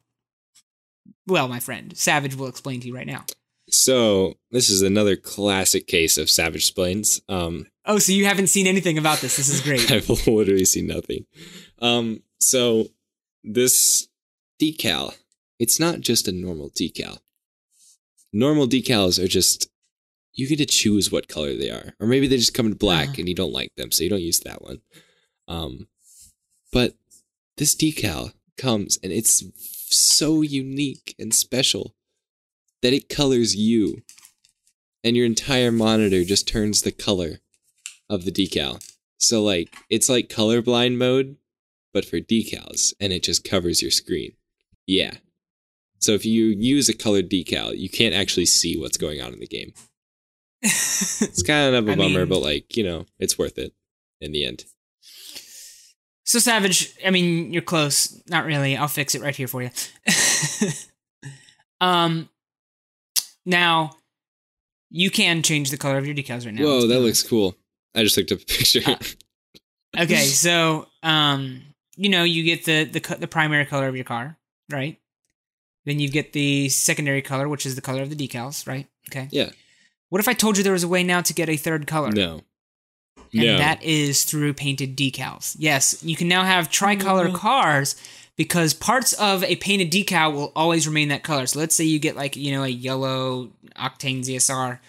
well, 1.27 1.47
my 1.47 1.59
friend, 1.59 1.95
Savage 1.97 2.35
will 2.35 2.47
explain 2.47 2.79
to 2.81 2.87
you 2.87 2.95
right 2.95 3.05
now. 3.07 3.25
So 3.69 4.35
this 4.51 4.69
is 4.69 4.81
another 4.81 5.15
classic 5.15 5.87
case 5.87 6.17
of 6.17 6.29
Savage 6.29 6.65
Splains. 6.65 7.21
Um, 7.29 7.67
Oh, 7.85 7.97
so 7.99 8.11
you 8.11 8.25
haven't 8.25 8.47
seen 8.47 8.67
anything 8.67 8.97
about 8.99 9.19
this? 9.21 9.37
This 9.37 9.49
is 9.49 9.61
great. 9.67 9.91
I've 9.91 10.07
literally 10.27 10.65
seen 10.65 10.87
nothing. 10.87 11.25
Um, 11.81 12.21
so 12.39 12.87
this 13.43 14.07
decal, 14.61 15.15
it's 15.57 15.79
not 15.79 15.99
just 16.01 16.27
a 16.27 16.31
normal 16.31 16.69
decal. 16.69 17.17
Normal 18.33 18.67
decals 18.67 19.23
are 19.23 19.27
just 19.27 19.67
you 20.33 20.47
get 20.47 20.57
to 20.57 20.65
choose 20.65 21.11
what 21.11 21.27
color 21.27 21.55
they 21.55 21.69
are, 21.69 21.93
or 21.99 22.07
maybe 22.07 22.27
they 22.27 22.37
just 22.37 22.53
come 22.53 22.67
in 22.67 22.73
black 22.73 23.09
Uh-huh. 23.09 23.15
and 23.19 23.29
you 23.29 23.35
don't 23.35 23.51
like 23.53 23.73
them, 23.75 23.91
so 23.91 24.03
you 24.03 24.09
don't 24.09 24.21
use 24.21 24.39
that 24.41 24.61
one. 24.61 24.81
Um, 25.47 25.87
but 26.71 26.95
this 27.57 27.75
decal 27.75 28.33
comes 28.57 28.97
and 29.03 29.11
it's 29.11 29.43
so 29.89 30.41
unique 30.41 31.15
and 31.19 31.33
special 31.33 31.95
that 32.81 32.93
it 32.93 33.09
colors 33.09 33.55
you, 33.55 34.03
and 35.03 35.15
your 35.17 35.25
entire 35.25 35.71
monitor 35.71 36.23
just 36.23 36.47
turns 36.47 36.81
the 36.81 36.91
color 36.91 37.39
of 38.09 38.23
the 38.25 38.31
decal. 38.31 38.81
So 39.17 39.43
like 39.43 39.75
it's 39.89 40.09
like 40.09 40.29
colorblind 40.29 40.97
mode, 40.97 41.37
but 41.93 42.05
for 42.05 42.19
decals, 42.19 42.93
and 42.99 43.11
it 43.11 43.23
just 43.23 43.43
covers 43.43 43.81
your 43.81 43.91
screen. 43.91 44.31
Yeah. 44.87 45.15
So 45.99 46.13
if 46.13 46.25
you 46.25 46.45
use 46.45 46.89
a 46.89 46.93
colored 46.95 47.29
decal, 47.29 47.77
you 47.77 47.89
can't 47.89 48.15
actually 48.15 48.47
see 48.47 48.77
what's 48.77 48.97
going 48.97 49.21
on 49.21 49.33
in 49.33 49.39
the 49.39 49.47
game. 49.47 49.73
It's 50.63 51.43
kind 51.43 51.73
of 51.75 51.87
a 51.87 51.91
I 51.91 51.95
bummer, 51.95 52.19
mean- 52.19 52.29
but 52.29 52.39
like 52.39 52.75
you 52.77 52.83
know, 52.83 53.05
it's 53.19 53.37
worth 53.37 53.57
it 53.57 53.73
in 54.19 54.31
the 54.31 54.45
end. 54.45 54.65
So 56.23 56.39
Savage, 56.39 56.93
I 57.05 57.09
mean, 57.09 57.51
you're 57.51 57.61
close. 57.61 58.21
Not 58.29 58.45
really. 58.45 58.77
I'll 58.77 58.87
fix 58.87 59.15
it 59.15 59.21
right 59.21 59.35
here 59.35 59.47
for 59.47 59.61
you. 59.63 59.69
um, 61.81 62.29
now 63.45 63.91
you 64.89 65.09
can 65.09 65.41
change 65.41 65.71
the 65.71 65.77
color 65.77 65.97
of 65.97 66.05
your 66.05 66.15
decals 66.15 66.45
right 66.45 66.53
now. 66.53 66.63
Whoa, 66.63 66.87
that 66.87 66.99
looks 66.99 67.23
cool. 67.23 67.55
I 67.95 68.03
just 68.03 68.15
looked 68.15 68.31
up 68.31 68.41
a 68.41 68.45
picture. 68.45 68.81
Uh, 68.85 68.95
okay. 69.99 70.15
So, 70.25 70.87
um, 71.03 71.61
you 71.97 72.09
know, 72.09 72.23
you 72.23 72.43
get 72.43 72.65
the 72.65 72.85
the 72.85 73.15
the 73.19 73.27
primary 73.27 73.65
color 73.65 73.87
of 73.87 73.95
your 73.95 74.05
car, 74.05 74.37
right? 74.71 74.97
Then 75.85 75.99
you 75.99 76.09
get 76.09 76.33
the 76.33 76.69
secondary 76.69 77.21
color, 77.21 77.49
which 77.49 77.65
is 77.65 77.75
the 77.75 77.81
color 77.81 78.03
of 78.03 78.09
the 78.09 78.15
decals, 78.15 78.67
right? 78.67 78.87
Okay. 79.09 79.27
yeah. 79.31 79.49
What 80.11 80.19
if 80.19 80.27
I 80.27 80.33
told 80.33 80.57
you 80.57 80.63
there 80.63 80.73
was 80.73 80.83
a 80.83 80.89
way 80.89 81.03
now 81.05 81.21
to 81.21 81.33
get 81.33 81.47
a 81.47 81.55
third 81.55 81.87
color? 81.87 82.11
No. 82.11 82.41
and 83.33 83.43
no. 83.43 83.57
that 83.57 83.81
is 83.81 84.25
through 84.25 84.53
painted 84.53 84.97
decals. 84.97 85.55
Yes, 85.57 86.03
you 86.03 86.17
can 86.17 86.27
now 86.27 86.43
have 86.43 86.69
tricolor 86.69 87.27
Mm-hmm. 87.27 87.37
cars 87.37 87.95
because 88.35 88.73
parts 88.73 89.13
of 89.13 89.41
a 89.45 89.55
painted 89.55 89.89
decal 89.89 90.33
will 90.33 90.51
always 90.53 90.85
remain 90.85 91.07
that 91.07 91.23
color. 91.23 91.45
So 91.47 91.59
let's 91.59 91.73
say 91.75 91.85
you 91.85 91.97
get 91.97 92.17
like 92.17 92.35
you 92.35 92.51
know 92.51 92.63
a 92.63 92.67
yellow 92.67 93.51
Octane 93.77 94.19
ZSR, 94.19 94.79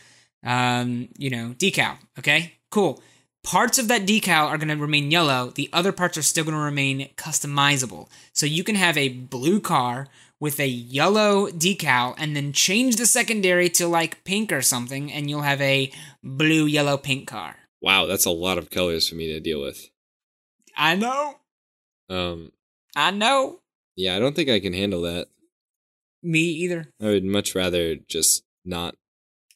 um, 0.44 1.08
you 1.16 1.30
know 1.30 1.54
decal. 1.56 1.98
Okay, 2.18 2.54
cool. 2.72 3.00
Parts 3.44 3.78
of 3.78 3.86
that 3.88 4.06
decal 4.06 4.46
are 4.48 4.58
going 4.58 4.68
to 4.68 4.76
remain 4.76 5.10
yellow. 5.12 5.52
The 5.54 5.70
other 5.72 5.92
parts 5.92 6.18
are 6.18 6.22
still 6.22 6.42
going 6.44 6.56
to 6.56 6.62
remain 6.62 7.08
customizable. 7.16 8.08
So 8.32 8.44
you 8.44 8.64
can 8.64 8.74
have 8.74 8.96
a 8.98 9.08
blue 9.08 9.60
car 9.60 10.08
with 10.42 10.58
a 10.58 10.66
yellow 10.66 11.46
decal 11.46 12.16
and 12.18 12.34
then 12.34 12.52
change 12.52 12.96
the 12.96 13.06
secondary 13.06 13.68
to 13.70 13.86
like 13.86 14.24
pink 14.24 14.50
or 14.50 14.60
something, 14.60 15.12
and 15.12 15.30
you'll 15.30 15.42
have 15.42 15.60
a 15.60 15.88
blue, 16.20 16.66
yellow, 16.66 16.96
pink 16.96 17.28
car. 17.28 17.54
Wow, 17.80 18.06
that's 18.06 18.26
a 18.26 18.30
lot 18.30 18.58
of 18.58 18.68
colors 18.68 19.08
for 19.08 19.14
me 19.14 19.28
to 19.32 19.38
deal 19.38 19.62
with. 19.62 19.88
I 20.76 20.96
know. 20.96 21.36
Um, 22.10 22.50
I 22.96 23.12
know. 23.12 23.60
yeah, 23.94 24.16
I 24.16 24.18
don't 24.18 24.34
think 24.34 24.48
I 24.50 24.58
can 24.58 24.72
handle 24.72 25.02
that. 25.02 25.28
Me 26.24 26.40
either. 26.40 26.88
I 27.00 27.04
would 27.06 27.24
much 27.24 27.54
rather 27.54 27.94
just 27.94 28.42
not 28.64 28.96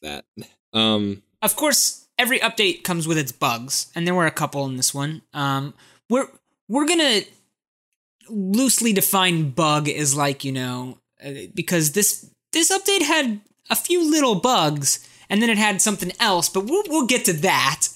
that. 0.01 0.23
Um, 0.71 1.21
Of 1.41 1.57
course, 1.57 2.07
every 2.17 2.39
update 2.39 2.85
comes 2.85 3.09
with 3.09 3.17
its 3.17 3.33
bugs, 3.33 3.87
and 3.93 4.07
there 4.07 4.15
were 4.15 4.25
a 4.25 4.31
couple 4.31 4.65
in 4.65 4.77
this 4.77 4.93
one. 4.93 5.21
Um, 5.33 5.73
we're 6.09 6.29
we're 6.69 6.87
gonna 6.87 7.23
loosely 8.29 8.93
defined 8.93 9.55
bug 9.55 9.87
is 9.87 10.15
like 10.15 10.43
you 10.43 10.51
know 10.51 10.97
uh, 11.23 11.31
because 11.53 11.91
this 11.93 12.29
this 12.53 12.71
update 12.71 13.01
had 13.03 13.41
a 13.69 13.75
few 13.75 14.09
little 14.09 14.35
bugs, 14.35 15.07
and 15.29 15.41
then 15.41 15.49
it 15.49 15.57
had 15.57 15.81
something 15.81 16.11
else, 16.19 16.49
but 16.49 16.65
we'll 16.65 16.83
we'll 16.87 17.05
get 17.07 17.25
to 17.25 17.33
that. 17.33 17.87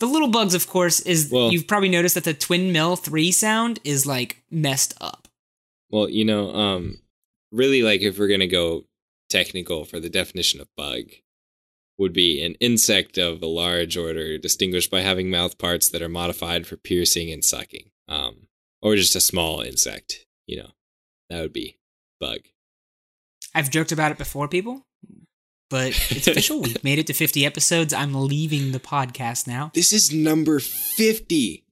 The 0.00 0.06
little 0.06 0.28
bugs, 0.28 0.54
of 0.54 0.66
course, 0.66 1.00
is 1.00 1.30
Well- 1.30 1.52
you've 1.52 1.68
probably 1.68 1.88
noticed 1.88 2.16
that 2.16 2.24
the 2.24 2.34
Twin 2.34 2.72
Mill 2.72 2.96
Three 2.96 3.30
sound 3.32 3.78
is 3.84 4.06
like 4.06 4.42
messed 4.50 4.94
up. 5.00 5.28
well, 5.90 6.08
you 6.08 6.24
know, 6.24 6.52
um, 6.54 7.00
really, 7.52 7.82
like 7.82 8.00
if 8.02 8.18
we're 8.18 8.28
gonna 8.28 8.48
go 8.48 8.84
technical 9.30 9.84
for 9.84 10.00
the 10.00 10.10
definition 10.10 10.60
of 10.60 10.66
bug, 10.76 11.04
would 11.96 12.12
be 12.12 12.42
an 12.42 12.54
insect 12.58 13.16
of 13.18 13.40
a 13.40 13.46
large 13.46 13.96
order 13.96 14.36
distinguished 14.36 14.90
by 14.90 15.00
having 15.00 15.30
mouth 15.30 15.56
parts 15.58 15.88
that 15.90 16.02
are 16.02 16.08
modified 16.08 16.66
for 16.66 16.76
piercing 16.76 17.30
and 17.30 17.44
sucking. 17.44 17.90
Um, 18.08 18.48
or 18.84 18.94
just 18.94 19.16
a 19.16 19.20
small 19.20 19.60
insect. 19.62 20.24
You 20.46 20.58
know, 20.58 20.70
that 21.30 21.40
would 21.40 21.52
be 21.52 21.78
bug. 22.20 22.40
I've 23.54 23.70
joked 23.70 23.90
about 23.92 24.12
it 24.12 24.18
before, 24.18 24.46
people, 24.48 24.82
but 25.70 25.88
it's 26.10 26.28
official. 26.28 26.60
We've 26.60 26.82
made 26.84 26.98
it 26.98 27.06
to 27.08 27.12
50 27.12 27.44
episodes. 27.46 27.92
I'm 27.92 28.14
leaving 28.14 28.70
the 28.72 28.80
podcast 28.80 29.46
now. 29.48 29.70
This 29.74 29.92
is 29.92 30.12
number 30.12 30.60
fifty. 30.60 31.64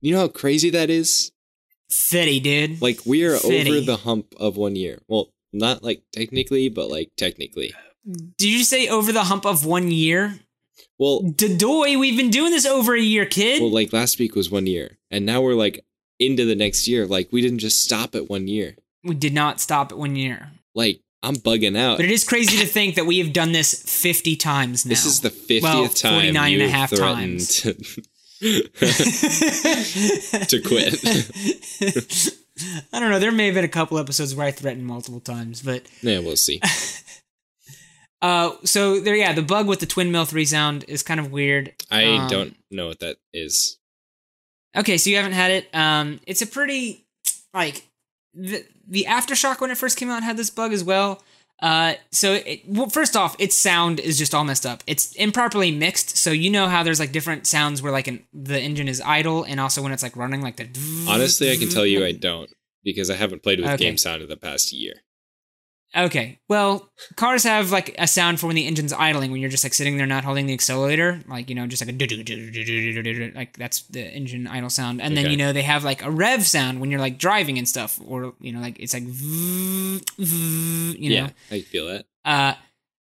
You 0.00 0.14
know 0.14 0.20
how 0.20 0.28
crazy 0.28 0.70
that 0.70 0.90
is? 0.90 1.30
50, 1.90 2.40
dude. 2.40 2.82
Like 2.82 3.00
we 3.04 3.22
are 3.24 3.36
Fitty. 3.36 3.70
over 3.70 3.80
the 3.86 3.96
hump 3.98 4.34
of 4.38 4.56
one 4.56 4.74
year. 4.74 5.02
Well, 5.08 5.28
not 5.52 5.82
like 5.84 6.02
technically, 6.12 6.68
but 6.70 6.88
like 6.90 7.10
technically. 7.16 7.72
Did 8.04 8.48
you 8.48 8.64
say 8.64 8.88
over 8.88 9.12
the 9.12 9.24
hump 9.24 9.44
of 9.46 9.64
one 9.66 9.90
year? 9.90 10.40
Well, 10.98 11.20
Dadoy, 11.22 11.98
we've 12.00 12.16
been 12.16 12.30
doing 12.30 12.50
this 12.50 12.64
over 12.66 12.94
a 12.96 13.00
year, 13.00 13.26
kid. 13.26 13.60
well, 13.60 13.70
like 13.70 13.92
last 13.92 14.18
week 14.18 14.34
was 14.34 14.50
one 14.50 14.66
year, 14.66 14.98
and 15.10 15.26
now 15.26 15.40
we're 15.40 15.54
like 15.54 15.84
into 16.26 16.44
the 16.44 16.54
next 16.54 16.86
year. 16.88 17.06
Like 17.06 17.28
we 17.32 17.40
didn't 17.42 17.58
just 17.58 17.82
stop 17.84 18.14
at 18.14 18.28
one 18.30 18.48
year. 18.48 18.76
we 19.04 19.14
did 19.14 19.32
not 19.34 19.60
stop 19.60 19.92
at 19.92 19.98
one 19.98 20.16
year. 20.16 20.50
Like 20.74 21.00
I'm 21.22 21.36
bugging 21.36 21.76
out. 21.76 21.98
But 21.98 22.06
it 22.06 22.10
is 22.10 22.24
crazy 22.24 22.58
to 22.58 22.66
think 22.66 22.94
that 22.96 23.06
we 23.06 23.18
have 23.18 23.32
done 23.32 23.52
this 23.52 23.82
50 23.82 24.36
times 24.36 24.84
now. 24.84 24.90
This 24.90 25.04
is 25.06 25.20
the 25.20 25.30
fiftieth 25.30 25.62
Well, 25.62 25.88
time 25.88 26.14
49 26.14 26.52
and 26.54 26.62
a 26.62 26.68
half 26.68 26.90
times. 26.90 27.60
to, 27.62 27.74
to 30.48 30.60
quit. 30.60 30.94
I 32.92 33.00
don't 33.00 33.10
know. 33.10 33.18
There 33.18 33.32
may 33.32 33.46
have 33.46 33.54
been 33.54 33.64
a 33.64 33.68
couple 33.68 33.98
episodes 33.98 34.34
where 34.34 34.46
I 34.46 34.50
threatened 34.50 34.86
multiple 34.86 35.20
times, 35.20 35.62
but 35.62 35.82
yeah, 36.02 36.18
we'll 36.18 36.36
see. 36.36 36.60
uh, 38.22 38.50
so 38.64 39.00
there, 39.00 39.16
yeah, 39.16 39.32
the 39.32 39.42
bug 39.42 39.66
with 39.66 39.80
the 39.80 39.86
twin 39.86 40.12
mill 40.12 40.24
three 40.24 40.44
sound 40.44 40.84
is 40.88 41.02
kind 41.02 41.20
of 41.20 41.32
weird. 41.32 41.72
I 41.90 42.04
Um, 42.04 42.28
don't 42.28 42.56
know 42.70 42.88
what 42.88 43.00
that 43.00 43.16
is. 43.32 43.78
Okay, 44.76 44.96
so 44.98 45.10
you 45.10 45.16
haven't 45.16 45.32
had 45.32 45.50
it. 45.50 45.68
Um, 45.74 46.20
it's 46.26 46.42
a 46.42 46.46
pretty 46.46 47.04
like 47.52 47.86
the 48.34 48.64
the 48.88 49.06
aftershock 49.08 49.60
when 49.60 49.70
it 49.70 49.78
first 49.78 49.96
came 49.98 50.10
out 50.10 50.22
had 50.22 50.36
this 50.36 50.50
bug 50.50 50.72
as 50.72 50.82
well. 50.84 51.22
Uh, 51.60 51.94
so 52.10 52.34
it, 52.34 52.62
well, 52.66 52.88
first 52.88 53.14
off, 53.16 53.36
its 53.38 53.56
sound 53.56 54.00
is 54.00 54.18
just 54.18 54.34
all 54.34 54.42
messed 54.44 54.66
up. 54.66 54.82
It's 54.86 55.12
improperly 55.14 55.70
mixed. 55.70 56.16
So 56.16 56.30
you 56.32 56.50
know 56.50 56.66
how 56.66 56.82
there's 56.82 56.98
like 56.98 57.12
different 57.12 57.46
sounds 57.46 57.80
where 57.80 57.92
like 57.92 58.08
an, 58.08 58.24
the 58.32 58.58
engine 58.60 58.88
is 58.88 59.00
idle, 59.00 59.44
and 59.44 59.60
also 59.60 59.80
when 59.82 59.92
it's 59.92 60.02
like 60.02 60.16
running, 60.16 60.40
like 60.42 60.56
the. 60.56 60.68
Honestly, 61.08 61.52
I 61.52 61.56
can 61.56 61.68
tell 61.68 61.86
you 61.86 62.04
I 62.10 62.12
don't 62.12 62.50
because 62.82 63.10
I 63.10 63.14
haven't 63.14 63.42
played 63.44 63.60
with 63.60 63.68
Okay. 63.70 63.84
game 63.84 63.96
sound 63.96 64.22
in 64.22 64.28
the 64.28 64.36
past 64.36 64.72
year. 64.72 64.94
Okay. 65.94 66.38
Well, 66.48 66.90
cars 67.16 67.44
have 67.44 67.70
like 67.70 67.94
a 67.98 68.06
sound 68.06 68.40
for 68.40 68.46
when 68.46 68.56
the 68.56 68.66
engine's 68.66 68.92
idling, 68.92 69.30
when 69.30 69.40
you're 69.40 69.50
just 69.50 69.64
like 69.64 69.74
sitting 69.74 69.98
there 69.98 70.06
not 70.06 70.24
holding 70.24 70.46
the 70.46 70.54
accelerator, 70.54 71.20
like 71.28 71.50
you 71.50 71.54
know, 71.54 71.66
just 71.66 71.84
like 71.84 71.94
a 71.94 73.30
like 73.34 73.56
that's 73.58 73.82
the 73.82 74.00
engine 74.02 74.46
idle 74.46 74.70
sound. 74.70 75.02
And 75.02 75.16
then 75.16 75.30
you 75.30 75.36
know 75.36 75.52
they 75.52 75.62
have 75.62 75.84
like 75.84 76.02
a 76.02 76.10
rev 76.10 76.46
sound 76.46 76.80
when 76.80 76.90
you're 76.90 77.00
like 77.00 77.18
driving 77.18 77.58
and 77.58 77.68
stuff, 77.68 78.00
or 78.06 78.34
you 78.40 78.52
know, 78.52 78.60
like 78.60 78.80
it's 78.80 78.94
like 78.94 79.04
you 80.16 81.10
know. 81.10 81.16
yeah, 81.16 81.30
I 81.50 81.60
feel 81.60 81.86
that. 81.88 82.06
Uh, 82.24 82.54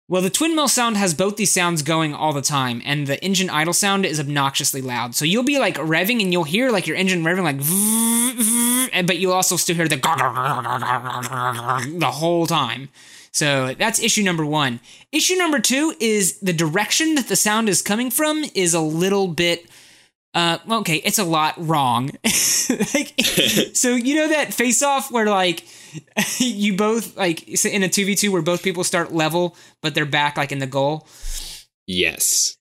well, 0.10 0.24
the 0.24 0.32
twin 0.32 0.55
mill 0.55 0.68
sound 0.68 0.97
has 0.97 1.14
both 1.14 1.38
these 1.38 1.51
sounds 1.51 1.84
going 1.84 2.16
all 2.16 2.34
the 2.34 2.41
time, 2.41 2.82
and 2.84 3.05
the 3.05 3.24
engine 3.24 3.47
idle 3.47 3.74
sound 3.74 4.07
is 4.07 4.20
obnoxiously 4.20 4.82
loud. 4.82 5.14
So 5.14 5.24
you'll 5.24 5.43
be 5.43 5.60
like 5.60 5.76
revving, 5.76 6.20
and 6.20 6.34
you'll 6.34 6.45
hear 6.45 6.72
like 6.72 6.88
your 6.88 6.97
engine 6.97 7.24
revving, 7.24 7.43
like, 7.43 9.03
but 9.07 9.20
you'll 9.20 9.34
also 9.34 9.55
still 9.55 9.76
hear 9.76 9.88
the 9.88 9.97
the 11.99 12.12
whole 12.12 12.47
time. 12.47 12.89
So 13.32 13.76
that's 13.76 14.01
issue 14.01 14.24
number 14.24 14.43
one. 14.43 14.80
Issue 15.12 15.36
number 15.36 15.60
two 15.60 15.93
is 15.99 16.39
the 16.39 16.53
direction 16.53 17.14
that 17.14 17.28
the 17.28 17.36
sound 17.36 17.70
is 17.70 17.84
coming 17.84 18.10
from 18.10 18.43
is 18.55 18.74
a 18.74 18.82
little 18.82 19.28
bit. 19.28 19.70
Uh, 20.34 20.60
okay, 20.70 20.98
it's 20.98 21.18
a 21.18 21.24
lot 21.24 21.56
wrong. 21.58 22.12
like, 22.94 23.14
so 23.74 23.96
you 23.96 24.16
know 24.16 24.30
that 24.30 24.54
face 24.54 24.84
off 24.84 25.12
where 25.12 25.26
like 25.26 25.64
you 26.38 26.76
both 26.76 27.18
like 27.18 27.66
in 27.66 27.84
a 27.84 27.90
two 27.90 28.06
v 28.06 28.16
two 28.16 28.32
where 28.32 28.42
both 28.42 28.62
people 28.62 28.84
start 28.84 29.12
level 29.12 29.56
but 29.82 29.96
they're 29.96 30.06
back 30.06 30.38
like 30.38 30.52
in 30.52 30.60
the 30.60 30.68
goal. 30.68 31.08
Yes. 31.88 32.58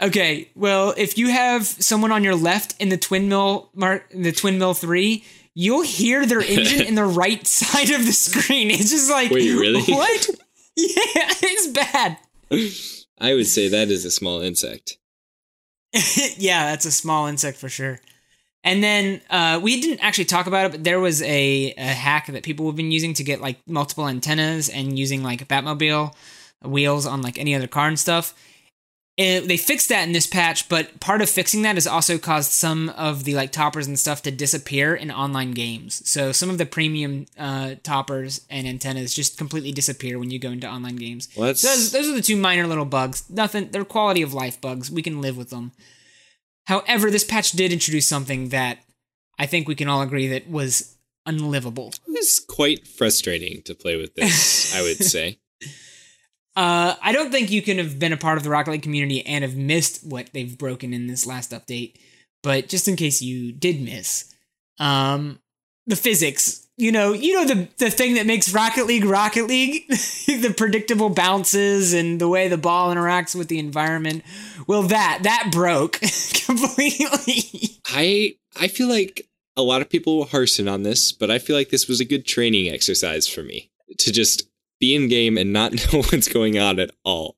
Okay, 0.00 0.50
well 0.54 0.94
if 0.96 1.18
you 1.18 1.28
have 1.28 1.66
someone 1.66 2.12
on 2.12 2.22
your 2.22 2.36
left 2.36 2.80
in 2.80 2.90
the 2.90 2.96
twin 2.96 3.28
mill 3.28 3.70
mark 3.74 4.08
the 4.14 4.32
twin 4.32 4.58
mill 4.58 4.74
three, 4.74 5.24
you'll 5.54 5.82
hear 5.82 6.24
their 6.24 6.40
engine 6.40 6.86
in 6.86 6.94
the 6.94 7.04
right 7.04 7.44
side 7.46 7.90
of 7.90 8.06
the 8.06 8.12
screen. 8.12 8.70
It's 8.70 8.90
just 8.90 9.10
like 9.10 9.32
Wait, 9.32 9.52
really? 9.52 9.82
What? 9.82 10.30
Yeah, 10.76 11.34
it's 11.42 11.66
bad. 11.66 12.18
I 13.20 13.34
would 13.34 13.48
say 13.48 13.68
that 13.68 13.90
is 13.90 14.04
a 14.04 14.10
small 14.10 14.40
insect. 14.40 14.96
yeah, 16.36 16.70
that's 16.70 16.84
a 16.84 16.92
small 16.92 17.26
insect 17.26 17.58
for 17.58 17.68
sure. 17.68 18.00
And 18.62 18.84
then 18.84 19.22
uh, 19.30 19.58
we 19.62 19.80
didn't 19.80 20.00
actually 20.00 20.26
talk 20.26 20.46
about 20.46 20.66
it, 20.66 20.72
but 20.72 20.84
there 20.84 21.00
was 21.00 21.22
a, 21.22 21.72
a 21.76 21.82
hack 21.82 22.26
that 22.26 22.42
people 22.42 22.66
have 22.66 22.76
been 22.76 22.90
using 22.90 23.14
to 23.14 23.24
get 23.24 23.40
like 23.40 23.58
multiple 23.66 24.06
antennas 24.06 24.68
and 24.68 24.98
using 24.98 25.22
like 25.22 25.48
Batmobile 25.48 26.14
wheels 26.62 27.06
on 27.06 27.22
like 27.22 27.38
any 27.38 27.54
other 27.54 27.66
car 27.66 27.88
and 27.88 27.98
stuff. 27.98 28.34
It, 29.20 29.48
they 29.48 29.58
fixed 29.58 29.90
that 29.90 30.04
in 30.04 30.12
this 30.12 30.26
patch, 30.26 30.66
but 30.70 30.98
part 30.98 31.20
of 31.20 31.28
fixing 31.28 31.60
that 31.60 31.76
has 31.76 31.86
also 31.86 32.16
caused 32.16 32.52
some 32.52 32.88
of 32.88 33.24
the 33.24 33.34
like 33.34 33.52
toppers 33.52 33.86
and 33.86 33.98
stuff 33.98 34.22
to 34.22 34.30
disappear 34.30 34.94
in 34.94 35.10
online 35.10 35.50
games. 35.50 36.08
So 36.08 36.32
some 36.32 36.48
of 36.48 36.56
the 36.56 36.64
premium 36.64 37.26
uh, 37.36 37.74
toppers 37.82 38.46
and 38.48 38.66
antennas 38.66 39.12
just 39.12 39.36
completely 39.36 39.72
disappear 39.72 40.18
when 40.18 40.30
you 40.30 40.38
go 40.38 40.50
into 40.50 40.66
online 40.66 40.96
games. 40.96 41.28
Well, 41.36 41.48
those, 41.48 41.92
those 41.92 42.08
are 42.08 42.14
the 42.14 42.22
two 42.22 42.36
minor 42.36 42.66
little 42.66 42.86
bugs. 42.86 43.28
Nothing. 43.28 43.68
They're 43.70 43.84
quality 43.84 44.22
of 44.22 44.32
life 44.32 44.58
bugs. 44.58 44.90
We 44.90 45.02
can 45.02 45.20
live 45.20 45.36
with 45.36 45.50
them. 45.50 45.72
However, 46.64 47.10
this 47.10 47.24
patch 47.24 47.52
did 47.52 47.74
introduce 47.74 48.08
something 48.08 48.48
that 48.48 48.78
I 49.38 49.44
think 49.44 49.68
we 49.68 49.74
can 49.74 49.88
all 49.88 50.00
agree 50.00 50.28
that 50.28 50.48
was 50.48 50.96
unlivable. 51.26 51.92
It's 52.08 52.40
quite 52.40 52.88
frustrating 52.88 53.60
to 53.64 53.74
play 53.74 53.96
with 53.96 54.14
this, 54.14 54.74
I 54.74 54.80
would 54.80 54.96
say. 55.04 55.40
Uh, 56.60 56.94
I 57.02 57.12
don't 57.12 57.30
think 57.30 57.50
you 57.50 57.62
can 57.62 57.78
have 57.78 57.98
been 57.98 58.12
a 58.12 58.18
part 58.18 58.36
of 58.36 58.44
the 58.44 58.50
Rocket 58.50 58.72
League 58.72 58.82
community 58.82 59.24
and 59.24 59.42
have 59.42 59.56
missed 59.56 60.04
what 60.04 60.28
they've 60.34 60.58
broken 60.58 60.92
in 60.92 61.06
this 61.06 61.26
last 61.26 61.52
update. 61.52 61.94
But 62.42 62.68
just 62.68 62.86
in 62.86 62.96
case 62.96 63.22
you 63.22 63.50
did 63.50 63.80
miss, 63.80 64.34
um, 64.78 65.38
the 65.86 65.96
physics. 65.96 66.68
You 66.76 66.92
know, 66.92 67.14
you 67.14 67.32
know 67.32 67.46
the 67.46 67.68
the 67.78 67.90
thing 67.90 68.12
that 68.16 68.26
makes 68.26 68.52
Rocket 68.52 68.86
League 68.86 69.06
Rocket 69.06 69.46
League, 69.46 69.88
the 69.88 70.54
predictable 70.54 71.08
bounces 71.08 71.94
and 71.94 72.20
the 72.20 72.28
way 72.28 72.46
the 72.48 72.58
ball 72.58 72.94
interacts 72.94 73.34
with 73.34 73.48
the 73.48 73.58
environment. 73.58 74.22
Well, 74.66 74.82
that 74.82 75.20
that 75.22 75.48
broke 75.50 75.92
completely. 76.44 77.78
I 77.86 78.36
I 78.60 78.68
feel 78.68 78.88
like 78.88 79.26
a 79.56 79.62
lot 79.62 79.80
of 79.80 79.88
people 79.88 80.18
were 80.18 80.26
harshing 80.26 80.68
on 80.68 80.82
this, 80.82 81.10
but 81.10 81.30
I 81.30 81.38
feel 81.38 81.56
like 81.56 81.70
this 81.70 81.88
was 81.88 82.00
a 82.00 82.04
good 82.04 82.26
training 82.26 82.70
exercise 82.70 83.26
for 83.26 83.42
me 83.42 83.70
to 83.98 84.12
just 84.12 84.49
be 84.80 84.94
in 84.94 85.08
game 85.08 85.36
and 85.38 85.52
not 85.52 85.72
know 85.92 86.02
what's 86.02 86.26
going 86.28 86.58
on 86.58 86.78
at 86.80 86.90
all. 87.04 87.36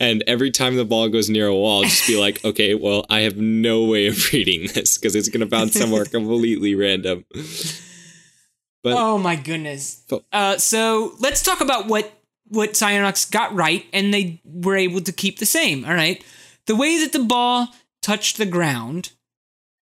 And 0.00 0.22
every 0.26 0.50
time 0.50 0.76
the 0.76 0.84
ball 0.84 1.08
goes 1.08 1.28
near 1.28 1.46
a 1.48 1.54
wall, 1.54 1.82
just 1.82 2.06
be 2.06 2.18
like, 2.18 2.42
okay, 2.44 2.74
well, 2.74 3.04
I 3.10 3.20
have 3.20 3.36
no 3.36 3.84
way 3.84 4.06
of 4.06 4.16
reading 4.32 4.68
this 4.72 4.96
because 4.96 5.14
it's 5.14 5.28
going 5.28 5.40
to 5.40 5.46
bounce 5.46 5.74
somewhere 5.74 6.04
completely 6.04 6.74
random. 6.74 7.24
But 8.82 8.94
oh 8.94 9.18
my 9.18 9.36
goodness. 9.36 10.02
But- 10.08 10.24
Uh, 10.32 10.56
so 10.58 11.14
let's 11.18 11.42
talk 11.42 11.60
about 11.60 11.86
what 11.88 12.12
what 12.48 12.74
Psyonix 12.74 13.28
got 13.30 13.52
right, 13.52 13.84
and 13.92 14.14
they 14.14 14.40
were 14.44 14.76
able 14.76 15.00
to 15.00 15.12
keep 15.12 15.40
the 15.40 15.46
same. 15.46 15.84
All 15.84 15.94
right, 15.94 16.22
the 16.66 16.76
way 16.76 17.00
that 17.00 17.12
the 17.12 17.24
ball 17.24 17.68
touched 18.02 18.36
the 18.38 18.46
ground. 18.46 19.10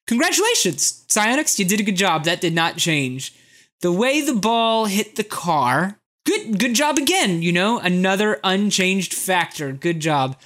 Congratulations, 0.07 1.05
Psyonix, 1.09 1.59
you 1.59 1.65
did 1.67 1.81
a 1.81 1.83
good 1.83 1.97
job. 1.97 2.25
That 2.25 2.41
did 2.41 2.55
not 2.55 2.77
change. 2.79 3.35
The 3.81 3.93
way 3.93 4.23
the 4.23 4.35
ball 4.35 4.87
hit 4.87 5.17
the 5.17 5.25
car. 5.25 5.99
Good, 6.27 6.59
good 6.59 6.75
job 6.75 6.97
again. 6.99 7.43
You 7.43 7.53
know, 7.53 7.79
another 7.79 8.41
unchanged 8.45 9.13
factor. 9.15 9.73
Good 9.73 10.01
job. 10.01 10.37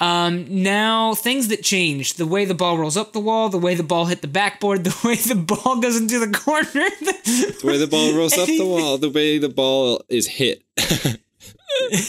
Um, 0.00 0.62
now 0.62 1.14
things 1.14 1.48
that 1.48 1.62
changed: 1.62 2.18
the 2.18 2.26
way 2.26 2.44
the 2.44 2.54
ball 2.54 2.78
rolls 2.78 2.96
up 2.96 3.12
the 3.12 3.20
wall, 3.20 3.48
the 3.48 3.58
way 3.58 3.74
the 3.74 3.82
ball 3.82 4.06
hit 4.06 4.20
the 4.22 4.28
backboard, 4.28 4.84
the 4.84 4.96
way 5.04 5.16
the 5.16 5.34
ball 5.34 5.80
goes 5.80 5.96
into 5.96 6.18
the 6.18 6.32
corner. 6.36 6.64
the 6.64 7.60
way 7.64 7.78
the 7.78 7.86
ball 7.88 8.14
rolls 8.16 8.36
up 8.38 8.46
the 8.46 8.64
wall, 8.64 8.98
the 8.98 9.10
way 9.10 9.38
the 9.38 9.48
ball 9.48 10.02
is 10.08 10.26
hit. 10.28 10.62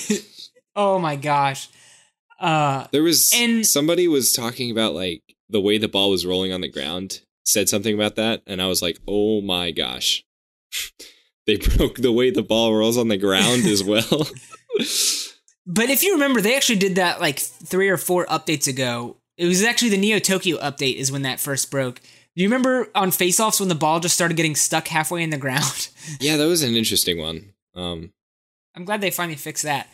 oh 0.75 0.99
my 0.99 1.15
gosh. 1.15 1.69
Uh, 2.39 2.87
There 2.91 3.03
was 3.03 3.31
And- 3.35 3.65
somebody 3.65 4.07
was 4.07 4.31
talking 4.33 4.71
about 4.71 4.93
like 4.93 5.23
the 5.49 5.59
way 5.61 5.77
the 5.77 5.87
ball 5.87 6.09
was 6.11 6.25
rolling 6.25 6.53
on 6.53 6.61
the 6.61 6.69
ground. 6.71 7.21
Said 7.45 7.67
something 7.69 7.95
about 7.95 8.15
that, 8.15 8.43
and 8.45 8.61
I 8.61 8.67
was 8.67 8.81
like, 8.83 8.99
"Oh 9.07 9.41
my 9.41 9.71
gosh!" 9.71 10.23
they 11.49 11.57
broke 11.77 11.97
the 11.97 12.11
way 12.11 12.29
the 12.29 12.43
ball 12.43 12.75
rolls 12.75 12.97
on 12.97 13.07
the 13.07 13.17
ground 13.17 13.65
as 13.65 13.83
well. 13.83 14.01
but 15.65 15.89
if 15.89 16.03
you 16.03 16.13
remember, 16.13 16.41
they 16.41 16.55
actually 16.55 16.79
did 16.79 16.95
that 16.95 17.19
like 17.19 17.39
three 17.39 17.89
or 17.89 17.97
four 17.97 18.25
updates 18.27 18.67
ago. 18.67 19.17
It 19.37 19.45
was 19.45 19.63
actually 19.63 19.89
the 19.89 19.97
Neo 19.97 20.19
Tokyo 20.19 20.57
update 20.57 20.95
is 20.95 21.11
when 21.11 21.23
that 21.23 21.39
first 21.39 21.71
broke. 21.71 22.01
Do 22.35 22.43
you 22.43 22.47
remember 22.47 22.89
on 22.93 23.11
face-offs 23.11 23.59
when 23.59 23.69
the 23.69 23.75
ball 23.75 23.99
just 23.99 24.15
started 24.15 24.37
getting 24.37 24.55
stuck 24.55 24.87
halfway 24.87 25.23
in 25.23 25.29
the 25.29 25.37
ground? 25.37 25.89
yeah, 26.19 26.37
that 26.37 26.45
was 26.45 26.61
an 26.61 26.75
interesting 26.75 27.17
one. 27.17 27.53
Um, 27.75 28.11
I'm 28.75 28.85
glad 28.85 29.01
they 29.01 29.11
finally 29.11 29.37
fixed 29.37 29.63
that. 29.63 29.87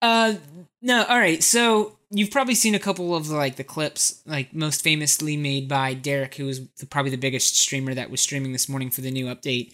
Uh, 0.00 0.34
no, 0.80 1.04
all 1.04 1.18
right. 1.18 1.42
So 1.42 1.98
you've 2.10 2.30
probably 2.30 2.54
seen 2.54 2.74
a 2.74 2.80
couple 2.80 3.14
of 3.14 3.28
like 3.28 3.56
the 3.56 3.64
clips, 3.64 4.20
like 4.26 4.52
most 4.52 4.82
famously 4.82 5.36
made 5.36 5.68
by 5.68 5.94
Derek, 5.94 6.34
who 6.34 6.46
was 6.46 6.66
the, 6.74 6.86
probably 6.86 7.10
the 7.10 7.16
biggest 7.16 7.56
streamer 7.56 7.94
that 7.94 8.10
was 8.10 8.20
streaming 8.20 8.52
this 8.52 8.68
morning 8.68 8.90
for 8.90 9.00
the 9.00 9.10
new 9.10 9.26
update, 9.26 9.72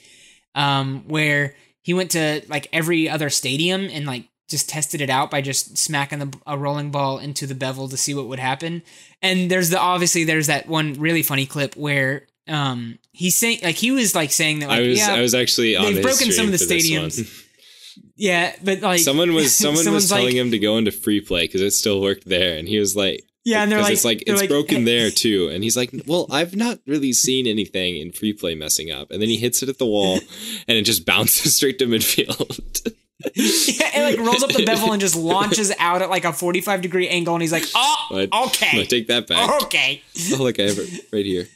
um, 0.58 1.04
where 1.06 1.54
he 1.80 1.94
went 1.94 2.10
to 2.10 2.42
like 2.48 2.68
every 2.72 3.08
other 3.08 3.30
stadium 3.30 3.88
and 3.90 4.04
like 4.04 4.24
just 4.48 4.68
tested 4.68 5.00
it 5.00 5.08
out 5.08 5.30
by 5.30 5.40
just 5.40 5.78
smacking 5.78 6.18
the, 6.18 6.38
a 6.46 6.58
rolling 6.58 6.90
ball 6.90 7.18
into 7.18 7.46
the 7.46 7.54
bevel 7.54 7.88
to 7.88 7.96
see 7.96 8.12
what 8.12 8.26
would 8.26 8.40
happen. 8.40 8.82
And 9.22 9.50
there's 9.50 9.70
the 9.70 9.78
obviously 9.78 10.24
there's 10.24 10.48
that 10.48 10.66
one 10.66 10.94
really 10.94 11.22
funny 11.22 11.46
clip 11.46 11.76
where 11.76 12.26
um 12.48 12.98
he's 13.12 13.38
saying 13.38 13.60
like 13.62 13.76
he 13.76 13.90
was 13.92 14.14
like 14.14 14.32
saying 14.32 14.58
that 14.60 14.68
like 14.68 14.80
I 14.80 14.88
was 14.88 14.98
yeah 14.98 15.14
I 15.14 15.20
was 15.20 15.34
actually 15.34 15.76
on 15.76 15.94
they've 15.94 16.02
broken 16.02 16.32
some 16.32 16.46
of 16.46 16.52
the 16.52 16.58
stadiums. 16.58 17.44
yeah 18.16 18.54
but 18.64 18.80
like 18.80 19.00
someone 19.00 19.32
was 19.34 19.54
someone 19.64 19.90
was 19.92 20.08
telling 20.08 20.26
like- 20.26 20.34
him 20.34 20.50
to 20.50 20.58
go 20.58 20.76
into 20.76 20.90
free 20.90 21.20
play 21.20 21.42
because 21.42 21.60
it 21.60 21.70
still 21.70 22.00
worked 22.00 22.26
there, 22.26 22.58
and 22.58 22.66
he 22.66 22.78
was 22.78 22.96
like, 22.96 23.22
Yeah, 23.44 23.62
and 23.62 23.72
they're 23.72 23.80
like, 23.80 23.92
it's 23.92 24.04
like 24.04 24.22
it's 24.26 24.40
like, 24.40 24.50
broken 24.50 24.78
"Hey." 24.78 24.84
there 24.84 25.10
too. 25.10 25.48
And 25.48 25.62
he's 25.64 25.76
like, 25.76 25.90
well, 26.06 26.26
I've 26.30 26.54
not 26.54 26.80
really 26.86 27.12
seen 27.12 27.46
anything 27.46 27.96
in 27.96 28.12
free 28.12 28.32
play 28.32 28.54
messing 28.54 28.90
up. 28.90 29.10
And 29.10 29.22
then 29.22 29.28
he 29.28 29.36
hits 29.38 29.62
it 29.62 29.68
at 29.68 29.78
the 29.78 29.86
wall, 29.86 30.18
and 30.68 30.76
it 30.76 30.82
just 30.82 31.06
bounces 31.06 31.54
straight 31.56 31.78
to 31.78 31.86
midfield. 31.86 32.92
yeah, 33.34 33.88
it 33.94 34.16
like 34.16 34.26
rolls 34.26 34.42
up 34.42 34.50
the 34.50 34.64
bevel 34.64 34.92
and 34.92 35.00
just 35.00 35.16
launches 35.16 35.72
out 35.78 36.02
at 36.02 36.10
like 36.10 36.24
a 36.24 36.32
45 36.32 36.82
degree 36.82 37.08
angle, 37.08 37.34
and 37.34 37.42
he's 37.42 37.52
like, 37.52 37.64
"Oh, 37.74 38.28
okay, 38.46 38.80
I 38.80 38.84
take 38.84 39.08
that 39.08 39.26
back. 39.26 39.62
okay." 39.64 40.02
Oh, 40.34 40.42
look, 40.42 40.60
I 40.60 40.64
have 40.64 40.78
it 40.78 41.06
right 41.12 41.24
here. 41.26 41.46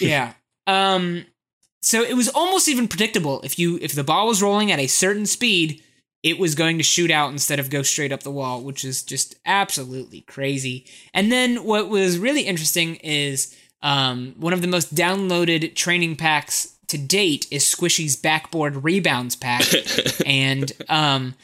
yeah. 0.00 0.34
Um. 0.66 1.24
So 1.82 2.02
it 2.02 2.14
was 2.14 2.28
almost 2.28 2.68
even 2.68 2.88
predictable 2.88 3.40
if 3.40 3.58
you 3.58 3.78
if 3.82 3.94
the 3.94 4.04
ball 4.04 4.26
was 4.26 4.42
rolling 4.42 4.70
at 4.70 4.78
a 4.78 4.86
certain 4.86 5.26
speed, 5.26 5.82
it 6.22 6.38
was 6.38 6.54
going 6.54 6.78
to 6.78 6.84
shoot 6.84 7.10
out 7.10 7.32
instead 7.32 7.58
of 7.58 7.70
go 7.70 7.82
straight 7.82 8.12
up 8.12 8.22
the 8.22 8.30
wall, 8.30 8.62
which 8.62 8.84
is 8.84 9.02
just 9.02 9.36
absolutely 9.46 10.20
crazy. 10.22 10.86
And 11.14 11.32
then 11.32 11.64
what 11.64 11.88
was 11.88 12.18
really 12.18 12.42
interesting 12.42 12.96
is 12.96 13.56
um, 13.82 14.34
one 14.38 14.52
of 14.52 14.60
the 14.60 14.68
most 14.68 14.94
downloaded 14.94 15.74
training 15.74 16.16
packs 16.16 16.76
to 16.88 16.98
date 16.98 17.46
is 17.50 17.64
Squishy's 17.64 18.16
backboard 18.16 18.84
rebounds 18.84 19.36
pack, 19.36 19.64
and 20.26 20.72
um, 20.88 21.34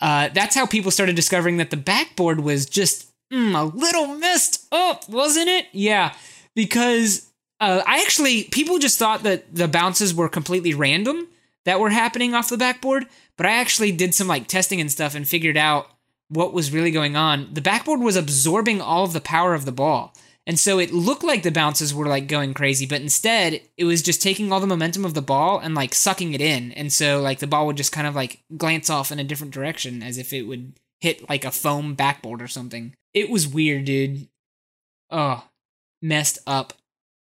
uh, 0.00 0.28
that's 0.28 0.54
how 0.54 0.66
people 0.66 0.90
started 0.90 1.16
discovering 1.16 1.56
that 1.58 1.70
the 1.70 1.76
backboard 1.76 2.40
was 2.40 2.64
just 2.64 3.10
mm, 3.32 3.58
a 3.58 3.64
little 3.76 4.06
messed 4.06 4.66
up, 4.72 5.08
wasn't 5.08 5.48
it? 5.48 5.66
Yeah, 5.72 6.14
because 6.54 7.28
uh, 7.60 7.82
I 7.86 8.02
actually 8.02 8.44
people 8.44 8.78
just 8.78 8.98
thought 8.98 9.24
that 9.24 9.54
the 9.54 9.68
bounces 9.68 10.14
were 10.14 10.28
completely 10.28 10.74
random, 10.74 11.26
that 11.64 11.80
were 11.80 11.90
happening 11.90 12.34
off 12.34 12.48
the 12.48 12.56
backboard, 12.56 13.06
but 13.36 13.46
I 13.46 13.52
actually 13.52 13.92
did 13.92 14.14
some 14.14 14.28
like 14.28 14.46
testing 14.46 14.80
and 14.80 14.90
stuff 14.90 15.14
and 15.14 15.26
figured 15.28 15.56
out 15.56 15.88
what 16.28 16.52
was 16.52 16.72
really 16.72 16.90
going 16.90 17.16
on. 17.16 17.48
The 17.52 17.60
backboard 17.60 18.00
was 18.00 18.16
absorbing 18.16 18.80
all 18.80 19.04
of 19.04 19.12
the 19.12 19.20
power 19.20 19.54
of 19.54 19.64
the 19.64 19.72
ball. 19.72 20.14
And 20.46 20.58
so 20.58 20.78
it 20.78 20.92
looked 20.92 21.24
like 21.24 21.42
the 21.42 21.50
bounces 21.50 21.94
were 21.94 22.06
like 22.06 22.28
going 22.28 22.52
crazy, 22.52 22.84
but 22.84 23.00
instead 23.00 23.62
it 23.78 23.84
was 23.84 24.02
just 24.02 24.20
taking 24.20 24.52
all 24.52 24.60
the 24.60 24.66
momentum 24.66 25.04
of 25.06 25.14
the 25.14 25.22
ball 25.22 25.58
and 25.58 25.74
like 25.74 25.94
sucking 25.94 26.34
it 26.34 26.40
in. 26.42 26.72
And 26.72 26.92
so 26.92 27.20
like 27.20 27.38
the 27.38 27.46
ball 27.46 27.66
would 27.66 27.76
just 27.78 27.92
kind 27.92 28.06
of 28.06 28.14
like 28.14 28.42
glance 28.56 28.90
off 28.90 29.10
in 29.10 29.18
a 29.18 29.24
different 29.24 29.54
direction 29.54 30.02
as 30.02 30.18
if 30.18 30.32
it 30.34 30.42
would 30.42 30.74
hit 31.00 31.28
like 31.30 31.46
a 31.46 31.50
foam 31.50 31.94
backboard 31.94 32.42
or 32.42 32.48
something. 32.48 32.94
It 33.14 33.30
was 33.30 33.48
weird, 33.48 33.86
dude. 33.86 34.28
Oh, 35.10 35.44
messed 36.02 36.38
up 36.46 36.74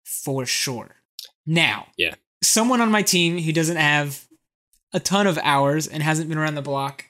for 0.05 0.45
sure. 0.47 0.97
Now, 1.47 1.89
Yeah. 1.97 2.15
someone 2.43 2.81
on 2.81 2.91
my 2.91 3.03
team 3.03 3.39
who 3.39 3.53
doesn't 3.53 3.77
have 3.77 4.27
a 4.93 5.01
ton 5.01 5.27
of 5.27 5.39
hours 5.43 5.87
and 5.87 6.03
hasn't 6.03 6.29
been 6.29 6.39
around 6.39 6.55
the 6.55 6.63
block 6.63 7.07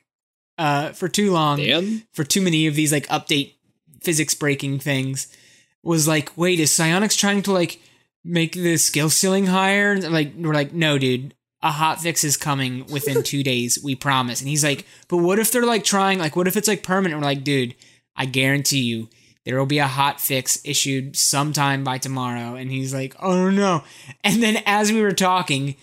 uh, 0.59 0.93
for 0.93 1.09
too 1.09 1.33
long, 1.33 1.59
Dan? 1.59 2.03
for 2.13 2.25
too 2.25 2.41
many 2.41 2.67
of 2.67 2.75
these 2.75 2.93
like 2.93 3.07
update 3.09 3.55
physics 4.01 4.35
breaking 4.35 4.79
things, 4.79 5.35
was 5.83 6.07
like, 6.07 6.37
wait, 6.37 6.61
is 6.61 6.71
Psyonix 6.71 7.19
trying 7.19 7.43
to 7.43 7.53
like 7.53 7.81
make 8.25 8.53
the 8.53 8.77
skill 8.77 9.11
ceiling 9.11 9.47
higher? 9.47 9.93
And 9.93 10.13
like, 10.13 10.33
we're 10.37 10.55
like, 10.55 10.73
no, 10.73 10.99
dude. 10.99 11.35
A 11.65 11.71
hot 11.71 12.01
fix 12.01 12.25
is 12.25 12.37
coming 12.37 12.87
within 12.87 13.23
two 13.25 13.45
days, 13.45 13.79
we 13.83 13.95
promise. 13.95 14.41
And 14.41 14.49
he's 14.49 14.65
like, 14.65 14.85
but 15.09 15.19
what 15.19 15.39
if 15.39 15.53
they're 15.53 15.65
like 15.65 15.85
trying, 15.85 16.19
like, 16.19 16.35
what 16.35 16.49
if 16.49 16.57
it's 16.57 16.67
like 16.67 16.83
permanent? 16.83 17.21
We're 17.21 17.27
like, 17.27 17.45
dude, 17.45 17.77
I 18.17 18.27
guarantee 18.27 18.83
you, 18.83 19.09
there 19.45 19.59
will 19.59 19.67
be 19.67 19.79
a 19.79 19.87
hot 19.87 20.21
fix 20.21 20.61
issued 20.65 21.17
sometime 21.17 21.85
by 21.85 21.99
tomorrow. 21.99 22.55
And 22.55 22.71
he's 22.71 22.93
like, 22.93 23.15
oh 23.21 23.51
no. 23.51 23.85
And 24.25 24.43
then 24.43 24.63
as 24.67 24.93
we 24.93 25.03
were 25.03 25.13
talking, 25.13 25.77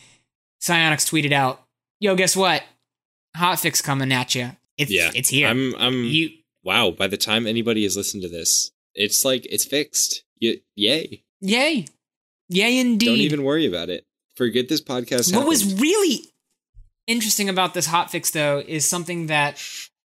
Psyonix 0.62 1.10
tweeted 1.10 1.32
out, 1.32 1.62
yo, 2.00 2.16
guess 2.16 2.36
what? 2.36 2.64
Hot 3.36 3.60
fix 3.60 3.82
coming 3.82 4.12
at 4.12 4.36
you. 4.36 4.52
It's, 4.78 4.92
Yeah. 4.92 5.12
it's 5.14 5.30
here. 5.30 5.48
I'm 5.48 5.76
I'm 5.78 6.04
you, 6.04 6.30
wow, 6.64 6.92
by 6.92 7.08
the 7.08 7.18
time 7.18 7.46
anybody 7.46 7.84
has 7.84 7.96
listened 7.98 8.24
to 8.24 8.30
this, 8.30 8.72
it's 8.96 9.24
like 9.26 9.46
it's 9.50 9.66
fixed. 9.66 10.24
Y- 10.42 10.62
yay. 10.76 11.24
yay. 11.42 11.86
Yay, 12.50 12.80
indeed. 12.80 13.06
Don't 13.06 13.18
even 13.18 13.44
worry 13.44 13.68
about 13.68 13.90
it. 13.90 14.06
Forget 14.36 14.70
this 14.70 14.82
podcast. 14.82 15.36
What 15.36 15.46
was 15.48 15.80
really 15.80 16.22
interesting 17.08 17.50
about 17.50 17.74
this 17.74 17.88
hotfix 17.88 18.32
though 18.32 18.64
is 18.66 18.88
something 18.88 19.28
that 19.28 19.62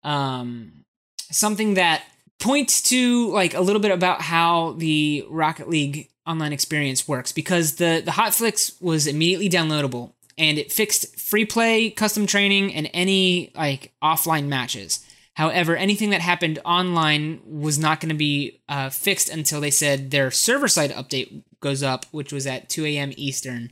um 0.03 0.83
something 1.31 1.73
that 1.75 2.03
points 2.39 2.81
to 2.83 3.31
like 3.31 3.53
a 3.53 3.61
little 3.61 3.81
bit 3.81 3.91
about 3.91 4.21
how 4.21 4.73
the 4.73 5.25
Rocket 5.29 5.69
League 5.69 6.09
online 6.27 6.53
experience 6.53 7.07
works 7.07 7.31
because 7.31 7.75
the 7.75 8.01
the 8.05 8.11
hotfix 8.11 8.81
was 8.81 9.07
immediately 9.07 9.49
downloadable 9.49 10.13
and 10.39 10.57
it 10.57 10.71
fixed 10.71 11.19
free 11.19 11.45
play, 11.45 11.91
custom 11.91 12.25
training 12.25 12.73
and 12.73 12.89
any 12.93 13.51
like 13.55 13.91
offline 14.01 14.47
matches. 14.47 15.05
However, 15.35 15.75
anything 15.75 16.09
that 16.09 16.21
happened 16.21 16.59
online 16.65 17.41
was 17.45 17.77
not 17.77 17.99
going 17.99 18.09
to 18.09 18.15
be 18.15 18.61
uh, 18.67 18.89
fixed 18.89 19.29
until 19.29 19.61
they 19.61 19.69
said 19.69 20.09
their 20.09 20.31
server 20.31 20.67
side 20.67 20.91
update 20.91 21.43
goes 21.59 21.83
up, 21.83 22.05
which 22.11 22.33
was 22.33 22.47
at 22.47 22.69
2 22.69 22.85
a.m. 22.85 23.11
Eastern. 23.15 23.71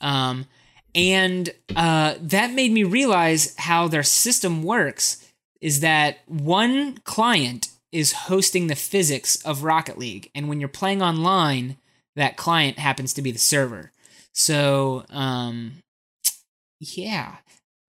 Um, 0.00 0.46
and 0.94 1.52
uh, 1.76 2.14
that 2.20 2.52
made 2.52 2.72
me 2.72 2.84
realize 2.84 3.54
how 3.58 3.88
their 3.88 4.02
system 4.02 4.62
works 4.62 5.24
is 5.60 5.80
that 5.80 6.18
one 6.26 6.98
client 6.98 7.68
is 7.90 8.12
hosting 8.12 8.66
the 8.66 8.76
physics 8.76 9.36
of 9.44 9.62
Rocket 9.64 9.98
League. 9.98 10.30
And 10.34 10.48
when 10.48 10.60
you're 10.60 10.68
playing 10.68 11.02
online, 11.02 11.76
that 12.16 12.36
client 12.36 12.78
happens 12.78 13.14
to 13.14 13.22
be 13.22 13.30
the 13.30 13.38
server. 13.38 13.92
So, 14.32 15.04
um, 15.10 15.83
yeah. 16.96 17.36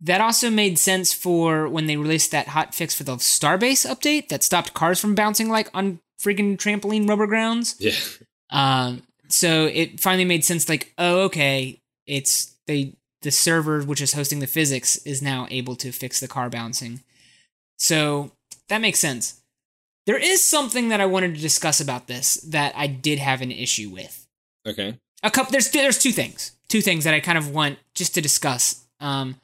That 0.02 0.22
also 0.22 0.50
made 0.50 0.78
sense 0.78 1.14
for 1.14 1.68
when 1.70 1.88
they 1.88 1.98
released 1.98 2.32
that 2.32 2.50
hot 2.50 2.76
fix 2.76 2.94
for 2.94 3.04
the 3.04 3.16
Starbase 3.16 3.90
update 3.90 4.28
that 4.28 4.44
stopped 4.44 4.74
cars 4.74 5.00
from 5.00 5.16
bouncing 5.16 5.50
like 5.50 5.70
on 5.74 6.00
freaking 6.20 6.58
trampoline 6.58 7.08
rubber 7.08 7.28
grounds. 7.28 7.76
Yeah. 7.80 7.94
Um, 8.50 9.04
so 9.30 9.66
it 9.66 10.00
finally 10.00 10.26
made 10.26 10.46
sense. 10.46 10.70
Like, 10.70 10.94
oh, 10.98 11.24
okay, 11.24 11.82
it's 12.06 12.56
they 12.68 12.96
the 13.22 13.32
server 13.32 13.82
which 13.82 14.02
is 14.02 14.14
hosting 14.14 14.40
the 14.40 14.48
physics 14.48 14.98
is 14.98 15.22
now 15.22 15.48
able 15.50 15.76
to 15.78 15.92
fix 15.92 16.20
the 16.20 16.28
car 16.28 16.50
bouncing. 16.50 17.02
So 17.78 18.32
that 18.70 18.82
makes 18.82 19.00
sense. 19.00 19.42
There 20.06 20.18
is 20.18 20.44
something 20.44 20.90
that 20.90 21.02
I 21.02 21.08
wanted 21.08 21.34
to 21.36 21.42
discuss 21.42 21.82
about 21.82 22.08
this 22.08 22.36
that 22.36 22.74
I 22.76 22.88
did 22.88 23.18
have 23.18 23.42
an 23.42 23.52
issue 23.52 23.90
with. 23.90 24.28
Okay. 24.68 25.00
A 25.24 25.32
couple. 25.32 25.52
There's 25.52 25.72
there's 25.72 25.98
two 25.98 26.12
things. 26.12 26.52
Two 26.68 26.82
things 26.82 27.04
that 27.04 27.14
I 27.14 27.20
kind 27.20 27.38
of 27.38 27.50
want 27.50 27.80
just 27.94 28.14
to 28.16 28.22
discuss. 28.22 28.85
Um, 29.00 29.36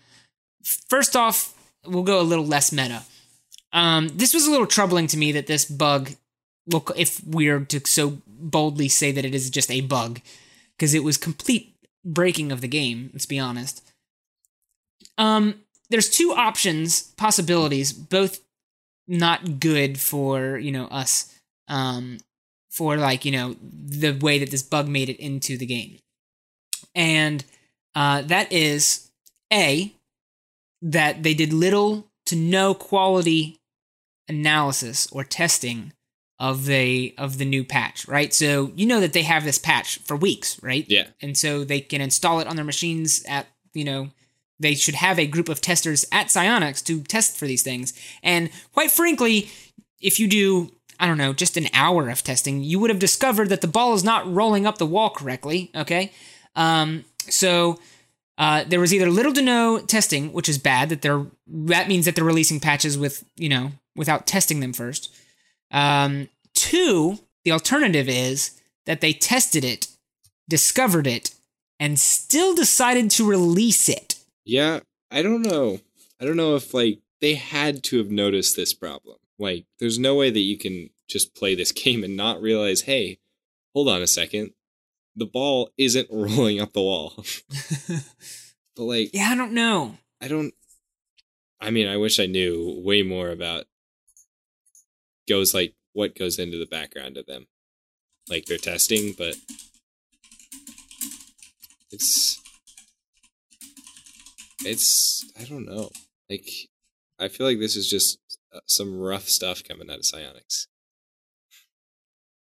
first 0.89 1.16
off, 1.16 1.54
we'll 1.86 2.04
go 2.04 2.20
a 2.20 2.24
little 2.24 2.45
less 2.45 2.72
meta. 2.72 3.04
Um, 3.74 4.10
this 4.10 4.34
was 4.34 4.47
a 4.47 4.52
little 4.52 4.68
troubling 4.68 5.08
to 5.08 5.18
me 5.18 5.32
that 5.32 5.47
this 5.47 5.66
bug, 5.66 6.12
look, 6.68 6.91
if 6.95 7.22
we're 7.26 7.62
to 7.66 7.80
so 7.86 8.18
boldly 8.28 8.89
say 8.89 9.12
that 9.12 9.26
it 9.26 9.34
is 9.34 9.49
just 9.49 9.72
a 9.72 9.82
bug, 9.82 10.20
because 10.78 10.93
it 10.93 11.04
was 11.04 11.18
complete 11.18 11.76
breaking 12.04 12.52
of 12.52 12.62
the 12.62 12.68
game. 12.68 13.10
Let's 13.14 13.26
be 13.26 13.39
honest. 13.39 13.84
Um, 15.18 15.62
there's 15.89 16.10
two 16.10 16.34
options, 16.36 17.04
possibilities, 17.18 17.93
both 17.93 18.39
not 19.08 19.60
good 19.60 19.99
for 19.99 20.58
you 20.58 20.72
know 20.72 20.86
us. 20.86 21.34
Um, 21.68 22.18
for 22.70 22.95
like 22.97 23.26
you 23.26 23.32
know 23.32 23.56
the 23.62 24.14
way 24.14 24.39
that 24.39 24.49
this 24.49 24.64
bug 24.64 24.88
made 24.88 25.10
it 25.10 25.20
into 25.20 25.58
the 25.58 25.66
game, 25.66 25.99
and 26.95 27.43
uh, 27.93 28.22
that 28.24 28.52
is 28.52 29.11
a 29.52 29.93
that 30.82 31.24
they 31.24 31.34
did 31.34 31.54
little 31.54 32.08
to 32.26 32.36
no 32.36 32.74
quality 32.74 33.60
analysis 34.28 35.08
or 35.12 35.24
testing 35.24 35.93
of 36.39 36.66
the 36.66 37.14
of 37.20 37.38
the 37.38 37.45
new 37.45 37.64
patch, 37.64 38.08
right? 38.08 38.34
So 38.34 38.72
you 38.76 38.88
know 38.88 38.99
that 38.99 39.14
they 39.14 39.22
have 39.22 39.43
this 39.43 39.60
patch 39.60 39.99
for 39.99 40.16
weeks, 40.16 40.62
right? 40.64 40.86
Yeah. 40.88 41.08
And 41.22 41.38
so 41.38 41.64
they 41.64 41.82
can 41.82 42.02
install 42.02 42.39
it 42.39 42.47
on 42.47 42.56
their 42.56 42.66
machines 42.66 43.24
at, 43.28 43.47
you 43.74 43.84
know, 43.84 44.10
they 44.60 44.74
should 44.74 44.95
have 44.95 45.20
a 45.20 45.28
group 45.28 45.49
of 45.49 45.62
testers 45.62 46.06
at 46.12 46.28
Psyonix 46.28 46.84
to 46.86 47.04
test 47.04 47.38
for 47.38 47.45
these 47.45 47.62
things. 47.62 47.93
And 48.24 48.49
quite 48.74 48.89
frankly, 48.89 49.52
if 50.02 50.20
you 50.20 50.28
do 50.28 50.72
I 50.99 51.08
don't 51.08 51.18
know, 51.18 51.34
just 51.34 51.58
an 51.58 51.68
hour 51.74 52.10
of 52.10 52.24
testing, 52.24 52.64
you 52.64 52.80
would 52.80 52.91
have 52.91 52.99
discovered 52.99 53.49
that 53.49 53.62
the 53.62 53.68
ball 53.68 53.93
is 53.93 54.04
not 54.04 54.32
rolling 54.32 54.66
up 54.66 54.78
the 54.78 54.86
wall 54.86 55.10
correctly. 55.10 55.72
Okay, 55.76 56.12
um, 56.56 57.06
so 57.30 57.80
uh, 58.41 58.63
there 58.67 58.79
was 58.79 58.91
either 58.91 59.11
little 59.11 59.31
to 59.33 59.41
no 59.41 59.77
testing, 59.77 60.33
which 60.33 60.49
is 60.49 60.57
bad. 60.57 60.89
That 60.89 61.03
they're 61.03 61.27
that 61.45 61.87
means 61.87 62.05
that 62.05 62.15
they're 62.15 62.25
releasing 62.25 62.59
patches 62.59 62.97
with 62.97 63.23
you 63.35 63.47
know 63.47 63.73
without 63.95 64.25
testing 64.25 64.61
them 64.61 64.73
first. 64.73 65.13
Um, 65.69 66.27
two, 66.55 67.19
the 67.45 67.51
alternative 67.51 68.09
is 68.09 68.59
that 68.87 68.99
they 68.99 69.13
tested 69.13 69.63
it, 69.63 69.87
discovered 70.49 71.05
it, 71.05 71.35
and 71.79 71.99
still 71.99 72.55
decided 72.55 73.11
to 73.11 73.29
release 73.29 73.87
it. 73.87 74.15
Yeah, 74.43 74.79
I 75.11 75.21
don't 75.21 75.43
know. 75.43 75.79
I 76.19 76.25
don't 76.25 76.37
know 76.37 76.55
if 76.55 76.73
like 76.73 76.97
they 77.19 77.35
had 77.35 77.83
to 77.83 77.99
have 77.99 78.09
noticed 78.09 78.55
this 78.55 78.73
problem. 78.73 79.17
Like, 79.37 79.65
there's 79.79 79.99
no 79.99 80.15
way 80.15 80.31
that 80.31 80.39
you 80.39 80.57
can 80.57 80.89
just 81.07 81.35
play 81.35 81.53
this 81.53 81.71
game 81.83 82.03
and 82.03 82.17
not 82.17 82.41
realize, 82.41 82.81
hey, 82.81 83.19
hold 83.75 83.87
on 83.87 84.01
a 84.01 84.07
second, 84.07 84.53
the 85.16 85.26
ball 85.26 85.72
isn't 85.78 86.07
rolling 86.12 86.59
up 86.59 86.74
the 86.74 86.82
wall. 86.82 87.14
but 88.76 88.84
like, 88.84 89.12
yeah, 89.14 89.30
I 89.30 89.36
don't 89.36 89.53
know. 89.53 89.97
I 90.22 90.28
don't. 90.28 90.53
I 91.59 91.70
mean, 91.70 91.88
I 91.88 91.97
wish 91.97 92.20
I 92.20 92.26
knew 92.26 92.82
way 92.84 93.03
more 93.03 93.30
about 93.30 93.66
goes 95.28 95.53
like 95.53 95.76
what 95.93 96.16
goes 96.16 96.39
into 96.39 96.57
the 96.57 96.66
background 96.66 97.18
of 97.18 97.26
them, 97.26 97.47
like 98.30 98.45
their 98.45 98.57
testing, 98.57 99.14
but 99.18 99.36
it's 101.91 102.41
it's 104.66 105.32
I 105.39 105.43
don't 105.43 105.66
know. 105.66 105.89
Like 106.30 106.49
I 107.20 107.28
feel 107.28 107.45
like 107.45 107.59
this 107.59 107.76
is 107.76 107.89
just 107.89 108.20
uh, 108.53 108.59
some 108.66 108.99
rough 108.99 109.28
stuff 109.28 109.64
coming 109.64 109.89
out 109.89 109.99
of 109.99 110.03
Psyonix. 110.03 110.68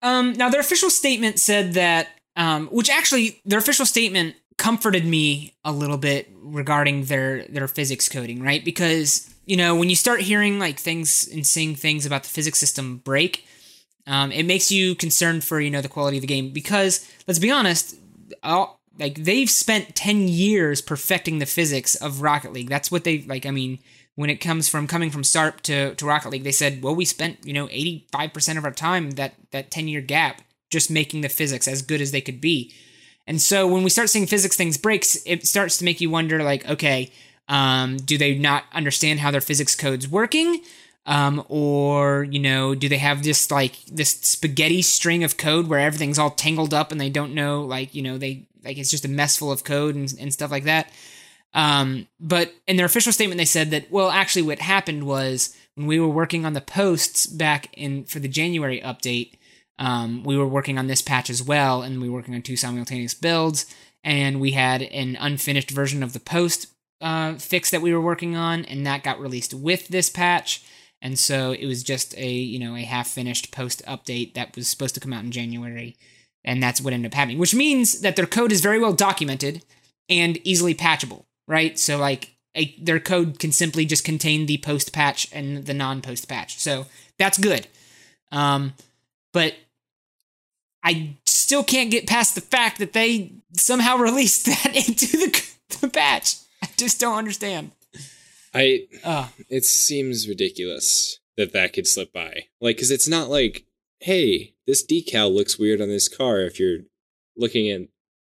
Um, 0.02 0.32
now 0.32 0.48
their 0.48 0.60
official 0.60 0.90
statement 0.90 1.38
said 1.38 1.74
that, 1.74 2.08
um, 2.36 2.68
which 2.68 2.90
actually 2.90 3.40
their 3.44 3.58
official 3.58 3.86
statement 3.86 4.36
comforted 4.56 5.06
me 5.06 5.54
a 5.64 5.72
little 5.72 5.96
bit 5.96 6.28
regarding 6.34 7.04
their 7.04 7.44
their 7.44 7.68
physics 7.68 8.08
coding, 8.08 8.42
right? 8.42 8.64
Because 8.64 9.32
you 9.46 9.56
know 9.56 9.74
when 9.74 9.88
you 9.88 9.96
start 9.96 10.20
hearing 10.20 10.58
like 10.58 10.78
things 10.78 11.28
and 11.28 11.46
seeing 11.46 11.74
things 11.74 12.06
about 12.06 12.22
the 12.24 12.28
physics 12.28 12.58
system 12.58 12.98
break, 12.98 13.46
um, 14.06 14.32
it 14.32 14.44
makes 14.44 14.70
you 14.70 14.94
concerned 14.94 15.44
for 15.44 15.60
you 15.60 15.70
know 15.70 15.80
the 15.80 15.88
quality 15.88 16.18
of 16.18 16.22
the 16.22 16.26
game. 16.26 16.50
Because 16.50 17.08
let's 17.26 17.38
be 17.38 17.50
honest, 17.50 17.96
all, 18.42 18.80
like 18.98 19.24
they've 19.24 19.50
spent 19.50 19.96
ten 19.96 20.28
years 20.28 20.80
perfecting 20.80 21.38
the 21.38 21.46
physics 21.46 21.94
of 21.94 22.22
Rocket 22.22 22.52
League. 22.52 22.68
That's 22.68 22.90
what 22.90 23.04
they 23.04 23.22
like. 23.22 23.46
I 23.46 23.50
mean, 23.50 23.78
when 24.20 24.28
it 24.28 24.36
comes 24.36 24.68
from 24.68 24.86
coming 24.86 25.10
from 25.10 25.22
SARP 25.22 25.62
to, 25.62 25.94
to 25.94 26.04
Rocket 26.06 26.28
League, 26.28 26.44
they 26.44 26.52
said, 26.52 26.82
well, 26.82 26.94
we 26.94 27.06
spent, 27.06 27.38
you 27.42 27.54
know, 27.54 27.68
85% 27.68 28.58
of 28.58 28.66
our 28.66 28.70
time, 28.70 29.12
that, 29.12 29.32
that 29.52 29.70
10 29.70 29.88
year 29.88 30.02
gap, 30.02 30.42
just 30.70 30.90
making 30.90 31.20
the 31.20 31.28
physics 31.28 31.68
as 31.68 31.82
good 31.82 32.00
as 32.00 32.12
they 32.12 32.20
could 32.20 32.40
be. 32.40 32.72
And 33.26 33.40
so 33.40 33.66
when 33.66 33.82
we 33.82 33.90
start 33.90 34.10
seeing 34.10 34.26
physics 34.26 34.56
things 34.56 34.78
breaks, 34.78 35.18
it 35.26 35.46
starts 35.46 35.78
to 35.78 35.84
make 35.84 36.00
you 36.00 36.10
wonder 36.10 36.42
like, 36.42 36.68
okay, 36.68 37.12
um, 37.48 37.96
do 37.98 38.16
they 38.16 38.36
not 38.36 38.64
understand 38.72 39.20
how 39.20 39.30
their 39.30 39.40
physics 39.40 39.76
code's 39.76 40.08
working? 40.08 40.62
Um, 41.06 41.44
or, 41.48 42.24
you 42.24 42.38
know, 42.38 42.74
do 42.74 42.88
they 42.88 42.98
have 42.98 43.22
this 43.22 43.50
like 43.50 43.84
this 43.86 44.10
spaghetti 44.10 44.82
string 44.82 45.24
of 45.24 45.36
code 45.36 45.66
where 45.66 45.80
everything's 45.80 46.18
all 46.18 46.30
tangled 46.30 46.72
up 46.72 46.92
and 46.92 47.00
they 47.00 47.10
don't 47.10 47.34
know, 47.34 47.62
like, 47.62 47.94
you 47.94 48.02
know, 48.02 48.18
they 48.18 48.46
like 48.64 48.78
it's 48.78 48.90
just 48.90 49.04
a 49.04 49.08
mess 49.08 49.36
full 49.36 49.50
of 49.50 49.64
code 49.64 49.94
and, 49.94 50.12
and 50.20 50.32
stuff 50.32 50.50
like 50.50 50.64
that. 50.64 50.90
Um, 51.52 52.06
but 52.20 52.52
in 52.68 52.76
their 52.76 52.86
official 52.86 53.12
statement, 53.12 53.38
they 53.38 53.44
said 53.44 53.70
that, 53.70 53.90
well, 53.90 54.10
actually, 54.10 54.42
what 54.42 54.60
happened 54.60 55.04
was 55.04 55.56
when 55.74 55.86
we 55.86 55.98
were 55.98 56.08
working 56.08 56.44
on 56.44 56.52
the 56.52 56.60
posts 56.60 57.26
back 57.26 57.68
in 57.72 58.04
for 58.04 58.20
the 58.20 58.28
January 58.28 58.80
update, 58.80 59.32
um, 59.80 60.22
we 60.24 60.36
were 60.36 60.46
working 60.46 60.78
on 60.78 60.86
this 60.86 61.00
patch 61.00 61.30
as 61.30 61.42
well, 61.42 61.82
and 61.82 62.00
we 62.00 62.08
were 62.08 62.16
working 62.18 62.34
on 62.34 62.42
two 62.42 62.56
simultaneous 62.56 63.14
builds, 63.14 63.64
and 64.04 64.38
we 64.38 64.52
had 64.52 64.82
an 64.82 65.16
unfinished 65.18 65.70
version 65.70 66.02
of 66.02 66.12
the 66.12 66.20
post 66.20 66.66
uh, 67.00 67.34
fix 67.34 67.70
that 67.70 67.80
we 67.80 67.94
were 67.94 68.00
working 68.00 68.36
on, 68.36 68.66
and 68.66 68.86
that 68.86 69.02
got 69.02 69.18
released 69.18 69.54
with 69.54 69.88
this 69.88 70.10
patch. 70.10 70.62
And 71.00 71.18
so 71.18 71.52
it 71.52 71.64
was 71.64 71.82
just 71.82 72.14
a 72.18 72.30
you 72.30 72.58
know 72.58 72.76
a 72.76 72.82
half 72.82 73.08
finished 73.08 73.52
post 73.52 73.82
update 73.86 74.34
that 74.34 74.54
was 74.54 74.68
supposed 74.68 74.94
to 74.96 75.00
come 75.00 75.14
out 75.14 75.24
in 75.24 75.30
January, 75.30 75.96
and 76.44 76.62
that's 76.62 76.82
what 76.82 76.92
ended 76.92 77.10
up 77.10 77.16
happening. 77.16 77.38
Which 77.38 77.54
means 77.54 78.02
that 78.02 78.16
their 78.16 78.26
code 78.26 78.52
is 78.52 78.60
very 78.60 78.78
well 78.78 78.92
documented 78.92 79.64
and 80.10 80.38
easily 80.46 80.74
patchable, 80.74 81.26
right? 81.48 81.78
So 81.78 81.96
like 81.96 82.36
a, 82.54 82.74
their 82.78 83.00
code 83.00 83.38
can 83.38 83.50
simply 83.50 83.86
just 83.86 84.04
contain 84.04 84.44
the 84.44 84.58
post 84.58 84.92
patch 84.92 85.26
and 85.32 85.64
the 85.64 85.72
non 85.72 86.02
post 86.02 86.28
patch. 86.28 86.58
So 86.58 86.84
that's 87.18 87.38
good. 87.38 87.66
Um, 88.30 88.74
but 89.32 89.54
I 90.82 91.16
still 91.26 91.62
can't 91.64 91.90
get 91.90 92.06
past 92.06 92.34
the 92.34 92.40
fact 92.40 92.78
that 92.78 92.92
they 92.92 93.32
somehow 93.54 93.96
released 93.98 94.46
that 94.46 94.74
into 94.76 95.06
the, 95.16 95.48
the 95.80 95.88
patch. 95.88 96.36
I 96.62 96.68
just 96.76 97.00
don't 97.00 97.18
understand. 97.18 97.72
I 98.54 98.86
Uh, 99.04 99.28
it 99.48 99.64
seems 99.64 100.28
ridiculous 100.28 101.18
that 101.36 101.52
that 101.52 101.72
could 101.72 101.86
slip 101.86 102.12
by. 102.12 102.44
Like, 102.60 102.76
because 102.76 102.90
it's 102.90 103.08
not 103.08 103.30
like, 103.30 103.64
hey, 104.00 104.54
this 104.66 104.84
decal 104.84 105.32
looks 105.32 105.58
weird 105.58 105.80
on 105.80 105.88
this 105.88 106.08
car 106.08 106.40
if 106.40 106.58
you're 106.58 106.80
looking 107.36 107.70
at 107.70 107.88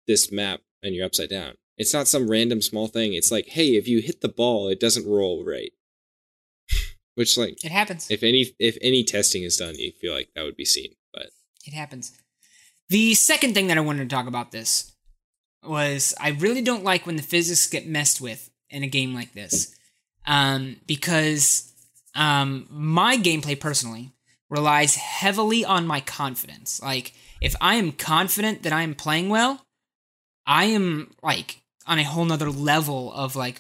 this 0.08 0.32
map 0.32 0.62
and 0.84 0.94
you're 0.94 1.06
upside 1.06 1.30
down. 1.30 1.54
It's 1.78 1.94
not 1.94 2.08
some 2.08 2.30
random 2.30 2.62
small 2.62 2.88
thing. 2.88 3.14
It's 3.14 3.32
like, 3.32 3.48
hey, 3.48 3.76
if 3.76 3.88
you 3.88 4.02
hit 4.02 4.22
the 4.22 4.28
ball, 4.30 4.68
it 4.68 4.80
doesn't 4.80 5.08
roll 5.08 5.46
right. 5.46 5.72
Which, 7.16 7.38
like, 7.38 7.64
it 7.64 7.72
happens. 7.72 8.12
if 8.12 8.22
any 8.22 8.54
if 8.60 8.78
any 8.82 9.04
testing 9.04 9.44
is 9.44 9.58
done, 9.58 9.76
you 9.76 9.94
feel 9.94 10.14
like 10.14 10.30
that 10.36 10.44
would 10.44 10.58
be 10.58 10.66
seen. 10.66 10.96
But 11.14 11.28
It 11.66 11.74
happens. 11.74 12.19
The 12.90 13.14
second 13.14 13.54
thing 13.54 13.68
that 13.68 13.78
I 13.78 13.82
wanted 13.82 14.10
to 14.10 14.16
talk 14.16 14.28
about 14.28 14.52
this 14.52 14.92
was 15.64 16.14
I 16.20 16.30
really 16.30 16.62
don't 16.62 16.84
like 16.84 17.06
when 17.06 17.18
the 17.18 17.22
physics 17.22 17.68
get 17.68 17.88
messed 17.88 18.20
with 18.20 18.50
in 18.70 18.84
a 18.84 18.88
game 18.88 19.14
like 19.14 19.34
this. 19.34 19.76
Um, 20.26 20.78
because 20.88 21.72
um, 22.16 22.68
my 22.70 23.18
gameplay 23.18 23.60
personally 23.60 24.12
relies 24.50 24.96
heavily 24.96 25.64
on 25.64 25.86
my 25.86 26.02
confidence. 26.02 26.82
Like, 26.82 27.14
if 27.42 27.56
I 27.62 27.76
am 27.76 27.92
confident 27.92 28.64
that 28.64 28.74
I 28.74 28.82
am 28.82 28.96
playing 28.96 29.30
well, 29.30 29.62
I 30.46 30.66
am 30.66 31.14
like 31.22 31.62
on 31.86 32.00
a 32.00 32.04
whole 32.04 32.26
nother 32.26 32.50
level 32.50 33.14
of 33.14 33.36
like 33.36 33.60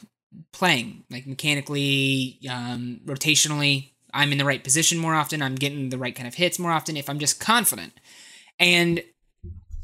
playing, 0.51 1.03
like 1.09 1.27
mechanically, 1.27 2.39
um, 2.49 3.01
rotationally. 3.05 3.91
I'm 4.13 4.31
in 4.31 4.39
the 4.39 4.45
right 4.45 4.63
position 4.63 4.97
more 4.97 5.13
often. 5.13 5.41
I'm 5.41 5.55
getting 5.55 5.89
the 5.89 5.97
right 5.97 6.15
kind 6.15 6.27
of 6.27 6.35
hits 6.35 6.57
more 6.57 6.71
often 6.71 6.97
if 6.97 7.09
I'm 7.09 7.19
just 7.19 7.39
confident. 7.39 7.93
And 8.59 9.03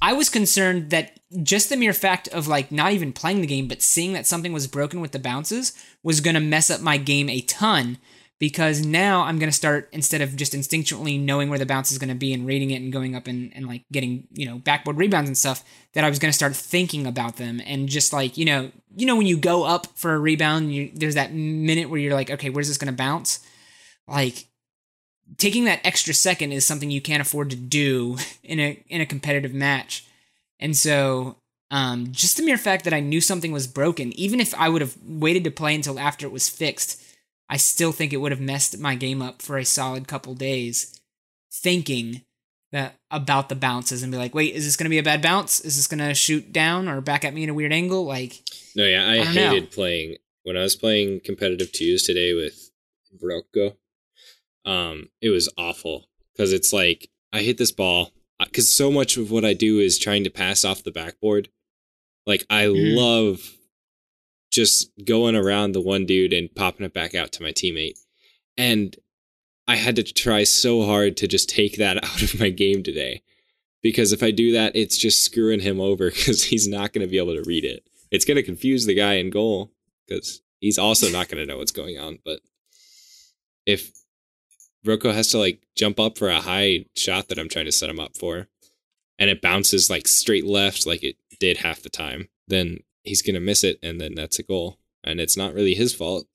I 0.05 0.13
was 0.13 0.29
concerned 0.29 0.91
that 0.91 1.19
just 1.41 1.69
the 1.69 1.75
mere 1.75 1.91
fact 1.91 2.27
of 2.27 2.47
like 2.47 2.71
not 2.71 2.91
even 2.91 3.11
playing 3.11 3.41
the 3.41 3.47
game, 3.47 3.67
but 3.67 3.81
seeing 3.81 4.13
that 4.13 4.27
something 4.27 4.53
was 4.53 4.67
broken 4.67 5.01
with 5.01 5.13
the 5.13 5.17
bounces 5.17 5.73
was 6.03 6.21
going 6.21 6.35
to 6.35 6.39
mess 6.39 6.69
up 6.69 6.79
my 6.79 6.97
game 6.97 7.27
a 7.27 7.41
ton 7.41 7.97
because 8.37 8.85
now 8.85 9.23
I'm 9.23 9.39
going 9.39 9.49
to 9.49 9.55
start 9.55 9.89
instead 9.91 10.21
of 10.21 10.35
just 10.35 10.53
instinctually 10.53 11.19
knowing 11.19 11.49
where 11.49 11.57
the 11.57 11.65
bounce 11.65 11.91
is 11.91 11.97
going 11.97 12.09
to 12.09 12.15
be 12.15 12.33
and 12.33 12.45
reading 12.45 12.69
it 12.69 12.83
and 12.83 12.93
going 12.93 13.15
up 13.15 13.25
and, 13.25 13.51
and 13.55 13.67
like 13.67 13.81
getting, 13.91 14.27
you 14.31 14.45
know, 14.45 14.59
backboard 14.59 14.97
rebounds 14.97 15.27
and 15.27 15.35
stuff 15.35 15.63
that 15.93 16.03
I 16.03 16.09
was 16.09 16.19
going 16.19 16.31
to 16.31 16.37
start 16.37 16.55
thinking 16.55 17.07
about 17.07 17.37
them 17.37 17.59
and 17.65 17.89
just 17.89 18.13
like, 18.13 18.37
you 18.37 18.45
know, 18.45 18.71
you 18.95 19.07
know 19.07 19.15
when 19.15 19.25
you 19.25 19.37
go 19.37 19.63
up 19.63 19.87
for 19.95 20.13
a 20.13 20.19
rebound, 20.19 20.71
you, 20.71 20.91
there's 20.93 21.15
that 21.15 21.33
minute 21.33 21.89
where 21.89 21.99
you're 21.99 22.13
like, 22.13 22.29
okay, 22.29 22.51
where's 22.51 22.67
this 22.67 22.77
going 22.77 22.93
to 22.93 22.95
bounce? 22.95 23.39
Like 24.07 24.45
taking 25.37 25.65
that 25.65 25.81
extra 25.83 26.13
second 26.13 26.51
is 26.51 26.65
something 26.65 26.91
you 26.91 27.01
can't 27.01 27.21
afford 27.21 27.49
to 27.49 27.55
do 27.55 28.17
in 28.43 28.59
a 28.59 28.83
in 28.87 29.01
a 29.01 29.05
competitive 29.05 29.53
match. 29.53 30.05
And 30.59 30.75
so 30.75 31.37
um, 31.71 32.11
just 32.11 32.37
the 32.37 32.43
mere 32.43 32.57
fact 32.57 32.83
that 32.83 32.93
I 32.93 32.99
knew 32.99 33.21
something 33.21 33.51
was 33.51 33.67
broken, 33.67 34.17
even 34.17 34.39
if 34.39 34.53
I 34.55 34.69
would 34.69 34.81
have 34.81 34.95
waited 35.03 35.43
to 35.45 35.51
play 35.51 35.75
until 35.75 35.99
after 35.99 36.25
it 36.25 36.31
was 36.31 36.47
fixed, 36.47 37.01
I 37.49 37.57
still 37.57 37.91
think 37.91 38.13
it 38.13 38.17
would 38.17 38.31
have 38.31 38.41
messed 38.41 38.77
my 38.79 38.95
game 38.95 39.21
up 39.21 39.41
for 39.41 39.57
a 39.57 39.65
solid 39.65 40.07
couple 40.07 40.33
days, 40.35 40.99
thinking 41.51 42.21
that 42.71 42.95
about 43.11 43.49
the 43.49 43.55
bounces 43.55 44.03
and 44.03 44.11
be 44.11 44.17
like, 44.17 44.35
wait, 44.35 44.53
is 44.53 44.65
this 44.65 44.75
going 44.75 44.85
to 44.85 44.89
be 44.89 44.97
a 44.97 45.03
bad 45.03 45.21
bounce? 45.21 45.61
Is 45.61 45.75
this 45.75 45.87
going 45.87 46.07
to 46.07 46.13
shoot 46.13 46.51
down 46.51 46.87
or 46.87 47.01
back 47.01 47.23
at 47.23 47.33
me 47.33 47.43
in 47.43 47.49
a 47.49 47.53
weird 47.53 47.73
angle? 47.73 48.05
Like, 48.05 48.41
no, 48.75 48.85
yeah, 48.85 49.07
I, 49.07 49.13
I 49.13 49.23
don't 49.23 49.35
know. 49.35 49.49
hated 49.49 49.71
playing 49.71 50.17
when 50.43 50.57
I 50.57 50.61
was 50.61 50.75
playing 50.75 51.21
competitive 51.21 51.71
twos 51.71 52.03
today 52.03 52.33
with 52.33 52.71
Brocco. 53.21 53.75
Um, 54.65 55.09
it 55.21 55.29
was 55.29 55.49
awful 55.57 56.07
because 56.33 56.51
it's 56.51 56.73
like 56.73 57.09
I 57.31 57.41
hit 57.41 57.57
this 57.57 57.71
ball 57.71 58.11
because 58.39 58.71
so 58.71 58.91
much 58.91 59.15
of 59.17 59.31
what 59.31 59.45
I 59.45 59.53
do 59.53 59.79
is 59.79 59.97
trying 59.99 60.23
to 60.23 60.29
pass 60.29 60.65
off 60.65 60.83
the 60.83 60.91
backboard. 60.91 61.49
Like 62.25 62.45
I 62.49 62.65
Mm. 62.65 62.95
love 62.95 63.53
just 64.51 64.89
going 65.03 65.35
around 65.35 65.73
the 65.73 65.81
one 65.81 66.05
dude 66.05 66.33
and 66.33 66.53
popping 66.55 66.85
it 66.85 66.93
back 66.93 67.13
out 67.13 67.31
to 67.33 67.43
my 67.43 67.51
teammate, 67.51 67.99
and 68.57 68.95
I 69.67 69.75
had 69.75 69.95
to 69.97 70.03
try 70.03 70.43
so 70.43 70.83
hard 70.85 71.17
to 71.17 71.27
just 71.27 71.49
take 71.49 71.77
that 71.77 71.97
out 72.03 72.21
of 72.21 72.39
my 72.39 72.49
game 72.49 72.81
today 72.83 73.21
because 73.81 74.11
if 74.11 74.23
I 74.23 74.31
do 74.31 74.51
that, 74.53 74.75
it's 74.75 74.97
just 74.97 75.23
screwing 75.23 75.59
him 75.59 75.79
over 75.81 76.09
because 76.15 76.43
he's 76.45 76.67
not 76.67 76.93
going 76.93 77.05
to 77.05 77.11
be 77.11 77.17
able 77.17 77.35
to 77.35 77.43
read 77.47 77.65
it. 77.65 77.87
It's 78.11 78.25
going 78.25 78.37
to 78.37 78.43
confuse 78.43 78.85
the 78.85 78.93
guy 78.93 79.15
in 79.15 79.29
goal 79.29 79.71
because 80.07 80.41
he's 80.59 80.77
also 80.77 81.09
not 81.09 81.27
going 81.27 81.45
to 81.45 81.51
know 81.51 81.57
what's 81.57 81.71
going 81.71 81.97
on. 81.99 82.19
But 82.23 82.39
if 83.65 83.91
Rocco 84.87 85.11
has 85.11 85.29
to 85.29 85.37
like 85.39 85.61
jump 85.75 85.99
up 85.99 86.17
for 86.17 86.29
a 86.29 86.41
high 86.41 86.85
shot 86.95 87.27
that 87.29 87.39
I'm 87.39 87.49
trying 87.49 87.65
to 87.65 87.71
set 87.71 87.89
him 87.89 87.99
up 87.99 88.15
for, 88.17 88.47
and 89.19 89.29
it 89.29 89.41
bounces 89.41 89.89
like 89.89 90.07
straight 90.07 90.45
left 90.45 90.85
like 90.85 91.03
it 91.03 91.15
did 91.39 91.57
half 91.57 91.81
the 91.81 91.89
time, 91.89 92.29
then 92.47 92.79
he's 93.03 93.21
going 93.21 93.33
to 93.35 93.39
miss 93.39 93.63
it, 93.63 93.79
and 93.83 93.99
then 93.99 94.15
that's 94.15 94.39
a 94.39 94.43
goal. 94.43 94.77
And 95.03 95.19
it's 95.19 95.37
not 95.37 95.53
really 95.53 95.75
his 95.75 95.93
fault 95.93 96.25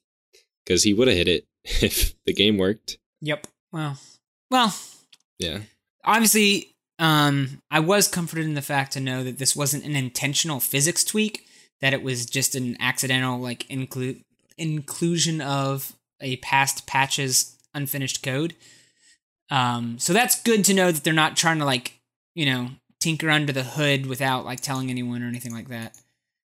because 0.64 0.84
he 0.84 0.94
would 0.94 1.08
have 1.08 1.16
hit 1.16 1.28
it 1.28 1.46
if 1.64 2.14
the 2.24 2.32
game 2.32 2.56
worked. 2.58 2.98
yep. 3.20 3.46
Well, 3.72 3.98
well, 4.50 4.74
Yeah. 5.38 5.60
obviously 6.04 6.74
um 6.98 7.62
i 7.70 7.78
was 7.80 8.08
comforted 8.08 8.44
in 8.44 8.54
the 8.54 8.60
fact 8.62 8.92
to 8.92 9.00
know 9.00 9.22
that 9.24 9.38
this 9.38 9.54
wasn't 9.56 9.84
an 9.84 9.96
intentional 9.96 10.60
physics 10.60 11.02
tweak 11.04 11.46
that 11.80 11.94
it 11.94 12.02
was 12.02 12.26
just 12.26 12.54
an 12.54 12.76
accidental 12.80 13.38
like 13.38 13.68
include 13.70 14.20
inclusion 14.58 15.40
of 15.40 15.94
a 16.20 16.36
past 16.36 16.86
patch's 16.86 17.56
unfinished 17.74 18.22
code 18.22 18.54
um 19.50 19.98
so 19.98 20.12
that's 20.12 20.42
good 20.42 20.64
to 20.64 20.74
know 20.74 20.90
that 20.92 21.04
they're 21.04 21.12
not 21.12 21.36
trying 21.36 21.58
to 21.58 21.64
like 21.64 22.00
you 22.34 22.46
know 22.46 22.68
tinker 23.00 23.30
under 23.30 23.52
the 23.52 23.62
hood 23.62 24.06
without 24.06 24.44
like 24.44 24.60
telling 24.60 24.90
anyone 24.90 25.22
or 25.22 25.26
anything 25.28 25.52
like 25.54 25.68
that 25.68 25.96